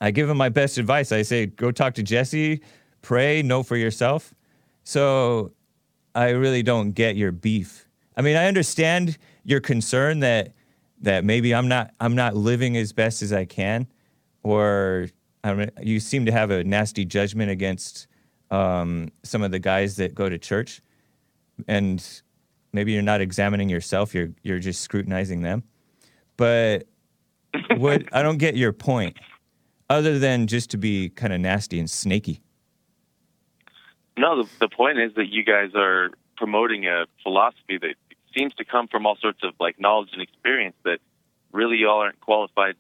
I 0.01 0.11
give 0.11 0.29
them 0.29 0.39
my 0.39 0.49
best 0.49 0.79
advice. 0.79 1.13
I 1.13 1.23
say, 1.23 1.47
go 1.47 1.71
talk 1.71 1.95
to 1.95 2.03
Jesse, 2.03 2.63
pray, 3.03 3.43
know 3.43 3.63
for 3.63 3.77
yourself. 3.77 4.33
So 4.83 5.53
I 6.15 6.31
really 6.31 6.63
don't 6.63 6.93
get 6.93 7.17
your 7.17 7.33
beef. 7.33 7.87
I 8.17 8.23
mean, 8.23 8.37
I 8.37 8.47
understand 8.47 9.19
your 9.45 9.61
concern 9.61 10.21
that 10.21 10.55
that 11.03 11.25
maybe 11.25 11.55
I'm 11.55 11.69
not 11.69 11.93
I'm 12.01 12.15
not 12.15 12.37
living 12.37 12.77
as 12.77 12.93
best 12.93 13.23
as 13.23 13.33
I 13.33 13.45
can, 13.45 13.87
or 14.43 15.09
I 15.43 15.55
mean, 15.55 15.71
you 15.81 16.01
seem 16.01 16.27
to 16.27 16.33
have 16.33 16.51
a 16.51 16.65
nasty 16.65 17.05
judgment 17.05 17.51
against 17.51 18.07
um, 18.51 19.11
some 19.23 19.43
of 19.43 19.51
the 19.51 19.59
guys 19.59 19.97
that 19.97 20.15
go 20.15 20.29
to 20.29 20.39
church, 20.39 20.83
and 21.69 22.05
maybe 22.73 22.93
you're 22.93 23.03
not 23.03 23.21
examining 23.21 23.69
yourself. 23.69 24.15
You're 24.15 24.31
you're 24.43 24.59
just 24.59 24.83
scrutinizing 24.83 25.43
them. 25.43 25.63
But 26.37 26.87
what 27.77 28.05
I 28.13 28.23
don't 28.23 28.39
get 28.39 28.57
your 28.57 28.73
point, 28.73 29.17
other 29.89 30.19
than 30.19 30.47
just 30.47 30.71
to 30.71 30.77
be 30.77 31.09
kind 31.11 31.33
of 31.33 31.41
nasty 31.41 31.79
and 31.79 31.89
snaky. 31.89 32.43
No, 34.17 34.43
the, 34.43 34.49
the 34.61 34.69
point 34.69 34.99
is 34.99 35.15
that 35.15 35.29
you 35.29 35.45
guys 35.45 35.71
are 35.75 36.11
promoting 36.37 36.87
a 36.87 37.07
philosophy 37.23 37.79
that 37.79 37.95
seems 38.37 38.55
to 38.55 38.65
come 38.65 38.87
from 38.89 39.07
all 39.07 39.17
sorts 39.17 39.41
of 39.43 39.55
like 39.59 39.81
knowledge 39.81 40.11
and 40.13 40.23
experience 40.23 40.77
that 40.85 40.99
really 41.53 41.79
y'all 41.79 42.01
aren't 42.01 42.21
qualified 42.21 42.77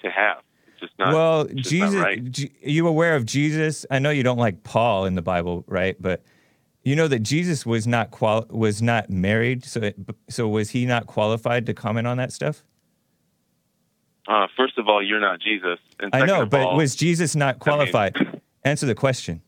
to 0.00 0.10
have. 0.10 0.42
Just 0.82 0.92
not. 0.98 1.14
well, 1.14 1.44
just 1.46 1.70
Jesus, 1.70 1.94
not 1.94 2.02
right. 2.02 2.30
J- 2.30 2.50
you 2.62 2.86
aware 2.86 3.16
of 3.16 3.24
Jesus? 3.24 3.86
I 3.90 3.98
know 4.00 4.10
you 4.10 4.22
don't 4.22 4.36
like 4.38 4.62
Paul 4.64 5.06
in 5.06 5.14
the 5.14 5.22
Bible, 5.22 5.64
right? 5.66 5.96
But 6.00 6.22
you 6.82 6.94
know 6.96 7.06
that 7.08 7.20
Jesus 7.20 7.64
was 7.64 7.86
not 7.86 8.10
qual- 8.10 8.46
was 8.50 8.82
not 8.82 9.08
married, 9.08 9.64
so 9.64 9.80
it, 9.80 9.96
so 10.28 10.48
was 10.48 10.70
he 10.70 10.84
not 10.84 11.06
qualified 11.06 11.64
to 11.66 11.74
comment 11.74 12.06
on 12.08 12.16
that 12.18 12.32
stuff? 12.32 12.64
Uh, 14.28 14.46
first 14.56 14.76
of 14.78 14.88
all, 14.88 15.02
you're 15.02 15.20
not 15.20 15.40
Jesus. 15.40 15.78
And 16.00 16.14
I 16.14 16.26
know, 16.26 16.44
but 16.46 16.60
all, 16.60 16.76
was 16.76 16.94
Jesus 16.96 17.34
not 17.36 17.58
qualified? 17.60 18.16
Answer 18.64 18.86
the 18.86 18.94
question. 18.94 19.40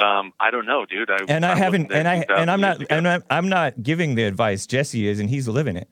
um, 0.00 0.32
I 0.40 0.50
don't 0.50 0.64
know, 0.66 0.86
dude. 0.86 1.10
I, 1.10 1.18
And 1.28 1.44
I 1.44 1.52
I'm 1.52 1.58
haven't, 1.58 1.92
and 1.92 2.08
I, 2.08 2.24
and 2.36 2.50
I'm 2.50 2.60
not, 2.60 2.76
ago. 2.76 2.86
and 2.90 3.06
I'm, 3.06 3.22
I'm 3.30 3.48
not 3.48 3.82
giving 3.82 4.14
the 4.14 4.24
advice. 4.24 4.66
Jesse 4.66 5.06
is, 5.06 5.20
and 5.20 5.28
he's 5.30 5.46
living 5.48 5.76
it. 5.76 5.88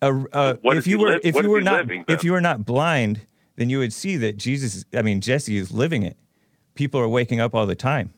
What 0.00 0.76
if 0.76 0.86
you 0.86 0.98
were, 0.98 1.18
if 1.22 1.34
you 1.34 1.50
were 1.50 1.60
not, 1.60 1.80
living, 1.80 2.04
if 2.08 2.22
you 2.24 2.32
were 2.32 2.40
not 2.40 2.64
blind, 2.64 3.26
then 3.56 3.68
you 3.70 3.78
would 3.78 3.92
see 3.92 4.16
that 4.18 4.36
Jesus. 4.36 4.84
I 4.94 5.02
mean, 5.02 5.20
Jesse 5.20 5.56
is 5.56 5.72
living 5.72 6.02
it. 6.02 6.16
People 6.74 7.00
are 7.00 7.08
waking 7.08 7.40
up 7.40 7.54
all 7.54 7.66
the 7.66 7.74
time. 7.74 8.12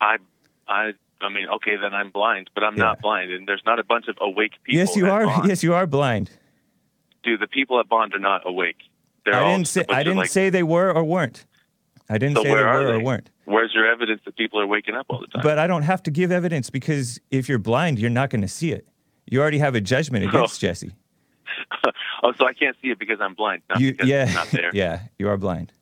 I, 0.00 0.16
I, 0.68 0.92
I 1.20 1.28
mean, 1.28 1.46
okay, 1.56 1.76
then 1.80 1.92
I'm 1.94 2.10
blind, 2.10 2.50
but 2.54 2.64
I'm 2.64 2.76
Yeah. 2.76 2.84
not 2.84 3.00
blind, 3.00 3.30
and 3.32 3.46
there's 3.46 3.62
not 3.66 3.78
a 3.78 3.84
bunch 3.84 4.08
of 4.08 4.16
awake 4.20 4.52
people. 4.62 4.78
yes, 4.78 4.96
you 4.96 5.10
are. 5.10 5.26
Bond. 5.26 5.48
Yes, 5.48 5.62
you 5.62 5.74
are 5.74 5.86
blind. 5.86 6.30
dude. 7.22 7.40
The 7.40 7.46
people 7.46 7.80
at 7.80 7.88
Bond 7.88 8.14
are 8.14 8.18
not 8.18 8.42
awake. 8.46 8.76
They're 9.24 9.34
I 9.34 9.52
didn't 9.52 9.68
say. 9.68 9.84
I 9.88 10.02
didn't 10.02 10.18
like, 10.18 10.30
say 10.30 10.50
they 10.50 10.62
were 10.62 10.90
or 10.92 11.04
weren't. 11.04 11.44
I 12.08 12.18
didn't 12.18 12.36
So 12.36 12.42
say 12.44 12.48
they 12.50 12.54
were 12.62 12.68
or 12.68 12.92
they? 12.98 13.02
weren't. 13.02 13.30
Where's 13.46 13.74
your 13.74 13.90
evidence 13.90 14.20
that 14.24 14.36
people 14.36 14.60
are 14.60 14.66
waking 14.66 14.94
up 14.94 15.06
all 15.08 15.20
the 15.20 15.26
time? 15.26 15.42
But 15.42 15.58
I 15.58 15.66
don't 15.66 15.82
have 15.82 16.02
to 16.04 16.10
give 16.10 16.30
evidence 16.30 16.70
because 16.70 17.20
if 17.30 17.48
you're 17.48 17.58
blind, 17.58 17.98
you're 17.98 18.10
not 18.10 18.30
going 18.30 18.42
to 18.42 18.48
see 18.48 18.70
it. 18.72 18.86
You 19.26 19.40
already 19.40 19.58
have 19.58 19.74
a 19.74 19.80
judgment 19.80 20.24
oh. 20.26 20.28
against 20.28 20.60
Jesse. 20.60 20.92
oh, 22.22 22.32
so 22.38 22.46
I 22.46 22.52
can't 22.52 22.76
see 22.82 22.88
it 22.90 22.98
because 22.98 23.20
I'm 23.20 23.34
blind, 23.34 23.62
not 23.68 23.80
You, 23.80 23.92
because 23.92 24.08
yeah, 24.08 24.24
it's 24.24 24.34
not 24.34 24.48
there. 24.48 24.70
yeah, 24.74 25.02
you 25.18 25.28
are 25.28 25.36
blind. 25.36 25.72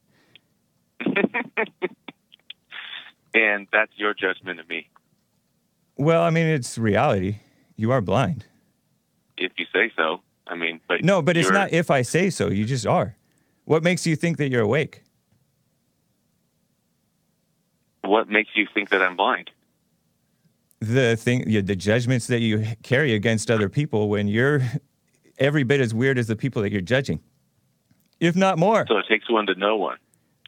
And 3.34 3.66
that's 3.72 3.90
your 3.96 4.14
judgment 4.14 4.60
of 4.60 4.68
me, 4.68 4.88
Well, 5.96 6.22
I 6.22 6.30
mean, 6.30 6.46
it's 6.46 6.78
reality. 6.78 7.38
You 7.76 7.90
are 7.90 8.00
blind. 8.00 8.46
if 9.36 9.50
you 9.56 9.66
say 9.72 9.90
so. 9.96 10.20
I 10.46 10.54
mean, 10.54 10.80
but 10.86 11.02
No, 11.02 11.20
but 11.20 11.36
it's 11.36 11.50
not 11.50 11.72
if 11.72 11.90
I 11.90 12.02
say 12.02 12.30
so. 12.30 12.48
You 12.48 12.64
just 12.64 12.86
are. 12.86 13.16
What 13.64 13.82
makes 13.82 14.06
you 14.06 14.14
think 14.14 14.36
that 14.36 14.50
you're 14.50 14.62
awake? 14.62 15.02
What 18.02 18.28
makes 18.28 18.50
you 18.54 18.68
think 18.72 18.90
that 18.90 19.02
I'm 19.02 19.16
blind? 19.16 19.50
The 20.84 21.16
thing, 21.16 21.44
yeah, 21.48 21.60
the 21.62 21.76
judgments 21.76 22.26
that 22.26 22.40
you 22.40 22.64
carry 22.82 23.14
against 23.14 23.50
other 23.50 23.68
people 23.68 24.08
when 24.08 24.28
you're 24.28 24.60
every 25.38 25.62
bit 25.62 25.80
as 25.80 25.94
weird 25.94 26.18
as 26.18 26.26
the 26.26 26.36
people 26.36 26.62
that 26.62 26.72
you're 26.72 26.80
judging, 26.80 27.20
if 28.20 28.36
not 28.36 28.58
more. 28.58 28.84
So 28.88 28.98
it 28.98 29.06
takes 29.08 29.30
one 29.30 29.46
to 29.46 29.54
know 29.54 29.76
one. 29.76 29.98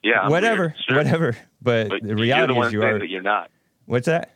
Yeah, 0.02 0.20
I'm 0.20 0.30
whatever, 0.30 0.62
weird, 0.62 0.74
sure. 0.86 0.96
whatever. 0.98 1.36
But, 1.62 1.88
But 1.88 2.02
the 2.02 2.08
you're 2.08 2.16
reality 2.16 2.54
the 2.54 2.60
is 2.60 2.72
you 2.72 2.82
are. 2.82 2.98
that 2.98 3.08
you're 3.08 3.22
not. 3.22 3.50
What's 3.86 4.06
that? 4.06 4.34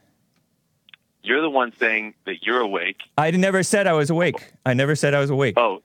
You're 1.23 1.43
the 1.43 1.51
one 1.51 1.73
saying 1.79 2.15
that 2.25 2.43
you're 2.45 2.61
awake. 2.61 2.97
I 3.19 3.31
never 3.33 3.63
said 3.63 3.87
I 3.87 3.93
was 3.93 4.09
awake. 4.11 4.53
I 4.65 4.73
never 4.75 4.97
said 4.97 5.13
I 5.13 5.21
was 5.21 5.29
awake. 5.31 5.55
Oh, 5.59 5.83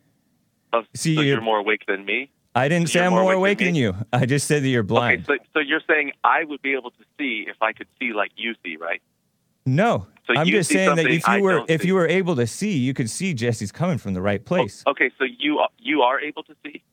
oh 0.71 0.83
See, 0.93 1.15
so 1.15 1.21
you- 1.21 1.33
you're 1.33 1.41
more 1.41 1.59
awake 1.59 1.81
than 1.87 2.05
me. 2.05 2.31
I 2.57 2.69
didn't 2.69 2.87
say 2.87 2.99
you're 2.99 3.07
I'm 3.07 3.11
more 3.11 3.33
awake 3.33 3.57
than 3.57 3.67
than 3.67 3.75
you. 3.75 3.95
I 4.13 4.25
just 4.25 4.47
said 4.47 4.63
that 4.63 4.69
you're 4.69 4.81
blind. 4.81 5.29
Okay, 5.29 5.39
so 5.43 5.49
so 5.55 5.59
you're 5.59 5.81
saying 5.89 6.13
I 6.23 6.45
would 6.45 6.61
be 6.61 6.73
able 6.73 6.91
to 6.91 7.03
see 7.17 7.45
if 7.49 7.57
I 7.61 7.73
could 7.73 7.87
see 7.99 8.13
like 8.13 8.31
you 8.37 8.55
see, 8.63 8.77
right? 8.77 9.01
No, 9.65 10.07
So 10.27 10.33
I'm 10.35 10.47
just 10.47 10.69
saying 10.69 10.95
that 10.95 11.05
if 11.05 11.27
you 11.27 11.33
I 11.33 11.41
were 11.41 11.65
if 11.67 11.81
see. 11.81 11.87
you 11.87 11.95
were 11.95 12.07
able 12.07 12.35
to 12.35 12.47
see, 12.47 12.77
you 12.77 12.93
could 12.93 13.09
see 13.09 13.33
Jesse's 13.33 13.71
coming 13.71 13.97
from 13.97 14.13
the 14.13 14.21
right 14.21 14.41
oh, 14.43 14.47
place. 14.47 14.83
Okay, 14.87 15.11
so 15.17 15.25
you 15.25 15.63
you 15.79 16.01
are 16.01 16.19
able 16.19 16.43
to 16.43 16.55
see. 16.63 16.83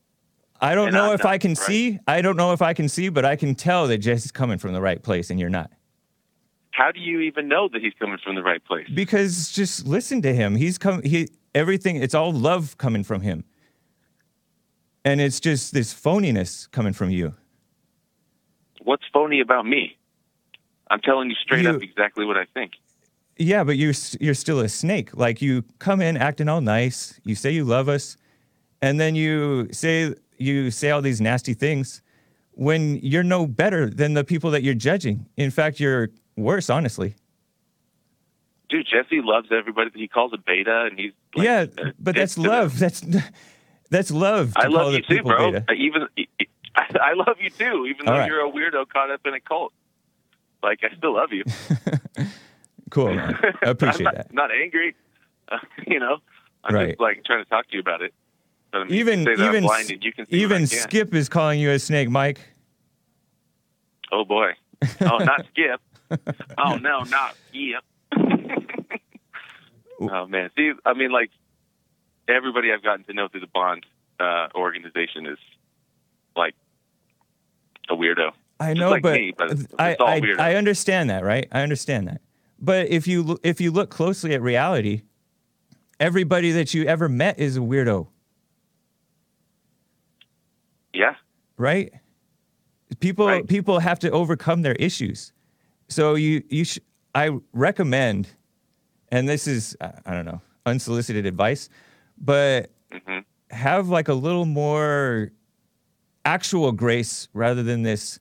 I 0.61 0.75
don't 0.75 0.89
and 0.89 0.95
know 0.95 1.09
I'm 1.09 1.15
if 1.15 1.25
not, 1.25 1.33
I 1.33 1.39
can 1.39 1.51
right? 1.51 1.59
see. 1.59 1.99
I 2.07 2.23
don't 2.23 2.37
know 2.37 2.53
if 2.53 2.63
I 2.63 2.73
can 2.73 2.89
see, 2.89 3.09
but 3.09 3.25
I 3.25 3.37
can 3.37 3.55
tell 3.55 3.89
that 3.89 3.99
Jesse's 3.99 4.31
coming 4.33 4.59
from 4.59 4.73
the 4.73 4.81
right 4.81 5.03
place, 5.03 5.29
and 5.31 5.41
you're 5.41 5.51
not. 5.51 5.71
How 6.71 6.91
do 6.91 7.01
you 7.01 7.21
even 7.21 7.49
know 7.49 7.69
that 7.73 7.83
he's 7.83 7.93
coming 7.99 8.19
from 8.23 8.35
the 8.37 8.43
right 8.43 8.65
place? 8.65 8.89
Because 8.95 9.53
just 9.53 9.87
listen 9.87 10.23
to 10.23 10.33
him. 10.33 10.57
He's 10.57 10.79
come. 10.79 11.03
He 11.03 11.29
everything. 11.55 11.97
It's 11.97 12.15
all 12.15 12.33
love 12.33 12.79
coming 12.79 13.05
from 13.05 13.21
him, 13.23 13.45
and 15.05 15.21
it's 15.21 15.41
just 15.41 15.75
this 15.75 15.93
phoniness 15.93 16.71
coming 16.71 16.93
from 16.93 17.11
you. 17.11 17.35
What's 18.83 19.05
phony 19.13 19.41
about 19.41 19.67
me? 19.67 19.97
I'm 20.93 21.01
telling 21.01 21.31
you 21.31 21.37
straight 21.37 21.63
You- 21.63 21.71
up 21.71 21.83
exactly 21.83 22.25
what 22.27 22.37
I 22.37 22.45
think. 22.55 22.73
Yeah, 23.39 23.65
but 23.65 23.77
you're 23.79 23.95
you're 24.21 24.35
still 24.35 24.61
a 24.61 24.69
snake. 24.69 25.17
Like 25.17 25.41
you 25.41 25.65
come 25.79 26.03
in 26.03 26.17
acting 26.19 26.49
all 26.51 26.61
nice. 26.61 27.19
You 27.25 27.35
say 27.35 27.51
you 27.51 27.65
love 27.65 27.89
us, 27.89 28.19
and 28.83 29.01
then 29.01 29.15
you 29.15 29.69
say 29.73 30.15
you 30.37 30.71
say 30.71 30.91
all 30.91 31.01
these 31.01 31.21
nasty 31.21 31.55
things 31.55 32.03
when 32.53 32.99
you're 33.03 33.23
no 33.25 33.47
better 33.47 33.89
than 33.89 34.13
the 34.13 34.23
people 34.23 34.51
that 34.51 34.63
you're 34.63 34.75
judging. 34.75 35.25
In 35.39 35.51
fact, 35.51 35.81
you're 35.81 36.11
worse, 36.37 36.69
honestly. 36.69 37.15
Dude, 38.69 38.87
Jesse 38.87 39.23
loves 39.23 39.49
everybody 39.51 39.91
he 39.95 40.09
calls 40.09 40.33
a 40.35 40.39
beta, 40.39 40.89
and 40.91 40.99
he's 40.99 41.13
like, 41.35 41.45
yeah, 41.47 41.67
but 41.99 42.15
that's 42.15 42.37
love. 42.37 42.79
That's 42.79 43.03
that's 43.91 44.11
love. 44.11 44.53
To 44.55 44.61
I 44.61 44.67
love 44.69 44.93
you 44.93 45.03
too, 45.03 45.23
bro. 45.23 45.53
beta. 45.53 45.73
Even 45.73 46.07
I, 46.77 46.85
I 47.11 47.13
love 47.15 47.37
you 47.41 47.49
too, 47.51 47.87
even 47.89 48.07
All 48.09 48.15
though 48.15 48.21
right. 48.21 48.27
you're 48.31 48.47
a 48.47 48.51
weirdo 48.53 48.87
caught 48.91 49.11
up 49.11 49.21
in 49.27 49.33
a 49.35 49.41
cult. 49.41 49.73
Like 50.63 50.81
I 50.83 50.95
still 50.97 51.15
love 51.15 51.31
you. 51.33 51.45
Cool, 52.91 53.15
man. 53.15 53.35
I 53.65 53.71
appreciate 53.71 54.01
I'm 54.01 54.05
not, 54.05 54.15
that. 54.17 54.35
Not 54.35 54.51
angry, 54.53 54.95
uh, 55.51 55.57
you 55.87 55.99
know. 55.99 56.19
I'm 56.63 56.75
Right. 56.75 56.89
just 56.91 57.01
like 57.01 57.25
trying 57.25 57.43
to 57.43 57.49
talk 57.49 57.67
to 57.69 57.73
you 57.75 57.81
about 57.81 58.03
it. 58.03 58.13
But, 58.71 58.83
I 58.83 58.85
mean, 58.85 58.93
Even 58.93 59.19
you 59.21 59.25
say 59.25 59.35
that 59.37 59.43
I'm 59.45 59.49
even 59.49 59.65
blind 59.65 59.89
you 59.89 60.13
can 60.13 60.27
see 60.27 60.37
even 60.37 60.63
what 60.63 60.73
I 60.73 60.77
can. 60.77 60.79
Skip 60.91 61.15
is 61.15 61.31
calling 61.31 61.59
you 61.59 61.71
a 61.71 61.79
snake, 61.79 62.11
Mike. 62.11 62.41
Oh 64.13 64.27
boy. 64.27 64.53
Oh, 65.01 65.17
not 65.19 65.47
Skip. 65.53 65.81
oh 66.59 66.77
no, 66.77 67.01
not 67.05 67.35
Skip. 67.49 67.83
oh 70.01 70.27
man. 70.27 70.51
See, 70.55 70.73
I 70.85 70.93
mean, 70.93 71.13
like 71.13 71.31
everybody 72.29 72.73
I've 72.73 72.83
gotten 72.83 73.05
to 73.07 73.15
know 73.15 73.29
through 73.29 73.41
the 73.41 73.47
Bond 73.47 73.87
uh, 74.21 74.49
organization 74.55 75.25
is 75.27 75.39
like 76.37 76.55
a 77.89 77.95
weirdo. 77.95 78.33
I 78.63 78.75
know, 78.75 78.91
like 78.91 79.03
but, 79.03 79.15
me, 79.15 79.33
but 79.37 79.59
I, 79.79 79.97
I. 80.01 80.23
I 80.39 80.55
understand 80.55 81.11
that, 81.11 81.25
right? 81.25 81.49
I 81.53 81.63
understand 81.63 82.09
that. 82.09 82.21
But 82.61 82.89
if 82.89 83.07
you 83.07 83.39
if 83.43 83.61
you 83.61 83.71
look 83.73 83.91
closely 83.91 84.35
at 84.35 84.43
reality, 84.43 85.03
everybody 85.99 86.53
that 86.53 86.75
you 86.75 86.85
ever 86.85 87.09
met 87.09 87.39
is 87.39 87.57
a 87.57 87.61
weirdo, 87.61 88.07
Yeah. 90.95 91.15
right? 91.57 91.93
People 93.01 93.27
Right. 93.27 93.47
people 93.49 93.79
have 93.81 93.99
to 94.01 94.11
overcome 94.11 94.63
their 94.63 94.75
issues. 94.75 95.33
So 95.89 96.15
you 96.15 96.43
you 96.49 96.65
sh- 96.65 96.79
I 97.15 97.39
recommend, 97.53 98.29
and 99.11 99.29
this 99.29 99.47
is 99.47 99.77
I 99.81 100.15
don't 100.15 100.25
know 100.27 100.41
unsolicited 100.67 101.27
advice, 101.27 101.69
but 102.19 102.71
hmm 102.93 103.21
have 103.51 103.91
like 103.91 104.09
a 104.09 104.15
little 104.15 104.47
more 104.47 105.31
actual 106.25 106.73
grace 106.73 107.29
rather 107.35 107.63
than 107.63 107.83
this 107.83 108.19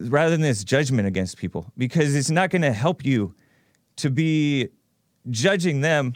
rather 0.00 0.30
than 0.30 0.40
this 0.40 0.64
judgment 0.64 1.08
against 1.08 1.36
people 1.36 1.72
because 1.76 2.14
it's 2.14 2.30
not 2.30 2.50
going 2.50 2.62
to 2.62 2.72
help 2.72 3.04
you 3.04 3.34
to 3.96 4.10
be 4.10 4.68
judging 5.30 5.80
them 5.80 6.12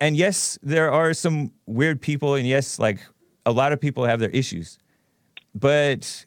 and 0.00 0.16
yes 0.16 0.58
there 0.62 0.90
are 0.90 1.14
some 1.14 1.50
weird 1.66 2.00
people 2.00 2.34
and 2.34 2.46
yes 2.46 2.78
like 2.78 3.00
a 3.46 3.52
lot 3.52 3.72
of 3.72 3.80
people 3.80 4.04
have 4.04 4.20
their 4.20 4.30
issues 4.30 4.78
but 5.54 6.26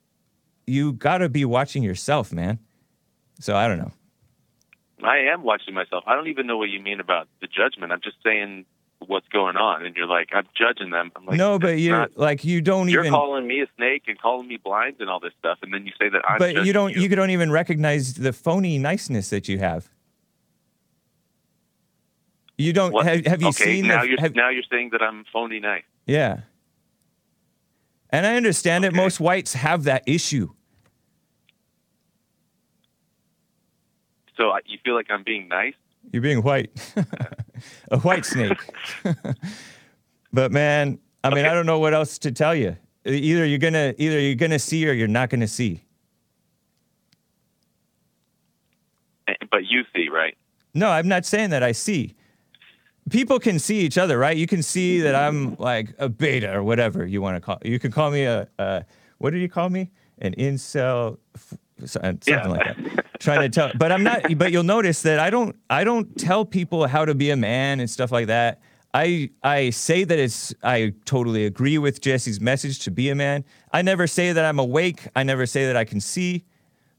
you 0.66 0.94
got 0.94 1.20
to 1.20 1.30
be 1.30 1.46
watching 1.46 1.84
yourself 1.84 2.34
man 2.34 2.58
so 3.40 3.56
i 3.56 3.68
don't 3.68 3.78
know 3.78 3.92
I 5.04 5.32
am 5.32 5.44
watching 5.44 5.74
myself. 5.74 6.04
I 6.08 6.16
don't 6.16 6.28
even 6.28 6.48
know 6.48 6.58
what 6.58 6.70
you 6.70 6.80
mean 6.80 7.00
about 7.00 7.28
the 7.42 7.48
judgment. 7.48 7.92
I'm 7.92 8.02
just 8.02 8.18
saying 8.24 8.66
what's 9.06 9.28
going 9.30 9.56
on, 9.58 9.86
and 9.86 9.96
you're 9.96 10.08
like, 10.08 10.30
I'm 10.34 10.48
judging 10.58 10.90
them. 10.90 11.12
I'm 11.16 11.26
like, 11.26 11.38
no 11.38 11.60
but 11.60 11.72
it's 11.72 11.82
you 11.82 11.92
not- 11.92 12.18
like 12.18 12.44
you 12.44 12.62
don't 12.62 12.90
You're 12.90 13.02
even 13.04 13.14
calling 13.14 13.48
me 13.48 13.62
a 13.62 13.68
snake 13.78 14.04
and 14.08 14.20
calling 14.20 14.48
me 14.48 14.58
blind 14.58 14.96
and 15.00 15.10
all 15.10 15.20
this 15.20 15.34
stuff, 15.40 15.60
and 15.62 15.74
then 15.74 15.86
you 15.86 15.92
say 16.00 16.10
that 16.10 16.22
I'm. 16.28 16.40
but 16.40 16.66
you 16.66 16.74
don't 16.74 16.96
you 16.96 17.08
don't 17.10 17.30
even 17.30 17.52
recognize 17.52 18.16
the 18.16 18.34
phony 18.34 18.78
niceness 18.78 19.30
that 19.30 19.48
you 19.48 19.60
have 19.60 19.90
you 22.58 22.74
don't 22.74 22.92
What? 22.92 23.06
have, 23.06 23.24
have 23.28 23.42
you 23.44 23.50
okay, 23.50 23.76
seen 23.76 23.88
now 23.88 24.02
the, 24.02 24.10
you're 24.10 24.20
have- 24.20 24.34
now 24.36 24.50
you're 24.50 24.64
saying 24.72 24.90
that 24.94 25.02
I'm 25.04 25.26
phony 25.32 25.60
nice. 25.60 25.84
yeah 26.08 26.40
and 28.10 28.26
i 28.26 28.36
understand 28.36 28.84
that 28.84 28.94
Okay. 28.94 28.98
most 29.04 29.20
whites 29.20 29.54
have 29.54 29.84
that 29.84 30.04
issue 30.08 30.50
So 34.36 34.52
I- 34.52 34.62
you 34.66 34.78
feel 34.84 34.94
like 34.96 35.08
I'm 35.10 35.24
being 35.24 35.48
nice? 35.48 35.74
You're 36.12 36.22
being 36.22 36.42
white 36.42 36.70
a 37.92 38.00
white 38.00 38.26
snake 38.26 38.58
but 40.34 40.52
man 40.52 41.00
i 41.24 41.30
mean 41.30 41.40
Okay. 41.40 41.50
i 41.50 41.54
don't 41.54 41.66
know 41.66 41.80
what 41.80 41.94
else 41.94 42.18
to 42.20 42.32
tell 42.32 42.56
you 42.56 42.76
either 43.06 43.46
you're 43.46 43.58
gonna 43.60 43.94
either 43.98 44.20
you're 44.20 44.36
gonna 44.36 44.60
see 44.60 44.88
or 44.88 44.94
you're 44.94 45.08
not 45.08 45.30
gonna 45.30 45.48
see 45.48 45.84
Eh, 49.28 49.34
But 49.52 49.66
you 49.66 49.84
see, 49.94 50.10
right? 50.10 50.38
No, 50.74 50.90
I'm 50.90 51.08
not 51.08 51.26
saying 51.26 51.50
that 51.50 51.64
I 51.64 51.72
see. 51.74 52.16
People 53.10 53.40
can 53.40 53.60
see 53.60 53.80
each 53.80 53.98
other, 53.98 54.18
right? 54.18 54.38
You 54.38 54.48
can 54.48 54.62
see 54.64 55.02
that 55.02 55.16
I'm 55.16 55.56
like 55.56 55.94
a 55.98 56.08
beta 56.10 56.54
or 56.54 56.64
whatever 56.64 57.06
you 57.06 57.22
want 57.22 57.36
to 57.36 57.42
call. 57.42 57.58
You 57.64 57.80
can 57.80 57.92
call 57.92 58.12
me 58.12 58.24
a, 58.24 58.48
a 58.60 58.86
what 59.18 59.32
did 59.32 59.40
you 59.42 59.50
call 59.50 59.70
me? 59.70 59.92
An 60.20 60.34
incel, 60.36 61.18
f- 61.36 61.58
something 61.86 62.20
Yeah. 62.28 62.48
like 62.48 62.66
that. 62.78 63.06
Trying 63.20 63.42
to 63.42 63.50
tell, 63.50 63.72
but 63.76 63.92
I'm 63.92 64.04
not. 64.04 64.38
But 64.38 64.52
you'll 64.52 64.64
notice 64.64 65.02
that 65.02 65.20
I 65.20 65.30
don't. 65.30 65.56
I 65.70 65.84
don't 65.84 66.16
tell 66.18 66.46
people 66.46 66.88
how 66.88 67.04
to 67.06 67.16
be 67.16 67.32
a 67.32 67.36
man 67.36 67.80
and 67.80 67.90
stuff 67.90 68.12
like 68.12 68.28
that. 68.28 68.60
I 68.94 69.32
I 69.44 69.72
say 69.72 70.04
that 70.04 70.20
it's. 70.20 70.54
I 70.64 70.94
totally 71.06 71.46
agree 71.46 71.78
with 71.80 72.00
Jesse's 72.00 72.40
message 72.40 72.80
to 72.86 72.92
be 72.92 73.10
a 73.10 73.16
man. 73.16 73.44
I 73.74 73.82
never 73.82 74.06
say 74.08 74.34
that 74.34 74.46
I'm 74.46 74.60
awake. 74.60 75.08
I 75.16 75.24
never 75.24 75.46
say 75.48 75.66
that 75.66 75.76
I 75.76 75.84
can 75.84 76.00
see 76.00 76.46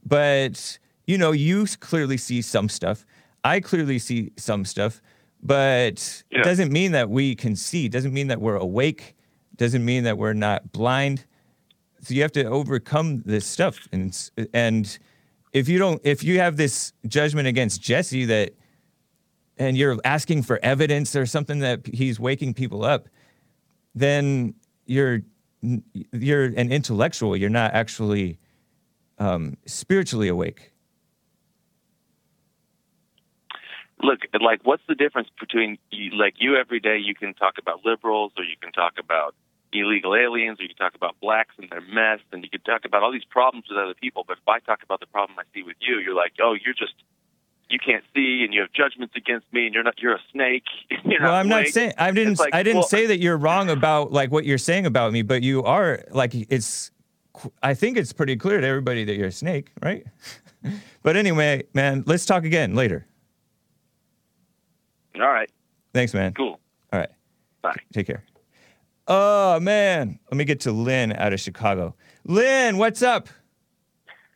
but 0.06 0.78
you 1.06 1.18
know 1.18 1.32
you 1.32 1.66
clearly 1.80 2.16
see 2.16 2.40
some 2.40 2.68
stuff 2.68 3.04
i 3.42 3.58
clearly 3.58 3.98
see 3.98 4.30
some 4.36 4.64
stuff 4.64 5.02
but 5.42 6.22
Yeah. 6.30 6.40
it 6.40 6.44
doesn't 6.44 6.72
mean 6.72 6.92
that 6.92 7.10
we 7.10 7.34
can 7.34 7.56
see 7.56 7.88
doesn't 7.88 8.12
mean 8.14 8.28
that 8.28 8.40
we're 8.40 8.56
awake 8.56 9.16
doesn't 9.56 9.84
mean 9.84 10.04
that 10.04 10.16
we're 10.16 10.34
not 10.34 10.70
blind 10.72 11.24
so 12.00 12.14
you 12.14 12.22
have 12.22 12.32
to 12.32 12.44
overcome 12.44 13.22
this 13.24 13.46
stuff 13.46 13.88
and 13.92 14.30
and 14.52 14.98
if 15.52 15.68
you 15.68 15.78
don't 15.78 16.00
if 16.04 16.22
you 16.22 16.38
have 16.38 16.56
this 16.56 16.92
judgment 17.06 17.46
against 17.48 17.80
jesse 17.82 18.24
that 18.24 18.52
and 19.56 19.76
you're 19.76 19.98
asking 20.04 20.42
for 20.42 20.60
evidence 20.62 21.16
or 21.16 21.26
something 21.26 21.58
that 21.58 21.86
he's 21.86 22.20
waking 22.20 22.54
people 22.54 22.84
up 22.84 23.08
then 23.94 24.54
you're 24.86 25.20
you're 26.12 26.44
an 26.44 26.70
intellectual 26.70 27.36
you're 27.36 27.50
not 27.50 27.72
actually 27.74 28.38
um, 29.18 29.56
spiritually 29.66 30.28
awake. 30.28 30.72
Look, 34.00 34.20
like, 34.40 34.60
what's 34.62 34.84
the 34.88 34.94
difference 34.94 35.28
between 35.40 35.76
like 36.12 36.34
you 36.38 36.56
every 36.56 36.78
day? 36.78 36.98
You 36.98 37.14
can 37.14 37.34
talk 37.34 37.54
about 37.58 37.84
liberals, 37.84 38.32
or 38.36 38.44
you 38.44 38.54
can 38.60 38.70
talk 38.70 38.94
about 38.98 39.34
illegal 39.72 40.14
aliens, 40.14 40.60
or 40.60 40.62
you 40.64 40.68
can 40.68 40.76
talk 40.76 40.94
about 40.94 41.18
blacks 41.20 41.54
and 41.58 41.68
their 41.70 41.80
mess, 41.80 42.20
and 42.32 42.42
you 42.42 42.50
can 42.50 42.60
talk 42.60 42.84
about 42.84 43.02
all 43.02 43.12
these 43.12 43.24
problems 43.24 43.66
with 43.68 43.78
other 43.78 43.94
people. 43.94 44.24
But 44.26 44.38
if 44.38 44.48
I 44.48 44.58
talk 44.60 44.82
about 44.82 45.00
the 45.00 45.06
problem 45.06 45.38
I 45.38 45.42
see 45.54 45.62
with 45.62 45.76
you, 45.80 45.98
you're 45.98 46.14
like, 46.14 46.32
oh, 46.40 46.54
you're 46.64 46.74
just 46.74 46.94
you 47.70 47.78
can't 47.78 48.04
see, 48.14 48.42
and 48.44 48.54
you 48.54 48.62
have 48.62 48.72
judgments 48.72 49.14
against 49.14 49.46
me, 49.52 49.66
and 49.66 49.74
you're 49.74 49.82
not 49.82 50.00
you're 50.00 50.14
a 50.14 50.20
snake. 50.32 50.64
you're 51.04 51.20
well, 51.20 51.32
not 51.32 51.40
I'm 51.40 51.48
not 51.48 51.66
saying 51.68 51.92
I 51.98 52.10
didn't. 52.10 52.38
Like, 52.38 52.54
I 52.54 52.62
didn't 52.62 52.78
well- 52.78 52.88
say 52.88 53.06
that 53.06 53.18
you're 53.18 53.36
wrong 53.36 53.68
about 53.78 54.12
like 54.12 54.30
what 54.30 54.44
you're 54.44 54.58
saying 54.58 54.86
about 54.86 55.12
me, 55.12 55.22
but 55.22 55.42
you 55.42 55.62
are 55.64 56.04
like 56.10 56.34
it's 56.34 56.90
I 57.62 57.74
think 57.74 57.96
it's 57.96 58.12
pretty 58.12 58.36
clear 58.36 58.60
to 58.60 58.66
everybody 58.66 59.04
that 59.04 59.16
you're 59.16 59.28
a 59.28 59.32
snake, 59.32 59.72
right? 59.82 60.04
but 61.02 61.16
anyway, 61.16 61.64
man, 61.74 62.04
let's 62.06 62.24
talk 62.24 62.44
again 62.44 62.74
later. 62.74 63.06
All 65.14 65.26
right, 65.26 65.50
Thanks, 65.92 66.14
man. 66.14 66.32
cool. 66.34 66.60
All 66.92 67.00
right. 67.00 67.10
Bye. 67.60 67.74
Take 67.92 68.06
care. 68.06 68.22
Oh 69.10 69.58
man, 69.58 70.18
let 70.30 70.36
me 70.36 70.44
get 70.44 70.60
to 70.60 70.72
Lynn 70.72 71.14
out 71.14 71.32
of 71.32 71.40
Chicago. 71.40 71.94
Lynn, 72.24 72.76
what's 72.76 73.00
up? 73.00 73.30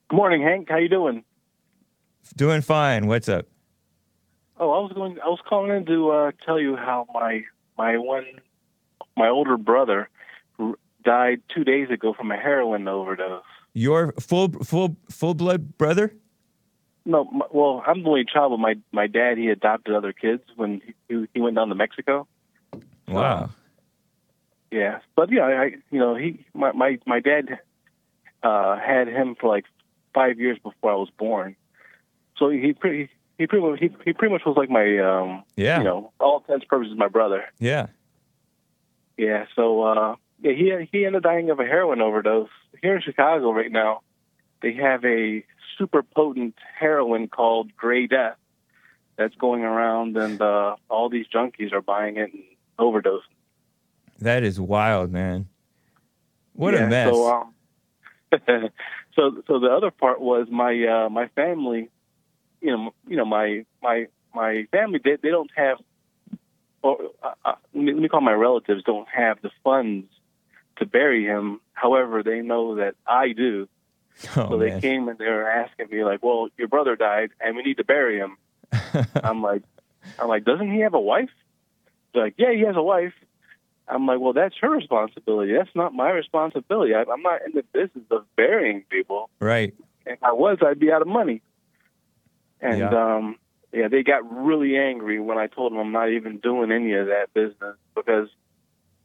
Good 0.08 0.16
morning, 0.16 0.40
Hake. 0.42 0.66
How 0.66 0.78
you 0.78 0.88
doing? 0.88 1.24
Doing 2.36 2.62
fine. 2.62 3.06
What's 3.06 3.28
up? 3.28 3.46
Oh, 4.56 4.70
I 4.70 4.78
was 4.78 4.92
going. 4.94 5.18
I 5.22 5.28
was 5.28 5.40
calling 5.46 5.76
in 5.76 5.84
to 5.86 6.10
uh, 6.10 6.30
tell 6.46 6.58
you 6.58 6.74
how 6.76 7.06
my 7.12 7.42
my 7.76 7.98
one 7.98 8.24
my 9.14 9.28
older 9.28 9.58
brother 9.58 10.08
died 11.04 11.42
two 11.54 11.64
days 11.64 11.90
ago 11.90 12.14
from 12.14 12.30
a 12.30 12.36
heroin 12.38 12.88
overdose. 12.88 13.42
Your 13.74 14.14
full 14.20 14.48
full 14.64 14.96
full 15.10 15.34
blood 15.34 15.76
brother? 15.76 16.14
No, 17.04 17.24
my, 17.24 17.44
well, 17.50 17.82
I'm 17.86 18.04
the 18.04 18.08
only 18.08 18.24
child, 18.24 18.52
but 18.52 18.58
my 18.58 18.76
my 18.90 19.06
dad 19.06 19.36
he 19.36 19.48
adopted 19.48 19.94
other 19.94 20.14
kids 20.14 20.44
when 20.56 20.80
he 21.08 21.26
he 21.34 21.40
went 21.42 21.56
down 21.56 21.68
to 21.68 21.74
Mexico. 21.74 22.26
Wow. 23.06 23.50
Yeah, 24.72 25.00
but 25.14 25.30
yeah, 25.30 25.42
I 25.42 25.64
you 25.90 25.98
know 25.98 26.14
he 26.14 26.44
my 26.54 26.72
my 26.72 26.98
my 27.06 27.20
dad 27.20 27.58
uh, 28.42 28.78
had 28.78 29.06
him 29.06 29.36
for 29.38 29.48
like 29.48 29.66
five 30.14 30.40
years 30.40 30.58
before 30.58 30.90
I 30.92 30.96
was 30.96 31.10
born, 31.18 31.56
so 32.38 32.48
he 32.48 32.72
pretty 32.72 33.10
he 33.36 33.46
pretty 33.46 33.66
much, 33.66 33.80
he 33.80 33.90
he 34.04 34.12
pretty 34.14 34.32
much 34.32 34.42
was 34.46 34.56
like 34.56 34.70
my 34.70 34.98
um 34.98 35.44
Yeah. 35.56 35.78
you 35.78 35.84
know 35.84 36.12
all 36.18 36.38
intents 36.38 36.64
purposes 36.64 36.96
my 36.96 37.08
brother. 37.08 37.44
Yeah. 37.58 37.88
Yeah, 39.18 39.44
so 39.54 39.82
uh 39.82 40.16
yeah, 40.42 40.52
he 40.52 40.88
he 40.90 41.04
ended 41.04 41.16
up 41.16 41.22
dying 41.22 41.50
of 41.50 41.60
a 41.60 41.64
heroin 41.64 42.00
overdose. 42.00 42.48
Here 42.80 42.96
in 42.96 43.02
Chicago 43.02 43.52
right 43.52 43.70
now, 43.70 44.00
they 44.62 44.72
have 44.72 45.04
a 45.04 45.44
super 45.76 46.02
potent 46.02 46.54
heroin 46.78 47.28
called 47.28 47.76
Gray 47.76 48.06
Death 48.06 48.36
that's 49.16 49.34
going 49.34 49.62
around, 49.62 50.16
and 50.16 50.40
uh, 50.40 50.76
all 50.88 51.08
these 51.10 51.26
junkies 51.28 51.72
are 51.72 51.82
buying 51.82 52.16
it 52.16 52.32
and 52.32 52.42
overdosing. 52.78 53.20
That 54.22 54.44
is 54.44 54.60
wild, 54.60 55.10
man. 55.10 55.48
What 56.54 56.74
yeah, 56.74 56.84
a 56.84 56.88
mess. 56.88 57.12
So, 57.12 57.32
um, 57.32 57.54
so 59.14 59.42
so 59.46 59.58
the 59.58 59.68
other 59.68 59.90
part 59.90 60.20
was 60.20 60.48
my 60.50 60.72
uh, 60.86 61.08
my 61.08 61.28
family, 61.28 61.90
you 62.60 62.70
know, 62.70 62.94
you 63.08 63.16
know 63.16 63.24
my 63.24 63.64
my 63.82 64.06
my 64.34 64.66
family 64.70 65.00
they 65.02 65.16
they 65.22 65.30
don't 65.30 65.50
have, 65.56 65.78
or 66.82 66.98
uh, 67.22 67.32
uh, 67.44 67.54
let 67.74 67.96
me 67.96 68.08
call 68.08 68.20
my 68.20 68.32
relatives 68.32 68.84
don't 68.84 69.08
have 69.08 69.40
the 69.42 69.50
funds 69.64 70.06
to 70.76 70.86
bury 70.86 71.24
him. 71.24 71.60
However, 71.72 72.22
they 72.22 72.40
know 72.40 72.76
that 72.76 72.94
I 73.06 73.32
do. 73.32 73.68
oh, 74.36 74.50
so 74.50 74.58
they 74.58 74.68
man. 74.68 74.80
came 74.80 75.08
and 75.08 75.18
they 75.18 75.26
were 75.26 75.50
asking 75.50 75.88
me 75.90 76.04
like, 76.04 76.22
"Well, 76.22 76.48
your 76.58 76.68
brother 76.68 76.96
died, 76.96 77.30
and 77.40 77.56
we 77.56 77.62
need 77.62 77.78
to 77.78 77.84
bury 77.84 78.18
him." 78.18 78.36
I'm 79.22 79.42
like, 79.42 79.62
I'm 80.18 80.28
like, 80.28 80.44
doesn't 80.44 80.72
he 80.72 80.80
have 80.80 80.94
a 80.94 81.00
wife? 81.00 81.30
They're 82.12 82.24
like, 82.24 82.34
yeah, 82.36 82.52
he 82.52 82.60
has 82.60 82.76
a 82.76 82.82
wife. 82.82 83.14
I'm 83.88 84.06
like, 84.06 84.20
well, 84.20 84.32
that's 84.32 84.54
her 84.60 84.70
responsibility. 84.70 85.52
That's 85.52 85.74
not 85.74 85.92
my 85.94 86.10
responsibility. 86.10 86.94
I, 86.94 87.00
I'm 87.02 87.22
not 87.22 87.40
in 87.44 87.52
the 87.52 87.64
business 87.72 88.04
of 88.10 88.24
burying 88.36 88.84
people. 88.90 89.28
right. 89.40 89.74
If 90.04 90.18
I 90.22 90.32
was, 90.32 90.58
I'd 90.66 90.80
be 90.80 90.90
out 90.90 91.00
of 91.02 91.06
money. 91.08 91.42
And 92.60 92.78
Yeah. 92.80 92.88
um, 93.16 93.36
yeah, 93.72 93.86
they 93.88 94.02
got 94.02 94.22
really 94.44 94.76
angry 94.76 95.20
when 95.20 95.38
I 95.38 95.46
told 95.46 95.72
them 95.72 95.78
I'm 95.78 95.92
not 95.92 96.10
even 96.10 96.38
doing 96.38 96.72
any 96.72 96.92
of 96.94 97.06
that 97.06 97.32
business 97.34 97.76
because, 97.94 98.28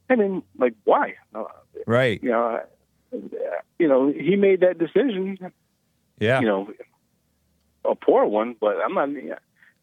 I 0.09 0.15
mean, 0.15 0.41
like, 0.57 0.73
why? 0.85 1.13
Right. 1.85 2.21
You 2.23 2.31
know, 2.31 2.61
you 3.79 3.87
know, 3.87 4.07
he 4.11 4.35
made 4.35 4.61
that 4.61 4.77
decision 4.79 5.37
Yeah. 6.19 6.39
you 6.39 6.47
know, 6.47 6.71
a 7.85 7.93
poor 7.95 8.25
one, 8.25 8.55
but 8.59 8.77
I'm 8.83 8.93
not. 8.95 9.09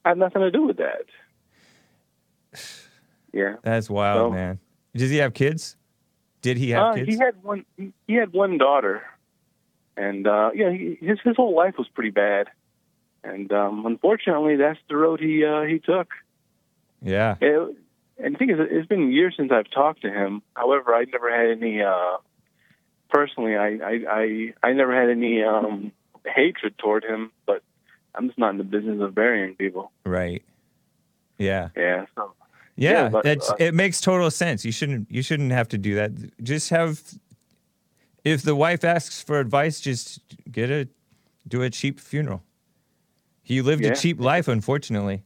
I 0.04 0.08
have 0.10 0.18
nothing 0.18 0.42
to 0.42 0.50
do 0.50 0.62
with 0.66 0.78
that. 0.78 1.04
Yeah. 3.32 3.56
That's 3.64 3.90
wild, 3.90 4.18
So- 4.18 4.30
man. 4.30 4.58
Does 4.94 5.10
he 5.10 5.16
have 5.18 5.34
kids? 5.34 5.76
Did 6.42 6.56
he 6.58 6.70
have 6.70 6.82
Uh, 6.82 6.94
kids? 6.94 7.08
he 7.08 7.16
had 7.18 7.42
one. 7.42 7.64
He, 8.06 8.14
had 8.14 8.32
one 8.32 8.58
daughter, 8.58 9.02
and 9.96 10.26
uh, 10.26 10.50
yeah, 10.54 10.70
he, 10.70 10.98
his 11.00 11.18
his 11.24 11.36
whole 11.36 11.54
life 11.56 11.74
was 11.78 11.88
pretty 11.88 12.10
bad. 12.10 12.48
and 13.22 13.50
um, 13.52 13.86
unfortunately, 13.86 14.56
that's 14.56 14.78
the 14.88 14.96
road 14.96 15.20
he 15.20 15.44
uh, 15.44 15.62
he 15.62 15.78
took. 15.78 16.08
Yeah. 17.02 17.36
It, 17.40 17.76
and 18.18 18.34
the 18.34 18.38
thing 18.38 18.50
is, 18.50 18.58
it's 18.60 18.86
been 18.86 19.10
years 19.10 19.34
since 19.36 19.50
I've 19.50 19.70
talked 19.70 20.02
to 20.02 20.10
him. 20.10 20.42
However, 20.54 20.94
I 20.94 21.04
never 21.04 21.30
had 21.34 21.50
any. 21.50 21.82
Uh, 21.82 22.18
personally, 23.10 23.56
I, 23.56 23.78
I 23.82 24.00
I 24.08 24.54
I 24.68 24.72
never 24.72 24.94
had 24.94 25.10
any 25.10 25.42
um, 25.42 25.92
hatred 26.26 26.76
toward 26.78 27.04
him. 27.04 27.32
But 27.46 27.62
I'm 28.14 28.28
just 28.28 28.38
not 28.38 28.50
in 28.50 28.58
the 28.58 28.64
business 28.64 29.00
of 29.00 29.14
burying 29.14 29.56
people. 29.56 29.90
Right. 30.04 30.42
Yeah. 31.38 31.70
Yeah. 31.76 32.06
So 32.14 32.34
Yeah, 32.76 33.10
Yeah, 33.12 33.20
that's 33.22 33.50
uh, 33.50 33.56
it 33.58 33.74
makes 33.74 34.00
total 34.00 34.30
sense. 34.30 34.64
You 34.64 34.72
shouldn't 34.72 35.10
you 35.10 35.22
shouldn't 35.22 35.52
have 35.52 35.68
to 35.68 35.78
do 35.78 35.94
that. 35.94 36.10
Just 36.42 36.70
have 36.70 37.00
if 38.24 38.42
the 38.42 38.54
wife 38.56 38.84
asks 38.84 39.22
for 39.22 39.38
advice, 39.38 39.80
just 39.80 40.20
get 40.50 40.70
a 40.70 40.88
do 41.46 41.62
a 41.62 41.70
cheap 41.70 42.00
funeral. 42.00 42.42
He 43.42 43.60
lived 43.62 43.84
Yeah. 43.84 43.92
a 43.92 43.94
cheap 43.96 44.18
life, 44.20 44.48
unfortunately. 44.48 45.22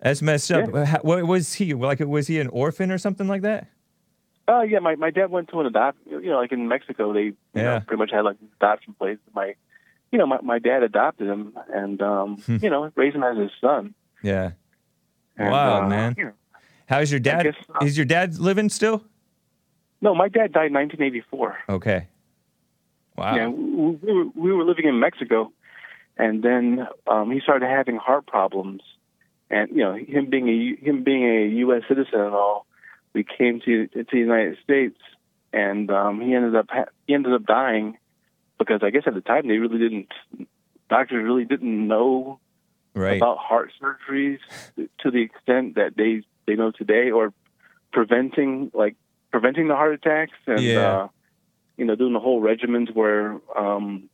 That's 0.00 0.22
messed 0.22 0.50
up. 0.50 0.70
Yeah. 0.72 0.98
What 1.02 1.24
was 1.26 1.54
he 1.54 1.74
like? 1.74 2.00
Was 2.00 2.26
he 2.26 2.40
an 2.40 2.48
orphan 2.48 2.90
or 2.90 2.98
something 2.98 3.28
like 3.28 3.42
that? 3.42 3.66
Oh 4.48 4.62
yeah, 4.62 4.78
my 4.80 4.96
my 4.96 5.10
dad 5.10 5.30
went 5.30 5.48
to 5.50 5.60
an 5.60 5.66
adopt. 5.66 5.98
You 6.06 6.20
know, 6.22 6.38
like 6.38 6.50
in 6.52 6.66
Mexico, 6.66 7.12
they 7.12 7.24
you 7.24 7.36
Yeah. 7.54 7.62
know, 7.62 7.80
pretty 7.86 7.98
much 7.98 8.10
had 8.10 8.22
like 8.24 8.36
adoption 8.60 8.94
place. 8.94 9.18
My, 9.34 9.54
you 10.10 10.18
know, 10.18 10.26
my 10.26 10.40
my 10.42 10.58
dad 10.58 10.82
adopted 10.82 11.28
him 11.28 11.56
and 11.72 12.00
um, 12.02 12.38
Hmm. 12.38 12.56
you 12.62 12.70
know 12.70 12.90
raised 12.96 13.14
him 13.14 13.22
as 13.22 13.36
his 13.36 13.50
son. 13.60 13.94
Yeah. 14.22 14.52
And, 15.36 15.50
Wow, 15.52 15.84
uh, 15.84 15.88
man. 15.88 16.14
you 16.18 16.24
know, 16.24 16.32
How's 16.90 17.10
your 17.10 17.20
dad? 17.20 17.54
Is 17.82 17.96
your 17.96 18.04
dad 18.04 18.38
living 18.38 18.68
still? 18.68 19.04
no, 20.02 20.12
my 20.14 20.28
dad 20.28 20.52
died 20.52 20.66
in 20.68 20.72
1984. 20.74 21.58
Okay. 21.68 22.08
Wow. 23.16 23.36
Yeah, 23.36 23.48
we, 23.48 23.90
we, 24.02 24.12
were, 24.12 24.24
we 24.34 24.52
were 24.52 24.64
living 24.64 24.86
in 24.86 24.98
Mexico, 24.98 25.52
and 26.16 26.42
then 26.42 26.86
um, 27.06 27.30
he 27.30 27.38
started 27.40 27.68
having 27.68 27.96
heart 27.96 28.26
problems. 28.26 28.82
And 29.50 29.68
you 29.70 29.84
know, 29.84 29.94
him 29.94 30.30
being 30.30 30.48
a 30.48 30.84
him 30.84 31.04
being 31.04 31.22
a 31.24 31.46
U.S. 31.66 31.82
citizen 31.88 32.18
and 32.20 32.34
all, 32.34 32.66
we 33.14 33.24
came 33.24 33.60
to 33.64 33.86
to 33.88 34.04
the 34.10 34.18
United 34.18 34.58
States, 34.64 34.98
and 35.52 35.90
um, 35.92 36.20
he 36.20 36.34
ended 36.34 36.56
up 36.56 36.66
ha- 36.70 36.90
he 37.06 37.14
ended 37.14 37.32
up 37.32 37.46
dying 37.46 37.98
because 38.58 38.80
I 38.82 38.90
guess 38.90 39.02
at 39.06 39.14
the 39.14 39.20
time 39.20 39.46
they 39.46 39.58
really 39.58 39.78
didn't 39.78 40.08
doctors 40.88 41.22
really 41.22 41.44
didn't 41.44 41.86
know 41.86 42.40
Right. 42.92 43.18
about 43.18 43.38
heart 43.38 43.70
surgeries 43.80 44.40
to 44.76 45.10
the 45.12 45.22
extent 45.22 45.76
that 45.76 45.92
they 45.96 46.22
they 46.50 46.56
know 46.56 46.72
today, 46.72 47.10
or 47.10 47.32
preventing 47.92 48.70
like 48.74 48.96
preventing 49.30 49.68
the 49.68 49.76
heart 49.76 49.94
attacks 49.94 50.36
and 50.46 50.66
Yeah. 50.66 50.94
uh, 51.04 51.08
you 51.76 51.84
know 51.84 51.94
doing 51.94 52.12
the 52.12 52.20
whole 52.20 52.42
regimens 52.42 52.92
where 52.94 53.38
um, 53.56 54.10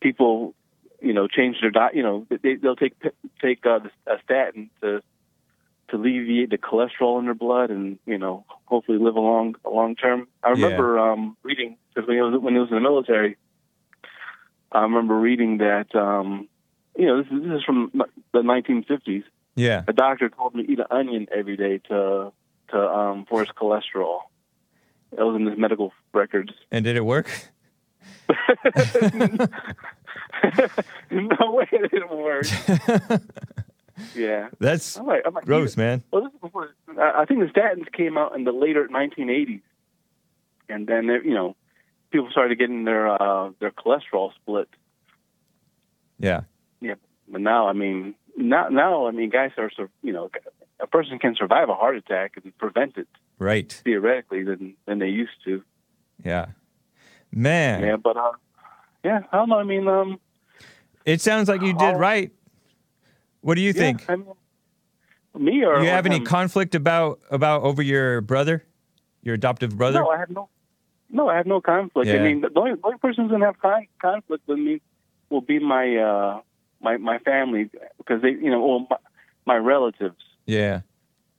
people 0.00 0.54
you 1.00 1.12
know 1.12 1.28
change 1.28 1.56
their 1.60 1.70
diet. 1.70 1.94
You 1.94 2.02
know 2.02 2.26
they 2.42 2.54
they'll 2.54 2.76
take 2.76 2.94
take 3.40 3.64
uh, 3.66 3.80
a 4.06 4.16
statin 4.24 4.70
to 4.80 5.02
to 5.90 5.96
alleviate 5.96 6.50
the 6.50 6.58
cholesterol 6.58 7.18
in 7.18 7.26
their 7.26 7.34
blood 7.34 7.70
and 7.70 7.98
you 8.06 8.16
know 8.16 8.44
hopefully 8.64 8.98
live 8.98 9.16
a 9.16 9.20
long 9.20 9.54
a 9.64 9.70
long 9.70 9.96
term. 9.96 10.26
I 10.42 10.48
Yeah. 10.48 10.54
remember 10.56 10.98
um, 10.98 11.36
reading 11.42 11.76
because 11.94 12.08
when 12.08 12.16
he 12.16 12.22
was 12.22 12.40
when 12.40 12.54
he 12.54 12.60
was 12.60 12.70
in 12.70 12.76
the 12.76 12.80
military, 12.80 13.36
I 14.72 14.82
remember 14.82 15.14
reading 15.18 15.58
that. 15.58 15.94
Um, 15.94 16.48
you 16.96 17.06
know, 17.06 17.22
this 17.22 17.32
is, 17.32 17.42
this 17.42 17.52
is 17.58 17.64
from 17.64 17.92
the 18.32 18.40
1950s. 18.40 19.22
Yeah. 19.54 19.84
A 19.86 19.92
doctor 19.92 20.28
told 20.28 20.54
me 20.54 20.64
to 20.64 20.72
eat 20.72 20.78
an 20.78 20.86
onion 20.90 21.26
every 21.34 21.56
day 21.56 21.78
to 21.88 22.32
to 22.70 22.78
um, 22.78 23.26
for 23.28 23.40
his 23.40 23.48
cholesterol. 23.50 24.20
It 25.12 25.22
was 25.22 25.36
in 25.36 25.46
his 25.46 25.58
medical 25.58 25.92
records. 26.14 26.52
And 26.70 26.84
did 26.84 26.96
it 26.96 27.04
work? 27.04 27.28
no 31.10 31.50
way 31.50 31.68
it 31.72 31.90
didn't 31.90 32.16
work. 32.16 32.46
Yeah. 34.14 34.48
That's 34.58 34.96
I'm 34.96 35.06
like, 35.06 35.22
I'm 35.26 35.34
like, 35.34 35.44
gross, 35.44 35.76
man. 35.76 36.02
Well, 36.10 36.24
this 36.24 36.32
is 36.32 36.40
before. 36.40 36.74
I 36.98 37.22
I 37.22 37.24
think 37.24 37.40
the 37.40 37.46
statins 37.46 37.90
came 37.92 38.16
out 38.16 38.34
in 38.34 38.44
the 38.44 38.52
later 38.52 38.88
1980s, 38.88 39.62
and 40.68 40.86
then 40.86 41.06
you 41.06 41.34
know, 41.34 41.56
people 42.10 42.28
started 42.30 42.58
getting 42.58 42.84
their 42.84 43.08
uh, 43.08 43.50
their 43.60 43.70
cholesterol 43.70 44.32
split. 44.34 44.68
Yeah. 46.18 46.42
Yeah. 46.80 46.94
But 47.28 47.40
now, 47.40 47.68
I 47.68 47.72
mean, 47.72 48.14
now 48.36 48.68
now 48.68 49.06
I 49.06 49.10
mean, 49.10 49.30
guys 49.30 49.50
are 49.58 49.70
you 50.02 50.12
know, 50.12 50.30
a 50.80 50.86
person 50.86 51.18
can 51.18 51.34
survive 51.36 51.68
a 51.68 51.74
heart 51.74 51.96
attack 51.96 52.32
and 52.42 52.56
prevent 52.58 52.96
it 52.96 53.08
Right. 53.38 53.72
theoretically 53.84 54.44
than 54.44 54.74
than 54.86 54.98
they 54.98 55.08
used 55.08 55.42
to. 55.44 55.62
Yeah. 56.24 56.46
Man. 57.32 57.82
Yeah, 57.82 57.96
but 57.96 58.16
uh, 58.16 58.32
yeah, 59.04 59.20
I 59.32 59.36
don't 59.36 59.48
know. 59.48 59.58
I 59.58 59.64
mean, 59.64 59.86
um, 59.88 60.18
It 61.06 61.20
sounds 61.20 61.48
like 61.48 61.62
you 61.62 61.72
did 61.72 61.94
Oh. 61.94 61.98
right. 61.98 62.30
What 63.40 63.54
do 63.54 63.62
you 63.62 63.68
yeah, 63.68 63.82
think? 63.82 64.04
I 64.10 64.16
mean, 64.16 64.26
me 65.38 65.64
or 65.64 65.80
you 65.82 65.88
have 65.88 66.06
any 66.06 66.16
him? 66.16 66.24
conflict 66.24 66.74
about 66.74 67.20
about 67.30 67.62
over 67.62 67.82
your 67.82 68.20
brother, 68.20 68.64
your 69.22 69.34
adoptive 69.36 69.76
brother? 69.76 70.00
No, 70.00 70.08
I 70.10 70.18
have 70.18 70.30
no. 70.30 70.48
No, 71.12 71.28
I 71.28 71.36
have 71.36 71.46
no 71.46 71.60
conflict. 71.60 72.08
Yeah. 72.08 72.16
I 72.16 72.22
mean, 72.22 72.40
the 72.42 72.50
only, 72.54 72.74
the 72.74 72.80
only 72.84 72.98
person 72.98 73.24
who's 73.24 73.32
gonna 73.32 73.46
have 73.46 73.58
con- 73.58 73.86
conflict 74.00 74.46
with 74.46 74.58
me 74.58 74.80
will 75.30 75.40
be 75.40 75.58
my 75.58 75.96
uh, 75.96 76.40
my 76.80 76.96
my 76.96 77.18
family 77.18 77.70
because 77.98 78.22
they, 78.22 78.30
you 78.30 78.50
know, 78.50 78.64
well, 78.66 78.86
my, 78.90 78.96
my 79.46 79.56
relatives. 79.56 80.22
yeah. 80.46 80.80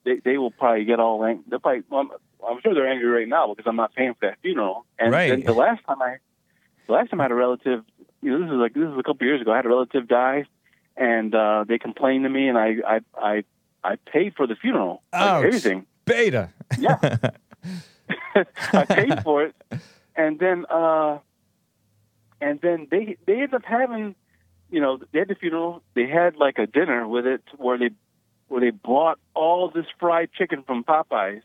They 0.04 0.16
they 0.24 0.38
will 0.40 0.50
probably 0.52 0.86
get 0.86 1.00
all 1.00 1.24
angry. 1.24 1.44
They'll 1.48 1.60
probably. 1.60 1.84
Well, 1.90 2.02
I'm, 2.02 2.10
I'm 2.48 2.62
sure 2.64 2.74
they're 2.74 2.90
angry 2.90 3.08
right 3.08 3.28
now 3.28 3.54
because 3.54 3.66
I'm 3.70 3.76
not 3.76 3.94
paying 3.94 4.16
for 4.16 4.28
that 4.30 4.40
funeral. 4.42 4.86
And 4.98 5.12
Right. 5.12 5.46
the 5.46 5.54
last 5.54 5.86
time 5.86 6.02
I, 6.02 6.16
the 6.88 6.94
last 6.94 7.12
time 7.12 7.22
I 7.22 7.26
had 7.26 7.32
a 7.32 7.36
relative, 7.36 7.84
you 8.24 8.32
know, 8.32 8.40
this 8.40 8.48
is 8.52 8.58
like 8.60 8.74
this 8.74 8.84
is 8.92 8.98
a 8.98 9.04
couple 9.04 9.28
years 9.28 9.42
ago. 9.42 9.52
I 9.54 9.58
had 9.58 9.66
a 9.68 9.70
relative 9.70 10.08
die, 10.08 10.46
and 10.98 11.36
uh, 11.36 11.66
they 11.68 11.78
complained 11.78 12.24
to 12.24 12.30
me, 12.30 12.48
and 12.48 12.58
I 12.58 12.78
I 12.88 13.00
I, 13.16 13.44
I 13.84 13.96
paid 14.12 14.34
for 14.36 14.48
the 14.48 14.56
funeral, 14.56 15.04
like, 15.14 15.22
Ouch. 15.22 15.46
everything. 15.46 15.86
Beta. 16.06 16.50
Yeah. 16.80 16.98
I 18.74 18.86
paid 18.86 19.22
for 19.24 19.44
it, 19.44 19.56
and 20.16 20.40
then 20.40 20.66
uh, 20.68 21.20
and 22.42 22.60
then 22.62 22.88
they 22.90 23.18
they 23.28 23.34
ended 23.34 23.54
up 23.54 23.66
having, 23.66 24.16
you 24.72 24.80
know, 24.80 25.00
they 25.12 25.20
had 25.20 25.28
the 25.28 25.36
funeral. 25.36 25.84
They 25.94 26.08
had 26.08 26.38
like 26.38 26.58
a 26.58 26.66
dinner 26.66 27.08
with 27.08 27.28
it 27.28 27.44
where 27.58 27.78
they 27.78 27.92
where 28.48 28.62
they 28.62 28.72
bought 28.72 29.20
all 29.34 29.70
this 29.70 29.86
fried 30.00 30.32
chicken 30.34 30.64
from 30.64 30.84
Popeyes. 30.84 31.44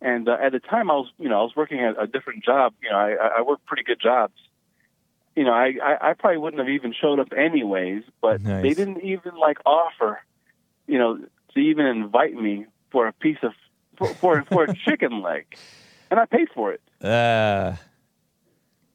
And 0.00 0.28
uh, 0.28 0.36
at 0.42 0.52
the 0.52 0.60
time, 0.60 0.90
I 0.90 0.94
was 0.94 1.10
you 1.18 1.28
know 1.28 1.40
I 1.40 1.42
was 1.42 1.52
working 1.56 1.80
at 1.80 2.00
a 2.02 2.06
different 2.06 2.44
job. 2.44 2.72
You 2.82 2.90
know, 2.90 2.96
I, 2.96 3.38
I 3.38 3.42
worked 3.42 3.66
pretty 3.66 3.82
good 3.82 4.00
jobs. 4.00 4.34
You 5.36 5.44
know, 5.44 5.52
I, 5.52 5.74
I 5.82 6.10
I 6.10 6.12
probably 6.14 6.38
wouldn't 6.38 6.60
have 6.60 6.70
even 6.70 6.94
showed 6.98 7.18
up 7.18 7.32
anyways. 7.36 8.04
But 8.22 8.40
Nice. 8.42 8.62
they 8.62 8.74
didn't 8.74 9.02
even 9.02 9.34
like 9.36 9.58
offer, 9.66 10.20
you 10.86 10.98
know, 10.98 11.18
to 11.54 11.60
even 11.60 11.86
invite 11.86 12.34
me 12.34 12.66
for 12.90 13.08
a 13.08 13.12
piece 13.12 13.38
of 13.42 13.52
for 13.96 14.14
for, 14.14 14.44
for 14.44 14.64
a 14.64 14.74
chicken 14.88 15.20
leg, 15.20 15.44
and 16.10 16.18
I 16.18 16.24
paid 16.24 16.48
for 16.54 16.72
it. 16.72 16.80
Uh, 17.02 17.74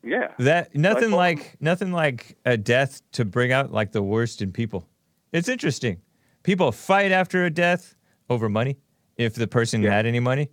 Yeah. 0.05 0.31
that 0.39 0.75
nothing 0.75 1.11
Like- 1.11 1.39
like 1.39 1.57
nothing 1.59 1.91
like 1.91 2.37
a 2.45 2.57
death 2.57 3.01
to 3.13 3.25
bring 3.25 3.51
out 3.51 3.71
like 3.71 3.91
the 3.91 4.03
worst 4.03 4.41
in 4.41 4.51
people. 4.51 4.87
It's 5.33 5.49
interesting. 5.49 6.01
People 6.43 6.71
fight 6.71 7.11
after 7.11 7.43
a 7.45 7.49
death 7.49 7.95
over 8.29 8.47
money, 8.49 8.77
if 9.17 9.33
the 9.33 9.47
person 9.47 9.81
Yeah. 9.81 9.91
had 9.91 10.05
any 10.05 10.19
money, 10.19 10.49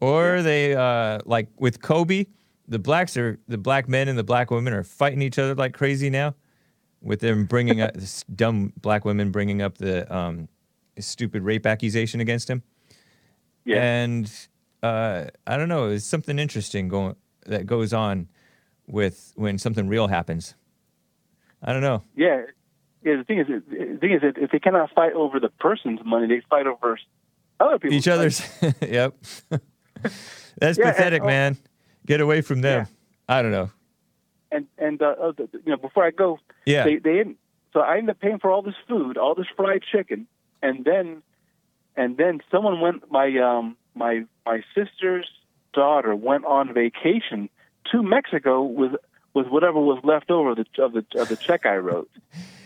or 0.00 0.42
they 0.42 0.74
uh, 0.74 1.20
like 1.24 1.48
with 1.58 1.80
Kobe. 1.80 2.26
The 2.68 2.78
blacks 2.78 3.16
are 3.16 3.38
the 3.48 3.58
black 3.58 3.88
men 3.88 4.08
and 4.08 4.16
the 4.18 4.24
black 4.24 4.50
women 4.50 4.72
are 4.72 4.82
fighting 4.84 5.20
each 5.22 5.38
other 5.38 5.54
like 5.54 5.74
crazy 5.74 6.10
now, 6.10 6.34
with 7.00 7.20
them 7.20 7.44
bringing 7.46 7.80
up 7.80 7.94
this 7.94 8.24
dumb 8.34 8.72
black 8.80 9.04
women 9.04 9.30
bringing 9.30 9.60
up 9.62 9.78
the 9.78 10.12
um, 10.14 10.48
stupid 10.98 11.42
rape 11.42 11.66
accusation 11.66 12.20
against 12.20 12.48
him. 12.48 12.62
Yeah. 13.64 13.82
And 13.82 14.32
uh, 14.82 15.26
I 15.46 15.56
don't 15.56 15.68
know, 15.68 15.90
it's 15.90 16.04
something 16.06 16.38
interesting 16.38 16.88
going 16.88 17.14
that 17.46 17.66
goes 17.66 17.92
on 17.92 18.28
with 18.86 19.32
when 19.36 19.58
something 19.58 19.88
real 19.88 20.08
happens. 20.08 20.54
I 21.62 21.72
don't 21.72 21.82
know. 21.82 22.02
Yeah. 22.16 22.42
Yeah. 23.04 23.16
The 23.16 23.24
thing 23.24 23.38
is, 23.38 23.46
the 23.46 23.98
thing 24.00 24.12
is, 24.12 24.20
that 24.22 24.34
if 24.36 24.50
they 24.50 24.58
cannot 24.58 24.90
fight 24.94 25.12
over 25.12 25.38
the 25.40 25.48
person's 25.48 26.00
money, 26.04 26.26
they 26.26 26.42
fight 26.50 26.66
over 26.66 26.98
other 27.60 27.78
people's 27.78 27.98
Each 27.98 28.08
other's. 28.08 28.42
yep. 28.80 29.14
That's 30.58 30.78
Yeah, 30.78 30.86
and- 30.88 30.96
pathetic, 30.96 31.22
oh. 31.22 31.26
man. 31.26 31.56
Get 32.06 32.20
away 32.20 32.40
from 32.40 32.62
them. 32.62 32.88
I 33.28 33.42
don't 33.42 33.52
know. 33.52 33.70
And 34.50 34.66
and 34.76 35.00
uh, 35.00 35.14
uh, 35.22 35.32
you 35.38 35.60
know, 35.66 35.76
before 35.76 36.04
I 36.04 36.10
go, 36.10 36.38
Yeah. 36.66 36.84
they 36.84 36.96
they 36.96 37.12
didn't. 37.14 37.38
So 37.72 37.80
I 37.80 37.96
ended 37.98 38.10
up 38.10 38.20
paying 38.20 38.38
for 38.38 38.50
all 38.50 38.60
this 38.60 38.74
food, 38.88 39.16
all 39.16 39.34
this 39.34 39.46
fried 39.56 39.82
chicken, 39.90 40.26
and 40.62 40.84
then 40.84 41.22
and 41.96 42.16
then 42.16 42.40
someone 42.50 42.80
went. 42.80 43.10
My 43.10 43.34
um 43.38 43.76
my 43.94 44.24
my 44.44 44.62
sister's 44.74 45.26
daughter 45.72 46.14
went 46.14 46.44
on 46.44 46.74
vacation 46.74 47.48
to 47.90 48.02
Mexico 48.02 48.62
with 48.62 48.92
with 49.34 49.46
whatever 49.48 49.80
was 49.80 49.98
left 50.04 50.30
over 50.30 50.50
of 50.50 50.56
the 50.58 50.82
of 50.82 50.92
the 50.92 51.04
of 51.20 51.28
the 51.28 51.36
check 51.36 51.66
I 51.66 51.76
wrote. 51.76 52.10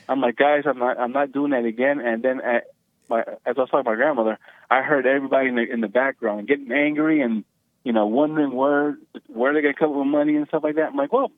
I'm 0.08 0.20
like, 0.20 0.36
guys, 0.36 0.64
I'm 0.66 0.78
not 0.78 0.98
I'm 0.98 1.12
not 1.12 1.32
doing 1.32 1.50
that 1.52 1.64
again. 1.64 2.00
And 2.00 2.22
then 2.22 2.40
at 2.40 2.64
my 3.08 3.20
as 3.20 3.26
I 3.46 3.50
was 3.60 3.70
talking 3.70 3.84
to 3.84 3.90
my 3.90 3.94
grandmother, 3.96 4.38
I 4.70 4.82
heard 4.82 5.06
everybody 5.06 5.48
in 5.48 5.56
the 5.56 5.62
in 5.70 5.80
the 5.80 5.88
background 5.88 6.48
getting 6.48 6.70
angry 6.72 7.20
and 7.22 7.44
you 7.84 7.92
know 7.92 8.06
wondering 8.06 8.52
where 8.52 8.96
where 9.28 9.52
they're 9.52 9.62
gonna 9.62 9.74
come 9.74 9.90
up 9.90 9.96
with 9.96 10.06
money 10.06 10.36
and 10.36 10.46
stuff 10.48 10.62
like 10.64 10.74
that. 10.76 10.88
I'm 10.90 10.96
like, 10.96 11.12
well, 11.12 11.30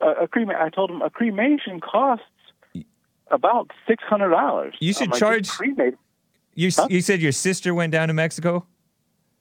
a, 0.00 0.24
a 0.24 0.28
crema- 0.28 0.58
I 0.60 0.70
told 0.70 0.90
them 0.90 1.02
a 1.02 1.10
cremation 1.10 1.80
costs 1.80 2.24
about 3.30 3.70
six 3.86 4.02
hundred 4.04 4.30
dollars. 4.30 4.74
You 4.80 4.92
should 4.92 5.12
charge- 5.12 5.48
cremate. 5.48 5.94
You 6.54 6.70
Huh? 6.74 6.88
you 6.90 7.00
said 7.00 7.20
your 7.22 7.30
sister 7.32 7.72
went 7.74 7.92
down 7.92 8.08
to 8.08 8.14
Mexico. 8.14 8.66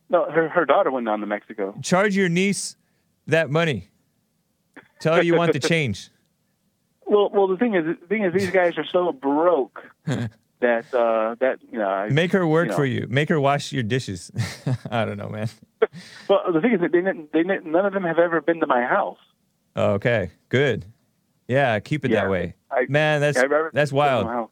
No, 0.09 0.29
her 0.29 0.47
her 0.49 0.65
daughter 0.65 0.91
went 0.91 1.05
down 1.07 1.19
to 1.21 1.25
Mexico. 1.25 1.75
Charge 1.81 2.15
your 2.15 2.29
niece 2.29 2.75
that 3.27 3.49
money. 3.49 3.89
Tell 4.99 5.15
her 5.15 5.21
you 5.23 5.35
want 5.35 5.53
the 5.53 5.59
change. 5.75 6.09
Well, 7.05 7.29
well, 7.31 7.47
the 7.47 7.57
thing 7.57 7.75
is, 7.75 7.85
the 8.01 8.07
thing 8.07 8.23
is, 8.23 8.33
these 8.33 8.51
guys 8.51 8.77
are 8.77 8.85
so 8.85 9.13
broke 9.13 9.81
that 10.05 10.93
uh, 10.93 11.35
that 11.39 11.59
you 11.71 11.79
know. 11.79 12.07
Make 12.11 12.31
her 12.33 12.45
work 12.45 12.65
you 12.65 12.71
know. 12.71 12.75
for 12.77 12.85
you. 12.85 13.07
Make 13.09 13.29
her 13.29 13.39
wash 13.39 13.71
your 13.71 13.83
dishes. 13.83 14.31
I 14.91 15.05
don't 15.05 15.17
know, 15.17 15.29
man. 15.29 15.47
Well, 16.27 16.41
the 16.51 16.59
thing 16.59 16.73
is 16.73 16.81
that 16.81 16.91
they, 16.91 16.99
didn't- 17.01 17.31
they 17.31 17.43
didn't- 17.43 17.65
none 17.65 17.85
of 17.85 17.93
them 17.93 18.03
have 18.03 18.19
ever 18.19 18.41
been 18.41 18.59
to 18.59 18.67
my 18.67 18.83
house. 18.83 19.19
Okay, 19.77 20.31
good. 20.49 20.85
Yeah, 21.47 21.79
keep 21.79 22.03
it 22.03 22.11
that 22.11 22.29
way. 22.29 22.55
I- 22.71 22.87
Man, 22.89 23.21
that's 23.21 23.37
Yeah, 23.37 23.43
that's 23.71 23.91
been 23.91 23.99
to 23.99 24.05
my 24.23 24.25
wild. 24.25 24.49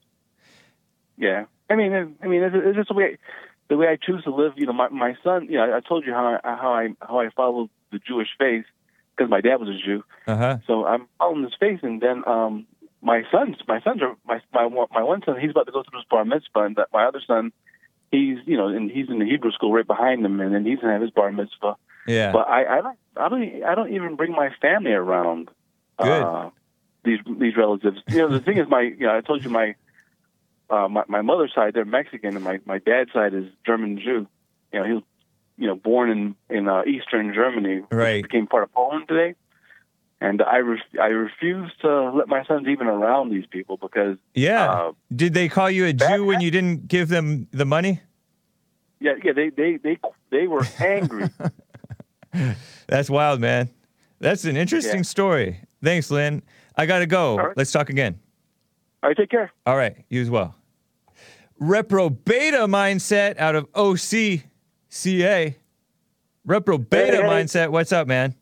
Yeah, 1.18 1.46
I 1.70 1.76
mean, 1.76 2.16
I 2.22 2.28
mean, 2.28 2.44
it's, 2.44 2.56
it's 2.58 2.76
just 2.78 2.90
the 2.90 2.94
way 2.94 3.18
the 3.68 3.76
way 3.78 3.88
I 3.88 3.98
choose 3.98 4.24
to 4.26 4.34
live. 4.34 4.54
You 4.56 4.68
know, 4.68 4.74
my 4.74 4.88
my 4.90 5.16
son. 5.24 5.48
You 5.50 5.58
know, 5.58 5.76
I 5.76 5.80
told 5.82 6.06
you 6.06 6.14
how 6.14 6.40
I 6.44 6.56
how 6.56 6.74
I 6.74 6.90
how 7.02 7.20
I 7.20 7.30
followed 7.36 7.70
the 7.96 8.00
Jewish 8.06 8.30
faith 8.38 8.66
because 9.16 9.30
my 9.30 9.42
dad 9.42 9.58
was 9.58 9.70
a 9.70 9.78
Jew. 9.86 10.04
Uh 10.28 10.38
huh. 10.38 10.58
So 10.68 10.86
I'm 10.86 11.08
following 11.18 11.44
his 11.44 11.54
faith, 11.60 11.80
and 11.84 12.02
then 12.02 12.24
um, 12.28 12.66
my 13.02 13.24
sons, 13.32 13.58
my 13.68 13.82
sons 13.82 14.02
are 14.02 14.16
my 14.26 14.42
my 14.54 14.66
one- 14.66 14.88
my 14.92 15.04
one 15.04 15.22
son. 15.26 15.40
He's 15.40 15.52
about 15.52 15.66
to 15.68 15.72
go 15.72 15.84
through 15.84 16.00
his 16.00 16.08
bar 16.10 16.26
mitzvah, 16.26 16.64
and 16.64 16.76
that 16.76 16.90
my 16.94 17.06
other 17.06 17.22
son, 17.26 17.52
he's 18.12 18.38
you 18.46 18.58
know, 18.58 18.68
and 18.68 18.92
he's 18.92 19.10
in 19.10 19.20
the 19.20 19.26
Hebrew 19.26 19.52
school 19.52 19.72
right 19.72 19.88
behind 19.88 20.26
him, 20.26 20.40
and 20.40 20.54
then 20.54 20.66
he's 20.66 20.80
gonna 20.80 20.94
have 20.94 21.02
his 21.02 21.12
bar 21.12 21.32
mitzvah. 21.32 21.76
Yeah. 22.08 22.32
But 22.32 22.48
I 22.48 22.78
I 22.78 22.82
don't 22.82 22.98
I 23.18 23.30
don't 23.30 23.64
I 23.64 23.76
don't 23.76 23.94
even 23.94 24.16
bring 24.16 24.32
my 24.32 24.50
family 24.62 24.92
around. 24.92 25.50
Good. 26.02 26.24
Uh, 26.24 26.50
these 27.04 27.20
these 27.40 27.56
relatives. 27.56 28.00
You 28.10 28.18
know, 28.18 28.30
the 28.30 28.40
thing 28.40 28.58
is, 28.58 28.68
my 28.68 28.82
you 28.82 29.06
know, 29.08 29.16
I 29.18 29.22
told 29.22 29.44
you 29.44 29.50
my 29.50 29.76
uh, 30.70 30.88
my 30.88 31.04
my 31.08 31.22
mother's 31.22 31.54
side 31.54 31.74
they're 31.74 31.86
Mexican, 31.86 32.36
and 32.36 32.44
my 32.44 32.60
my 32.66 32.80
dad's 32.80 33.14
side 33.14 33.34
is 33.34 33.46
German 33.66 33.98
Jew. 34.00 34.28
You 34.74 34.80
know, 34.80 34.86
he 34.86 34.94
was 34.94 35.04
you 35.58 35.68
know 35.68 35.76
born 35.76 36.10
in 36.10 36.36
in 36.50 36.68
uh, 36.68 36.84
Eastern 36.86 37.34
Germany, 37.34 37.82
Right. 37.92 38.24
became 38.24 38.48
part 38.48 38.64
of 38.64 38.72
Poland 38.74 39.08
today. 39.08 39.36
And 40.22 40.42
I 40.42 40.58
ref- 40.60 40.96
I 41.00 41.08
refuse 41.08 41.72
to 41.82 42.10
let 42.12 42.28
my 42.28 42.44
sons 42.46 42.68
even 42.68 42.88
around 42.88 43.32
these 43.32 43.46
people 43.46 43.78
because 43.78 44.18
yeah. 44.34 44.72
uh, 44.72 44.92
Did 45.14 45.34
they 45.34 45.50
call 45.50 45.70
you 45.70 45.86
a 45.86 45.94
Jew 45.94 46.26
when 46.26 46.40
you 46.42 46.50
didn't 46.52 46.88
give 46.88 47.10
them 47.10 47.48
the 47.52 47.66
money? 47.66 48.02
yeah 49.02 49.14
yeah 49.24 49.34
they 49.34 49.50
they 49.50 49.78
they 49.78 49.98
they 50.32 50.48
were 50.48 50.66
angry. 50.80 51.30
That's 52.88 53.10
wild, 53.10 53.40
man. 53.42 53.70
That's 54.20 54.46
an 54.46 54.56
interesting 54.58 55.00
Yeah. 55.00 55.14
story. 55.16 55.60
Thanks, 55.84 56.10
Lynn. 56.10 56.42
I 56.78 56.86
gotta 56.86 57.06
go. 57.06 57.38
Right. 57.38 57.58
Let's 57.58 57.72
talk 57.72 57.90
again. 57.90 58.20
All 59.04 59.10
right, 59.10 59.18
take 59.18 59.30
care. 59.30 59.52
All 59.66 59.78
right, 59.78 59.98
you 60.10 60.22
as 60.22 60.30
well. 60.30 60.56
Reprobeta 61.62 62.68
mindset 62.68 63.38
out 63.38 63.56
of 63.56 63.68
OCCA. 64.96 65.56
Reprobeta 66.48 67.06
Hey, 67.06 67.16
hey. 67.18 67.22
mindset. 67.24 67.70
What's 67.70 67.92
up, 67.92 68.08
man? 68.08 68.34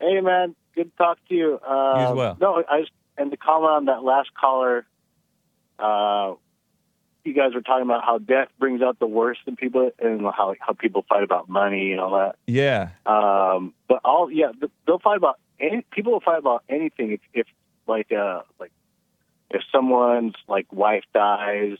Hey, 0.00 0.20
man. 0.20 0.54
Good 0.74 0.90
to 0.90 0.96
talk 0.96 1.18
to 1.28 1.34
you. 1.34 1.60
Uh, 1.66 1.94
You 1.98 2.06
as 2.08 2.14
well. 2.16 2.36
No, 2.40 2.64
I 2.68 2.80
just, 2.80 2.92
and 3.16 3.30
to 3.30 3.36
comment 3.36 3.70
on 3.70 3.84
that 3.86 4.02
last 4.02 4.30
caller, 4.34 4.86
uh, 5.78 6.34
you 7.24 7.34
guys 7.34 7.54
were 7.54 7.60
talking 7.60 7.84
about 7.84 8.02
how 8.04 8.18
death 8.18 8.48
brings 8.58 8.82
out 8.82 8.98
the 8.98 9.06
worst 9.06 9.40
in 9.46 9.56
people 9.56 9.90
and 10.00 10.22
how, 10.22 10.54
how 10.58 10.72
people 10.72 11.04
fight 11.08 11.22
about 11.22 11.48
money 11.48 11.92
and 11.92 12.00
all 12.00 12.12
that. 12.18 12.36
Yeah. 12.46 12.90
Um, 13.06 13.74
but 13.88 14.00
all, 14.04 14.30
yeah, 14.30 14.52
they'll 14.86 14.98
fight 14.98 15.18
about 15.18 15.38
any, 15.60 15.84
people 15.92 16.12
will 16.12 16.20
fight 16.20 16.38
about 16.38 16.64
anything 16.68 17.12
if, 17.12 17.20
if 17.34 17.46
like, 17.86 18.10
uh, 18.10 18.40
like, 18.58 18.72
if 19.50 19.62
someone's 19.70 20.34
like 20.48 20.72
wife 20.72 21.04
dies, 21.12 21.76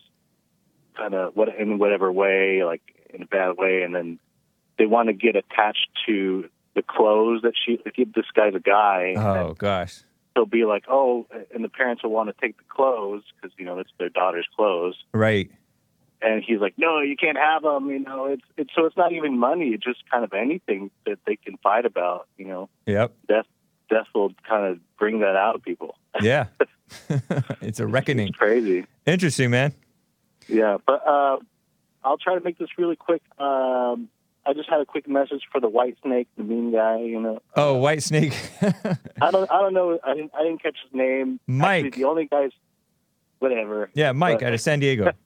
kind 0.97 1.14
of 1.14 1.34
what 1.34 1.49
in 1.57 1.78
whatever 1.78 2.11
way, 2.12 2.62
like 2.64 2.82
in 3.14 3.22
a 3.22 3.26
bad 3.26 3.56
way, 3.56 3.82
and 3.82 3.94
then 3.94 4.18
they 4.78 4.86
want 4.86 5.08
to 5.08 5.12
get 5.12 5.36
attached 5.36 5.88
to 6.06 6.48
the 6.74 6.82
clothes 6.82 7.42
that 7.42 7.52
she. 7.64 7.78
If 7.84 8.12
this 8.14 8.26
guy's 8.34 8.54
a 8.54 8.61
guy, 8.61 9.14
Oh 9.16 9.54
gosh. 9.54 10.00
they'll 10.34 10.46
be 10.46 10.64
like, 10.64 10.84
oh, 10.88 11.26
and 11.54 11.62
the 11.64 11.68
parents 11.68 12.02
will 12.02 12.11
want 12.12 12.28
to 12.28 12.34
take 12.40 12.56
the 12.56 12.64
clothes 12.68 13.22
because 13.36 13.54
you 13.58 13.64
know 13.64 13.78
it's 13.78 13.90
their 13.98 14.08
daughter's 14.08 14.46
clothes, 14.56 14.96
Right. 15.12 15.50
and 16.22 16.42
he's 16.46 16.61
like, 16.61 16.74
no, 16.78 17.00
you 17.00 17.16
can't 17.16 17.36
have 17.38 17.62
them. 17.62 17.90
You 17.90 17.98
know, 18.00 18.26
it's 18.26 18.42
it's 18.56 18.70
so 18.74 18.84
it's 18.86 18.96
not 18.96 19.12
even 19.12 19.38
money. 19.38 19.68
It's 19.70 19.84
just 19.84 20.08
kind 20.11 20.24
of 20.24 20.32
anything 20.32 20.90
that 21.06 21.18
they 21.26 21.36
can 21.36 21.56
fight 21.58 21.84
about. 21.86 22.28
You 22.38 22.46
know, 22.46 22.68
Yep. 22.86 23.12
death 23.28 23.46
death 23.90 24.06
will 24.14 24.32
kind 24.48 24.64
of 24.66 24.78
bring 24.98 25.18
that 25.20 25.34
out 25.36 25.56
of 25.56 25.62
people. 25.62 25.96
Yeah. 26.22 26.46
it's 27.61 27.78
a 27.80 27.86
reckoning. 27.86 28.28
It's 28.28 28.36
crazy. 28.36 28.84
Interesting, 29.06 29.50
man. 29.50 29.72
Yeah, 30.48 30.78
but 30.86 31.06
uh, 31.06 31.36
I'll 32.05 32.18
try 32.18 32.34
to 32.34 32.40
make 32.44 32.59
this 32.59 32.68
really 32.78 32.96
quick. 32.96 33.22
Um, 33.38 34.09
I 34.46 34.55
just 34.55 34.70
had 34.70 34.80
a 34.80 34.86
quick 34.86 35.07
message 35.09 35.42
for 35.53 35.61
the 35.61 35.68
white 35.68 35.96
snake, 36.03 36.26
the 36.36 36.42
mean 36.44 36.72
guy. 36.72 36.98
You 37.01 37.20
know, 37.20 37.42
Oh, 37.57 37.74
white 37.76 38.03
snake. 38.03 38.34
I 39.20 39.30
don't, 39.30 39.51
I 39.51 39.61
don't 39.61 39.74
know. 39.74 39.98
I 40.03 40.14
didn't, 40.14 40.32
I 40.34 40.42
didn't 40.44 40.62
catch 40.62 40.76
his 40.82 40.92
name. 40.94 41.38
Mike. 41.46 41.86
Actually, 41.86 42.03
the 42.03 42.09
only 42.09 42.24
guys, 42.26 42.51
whatever. 43.38 43.90
yeah, 43.94 44.12
Mike 44.12 44.38
But- 44.40 44.46
out 44.48 44.55
of 44.55 44.61
San 44.61 44.80
Diego. 44.80 45.12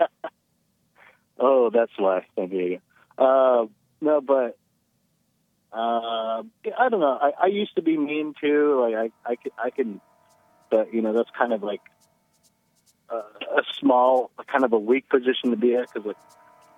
Oh, 1.38 1.68
that's 1.68 1.90
why 1.98 2.24
San 2.36 2.48
Diego. 2.48 2.80
Uh, 3.18 3.66
no, 4.00 4.20
but 4.20 4.56
uh, 5.72 6.42
I 6.78 6.88
don't 6.88 7.00
know. 7.00 7.18
I, 7.20 7.32
I 7.42 7.46
used 7.46 7.74
to 7.74 7.82
be 7.82 7.96
mean 7.98 8.34
too. 8.40 8.80
Like 8.80 8.94
I, 9.26 9.30
I, 9.32 9.34
can, 9.36 9.50
I 9.58 9.70
can, 9.70 10.00
but 10.70 10.94
you 10.94 11.02
know, 11.02 11.12
that's 11.12 11.30
kind 11.36 11.52
of 11.52 11.62
like 11.64 11.80
a, 13.10 13.16
a 13.16 13.62
small, 13.80 14.30
kind 14.46 14.64
of 14.64 14.72
a 14.72 14.78
weak 14.78 15.08
position 15.08 15.50
to 15.50 15.56
be 15.56 15.74
at 15.74 15.92
because 15.92 16.06
like 16.06 16.16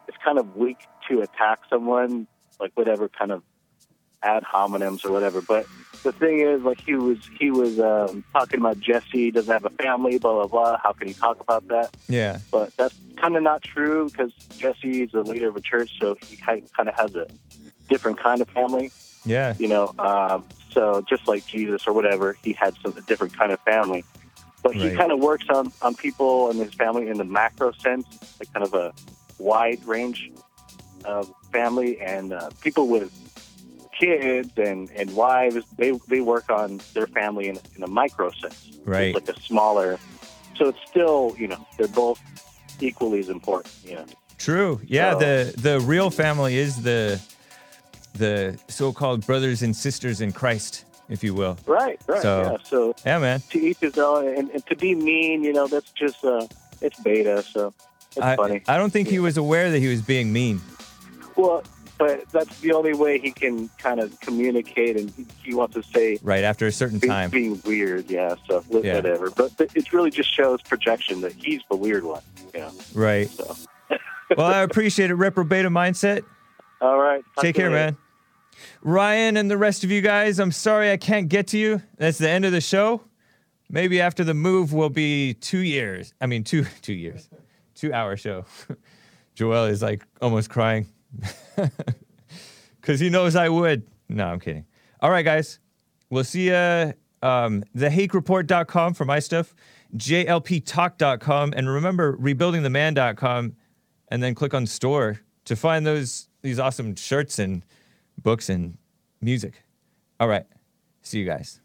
it's 0.08 0.16
kind 0.24 0.38
of 0.38 0.56
weak 0.56 0.78
to 1.08 1.20
attack 1.22 1.60
someone, 1.70 2.26
like 2.60 2.72
whatever 2.74 3.08
kind 3.08 3.32
of 3.32 3.42
ad 4.22 4.42
hominems 4.44 5.04
or 5.04 5.12
whatever. 5.12 5.40
But 5.42 5.66
the 6.02 6.12
thing 6.12 6.40
is, 6.40 6.62
like 6.62 6.80
he 6.80 6.94
was, 6.94 7.18
he 7.38 7.50
was 7.50 7.78
um, 7.80 8.24
talking 8.32 8.60
about 8.60 8.78
Jesse 8.80 9.30
doesn't 9.30 9.52
have 9.52 9.64
a 9.64 9.70
family, 9.70 10.18
blah 10.18 10.32
blah 10.34 10.46
blah. 10.46 10.78
How 10.82 10.92
can 10.92 11.08
he 11.08 11.14
talk 11.14 11.40
about 11.40 11.66
that? 11.68 11.94
Yeah. 12.08 12.38
but 12.50 12.76
that's 12.76 12.94
kind 13.16 13.36
of 13.36 13.42
not 13.42 13.62
true 13.62 14.08
because 14.10 14.32
Jesse 14.58 15.02
is 15.04 15.12
the 15.12 15.22
leader 15.22 15.48
of 15.48 15.56
a 15.56 15.60
church, 15.60 15.90
so 16.00 16.16
he 16.26 16.36
kind 16.36 16.62
of 16.78 16.94
has 16.94 17.14
a 17.14 17.26
different 17.88 18.18
kind 18.18 18.40
of 18.40 18.48
family, 18.50 18.90
Yeah. 19.24 19.54
you 19.58 19.68
know. 19.68 19.92
Um, 19.98 20.44
so 20.70 21.02
just 21.08 21.26
like 21.26 21.46
Jesus 21.46 21.86
or 21.86 21.92
whatever, 21.94 22.36
he 22.42 22.52
had 22.52 22.74
some 22.82 22.96
a 22.96 23.00
different 23.02 23.36
kind 23.36 23.52
of 23.52 23.60
family. 23.60 24.04
But 24.62 24.74
he 24.74 24.88
Right. 24.88 24.96
kind 24.98 25.12
of 25.12 25.20
works 25.20 25.46
on 25.48 25.72
on 25.82 25.94
people 25.94 26.50
and 26.50 26.58
his 26.58 26.74
family 26.74 27.08
in 27.08 27.18
the 27.18 27.24
macro 27.24 27.72
sense, 27.72 28.06
like 28.40 28.52
kind 28.52 28.66
of 28.66 28.74
a 28.74 28.92
wide 29.38 29.84
range 29.84 30.30
of 31.04 31.32
family 31.52 32.00
and 32.00 32.32
uh, 32.32 32.50
people 32.60 32.88
with 32.88 33.10
kids 33.98 34.50
and 34.56 34.90
and 34.90 35.14
wives. 35.14 35.64
They 35.76 35.92
they 36.08 36.20
work 36.20 36.50
on 36.50 36.80
their 36.94 37.06
family 37.06 37.48
in, 37.48 37.58
in 37.76 37.82
a 37.82 37.86
micro 37.86 38.30
sense 38.30 38.78
Right. 38.84 39.14
like 39.14 39.28
a 39.28 39.40
smaller. 39.40 39.98
So 40.56 40.68
it's 40.68 40.78
still, 40.88 41.34
you 41.38 41.48
know, 41.48 41.66
they're 41.76 41.88
both 41.88 42.20
equally 42.80 43.20
as 43.20 43.28
important. 43.28 43.74
You 43.84 43.96
know. 43.96 44.06
True. 44.38 44.80
Yeah, 44.86 45.12
So- 45.12 45.18
the 45.20 45.54
the 45.56 45.80
real 45.80 46.10
family 46.10 46.56
is 46.56 46.82
the 46.82 47.20
the 48.14 48.58
so-called 48.68 49.26
brothers 49.26 49.62
and 49.62 49.76
sisters 49.76 50.20
in 50.22 50.32
Christ, 50.32 50.84
if 51.10 51.22
you 51.22 51.34
will. 51.34 51.58
Right. 51.66 52.00
Right. 52.06 52.22
So- 52.22 52.42
yeah. 52.42 52.56
So 52.64 52.94
Yeah, 53.04 53.18
man. 53.18 53.42
to 53.50 53.58
each 53.58 53.78
his 53.80 53.98
own, 53.98 54.26
and, 54.28 54.50
and 54.50 54.64
to 54.66 54.76
be 54.76 54.94
mean, 54.94 55.42
you 55.44 55.52
know, 55.52 55.66
that's 55.66 55.90
just 55.92 56.24
uh, 56.24 56.46
it's 56.80 56.98
beta. 57.00 57.42
So 57.42 57.74
it's 58.16 58.24
I, 58.24 58.36
funny. 58.36 58.62
I 58.68 58.76
don't 58.76 58.90
think 58.92 59.08
he 59.08 59.18
was 59.18 59.36
aware 59.36 59.70
that 59.70 59.78
he 59.78 59.88
was 59.88 60.02
being 60.02 60.32
mean. 60.32 60.60
well, 61.36 61.62
but 61.98 62.28
that's 62.30 62.60
the 62.60 62.72
only 62.72 62.92
way 62.92 63.18
he 63.18 63.30
can 63.30 63.70
kind 63.78 64.00
of 64.00 64.18
communicate, 64.20 64.98
and 64.98 65.10
he, 65.10 65.26
he 65.42 65.54
wants 65.54 65.74
to 65.74 65.82
say. 65.82 66.18
Right 66.22 66.44
after 66.44 66.66
a 66.66 66.72
certain 66.72 66.98
Being, 66.98 67.10
time. 67.10 67.30
being 67.30 67.60
weird, 67.64 68.10
yeah. 68.10 68.34
So 68.46 68.62
Yeah. 68.70 68.96
whatever, 68.96 69.30
but, 69.30 69.56
but 69.56 69.74
it 69.74 69.92
really 69.94 70.10
just 70.10 70.30
shows 70.34 70.60
projection 70.60 71.22
that 71.22 71.32
he's 71.32 71.62
the 71.70 71.76
weird 71.76 72.04
one, 72.04 72.20
you 72.54 72.60
know. 72.60 72.70
Right. 72.94 73.28
So 73.30 73.56
Well, 74.36 74.46
I 74.46 74.58
appreciate 74.62 75.10
it. 75.10 75.16
Reprobeta 75.16 75.68
mindset. 75.68 76.22
all 76.82 76.98
right, 76.98 77.22
Take 77.38 77.54
care, 77.56 77.70
man. 77.70 77.96
Ryan 78.82 79.36
and 79.36 79.50
the 79.50 79.56
rest 79.58 79.84
of 79.84 79.90
you 79.90 80.00
guys, 80.02 80.38
I'm 80.38 80.52
sorry 80.52 80.90
I 80.90 80.96
can't 80.96 81.28
get 81.28 81.48
to 81.48 81.58
you. 81.58 81.82
That's 81.96 82.18
the 82.18 82.28
end 82.28 82.44
of 82.44 82.52
the 82.52 82.60
show. 82.60 83.02
Maybe 83.70 84.00
after 84.00 84.22
the 84.24 84.34
move 84.34 84.72
will 84.72 84.90
be 84.90 85.34
two 85.34 85.58
years. 85.60 86.12
I 86.20 86.26
mean, 86.26 86.44
two 86.44 86.64
two 86.82 86.92
years, 86.94 87.28
two 87.76 87.92
hour 87.92 88.16
show. 88.16 88.44
Joel 89.34 89.66
is 89.66 89.82
like 89.82 90.02
almost 90.20 90.50
crying 90.50 90.86
because 92.80 92.98
he 92.98 93.10
knows 93.10 93.36
I 93.36 93.48
would. 93.48 93.86
No, 94.08 94.26
I'm 94.26 94.40
kidding. 94.40 94.64
All 95.00 95.10
right, 95.10 95.24
guys, 95.24 95.60
we'll 96.10 96.24
see 96.24 96.48
you. 96.48 96.94
Um, 97.22 97.64
thehakereport.com 97.76 98.94
for 98.94 99.04
my 99.04 99.18
stuff, 99.18 99.54
jlptalk.com, 99.96 101.54
and 101.56 101.68
remember 101.68 102.16
rebuildingtheman.com, 102.18 103.56
and 104.08 104.22
then 104.22 104.34
click 104.34 104.54
on 104.54 104.66
store 104.66 105.20
to 105.44 105.56
find 105.56 105.86
those 105.86 106.28
these 106.42 106.58
awesome 106.58 106.94
shirts 106.94 107.38
and 107.38 107.64
books 108.22 108.48
and 108.48 108.78
music. 109.20 109.62
All 110.20 110.28
right, 110.28 110.46
see 111.02 111.18
you 111.18 111.26
guys. 111.26 111.60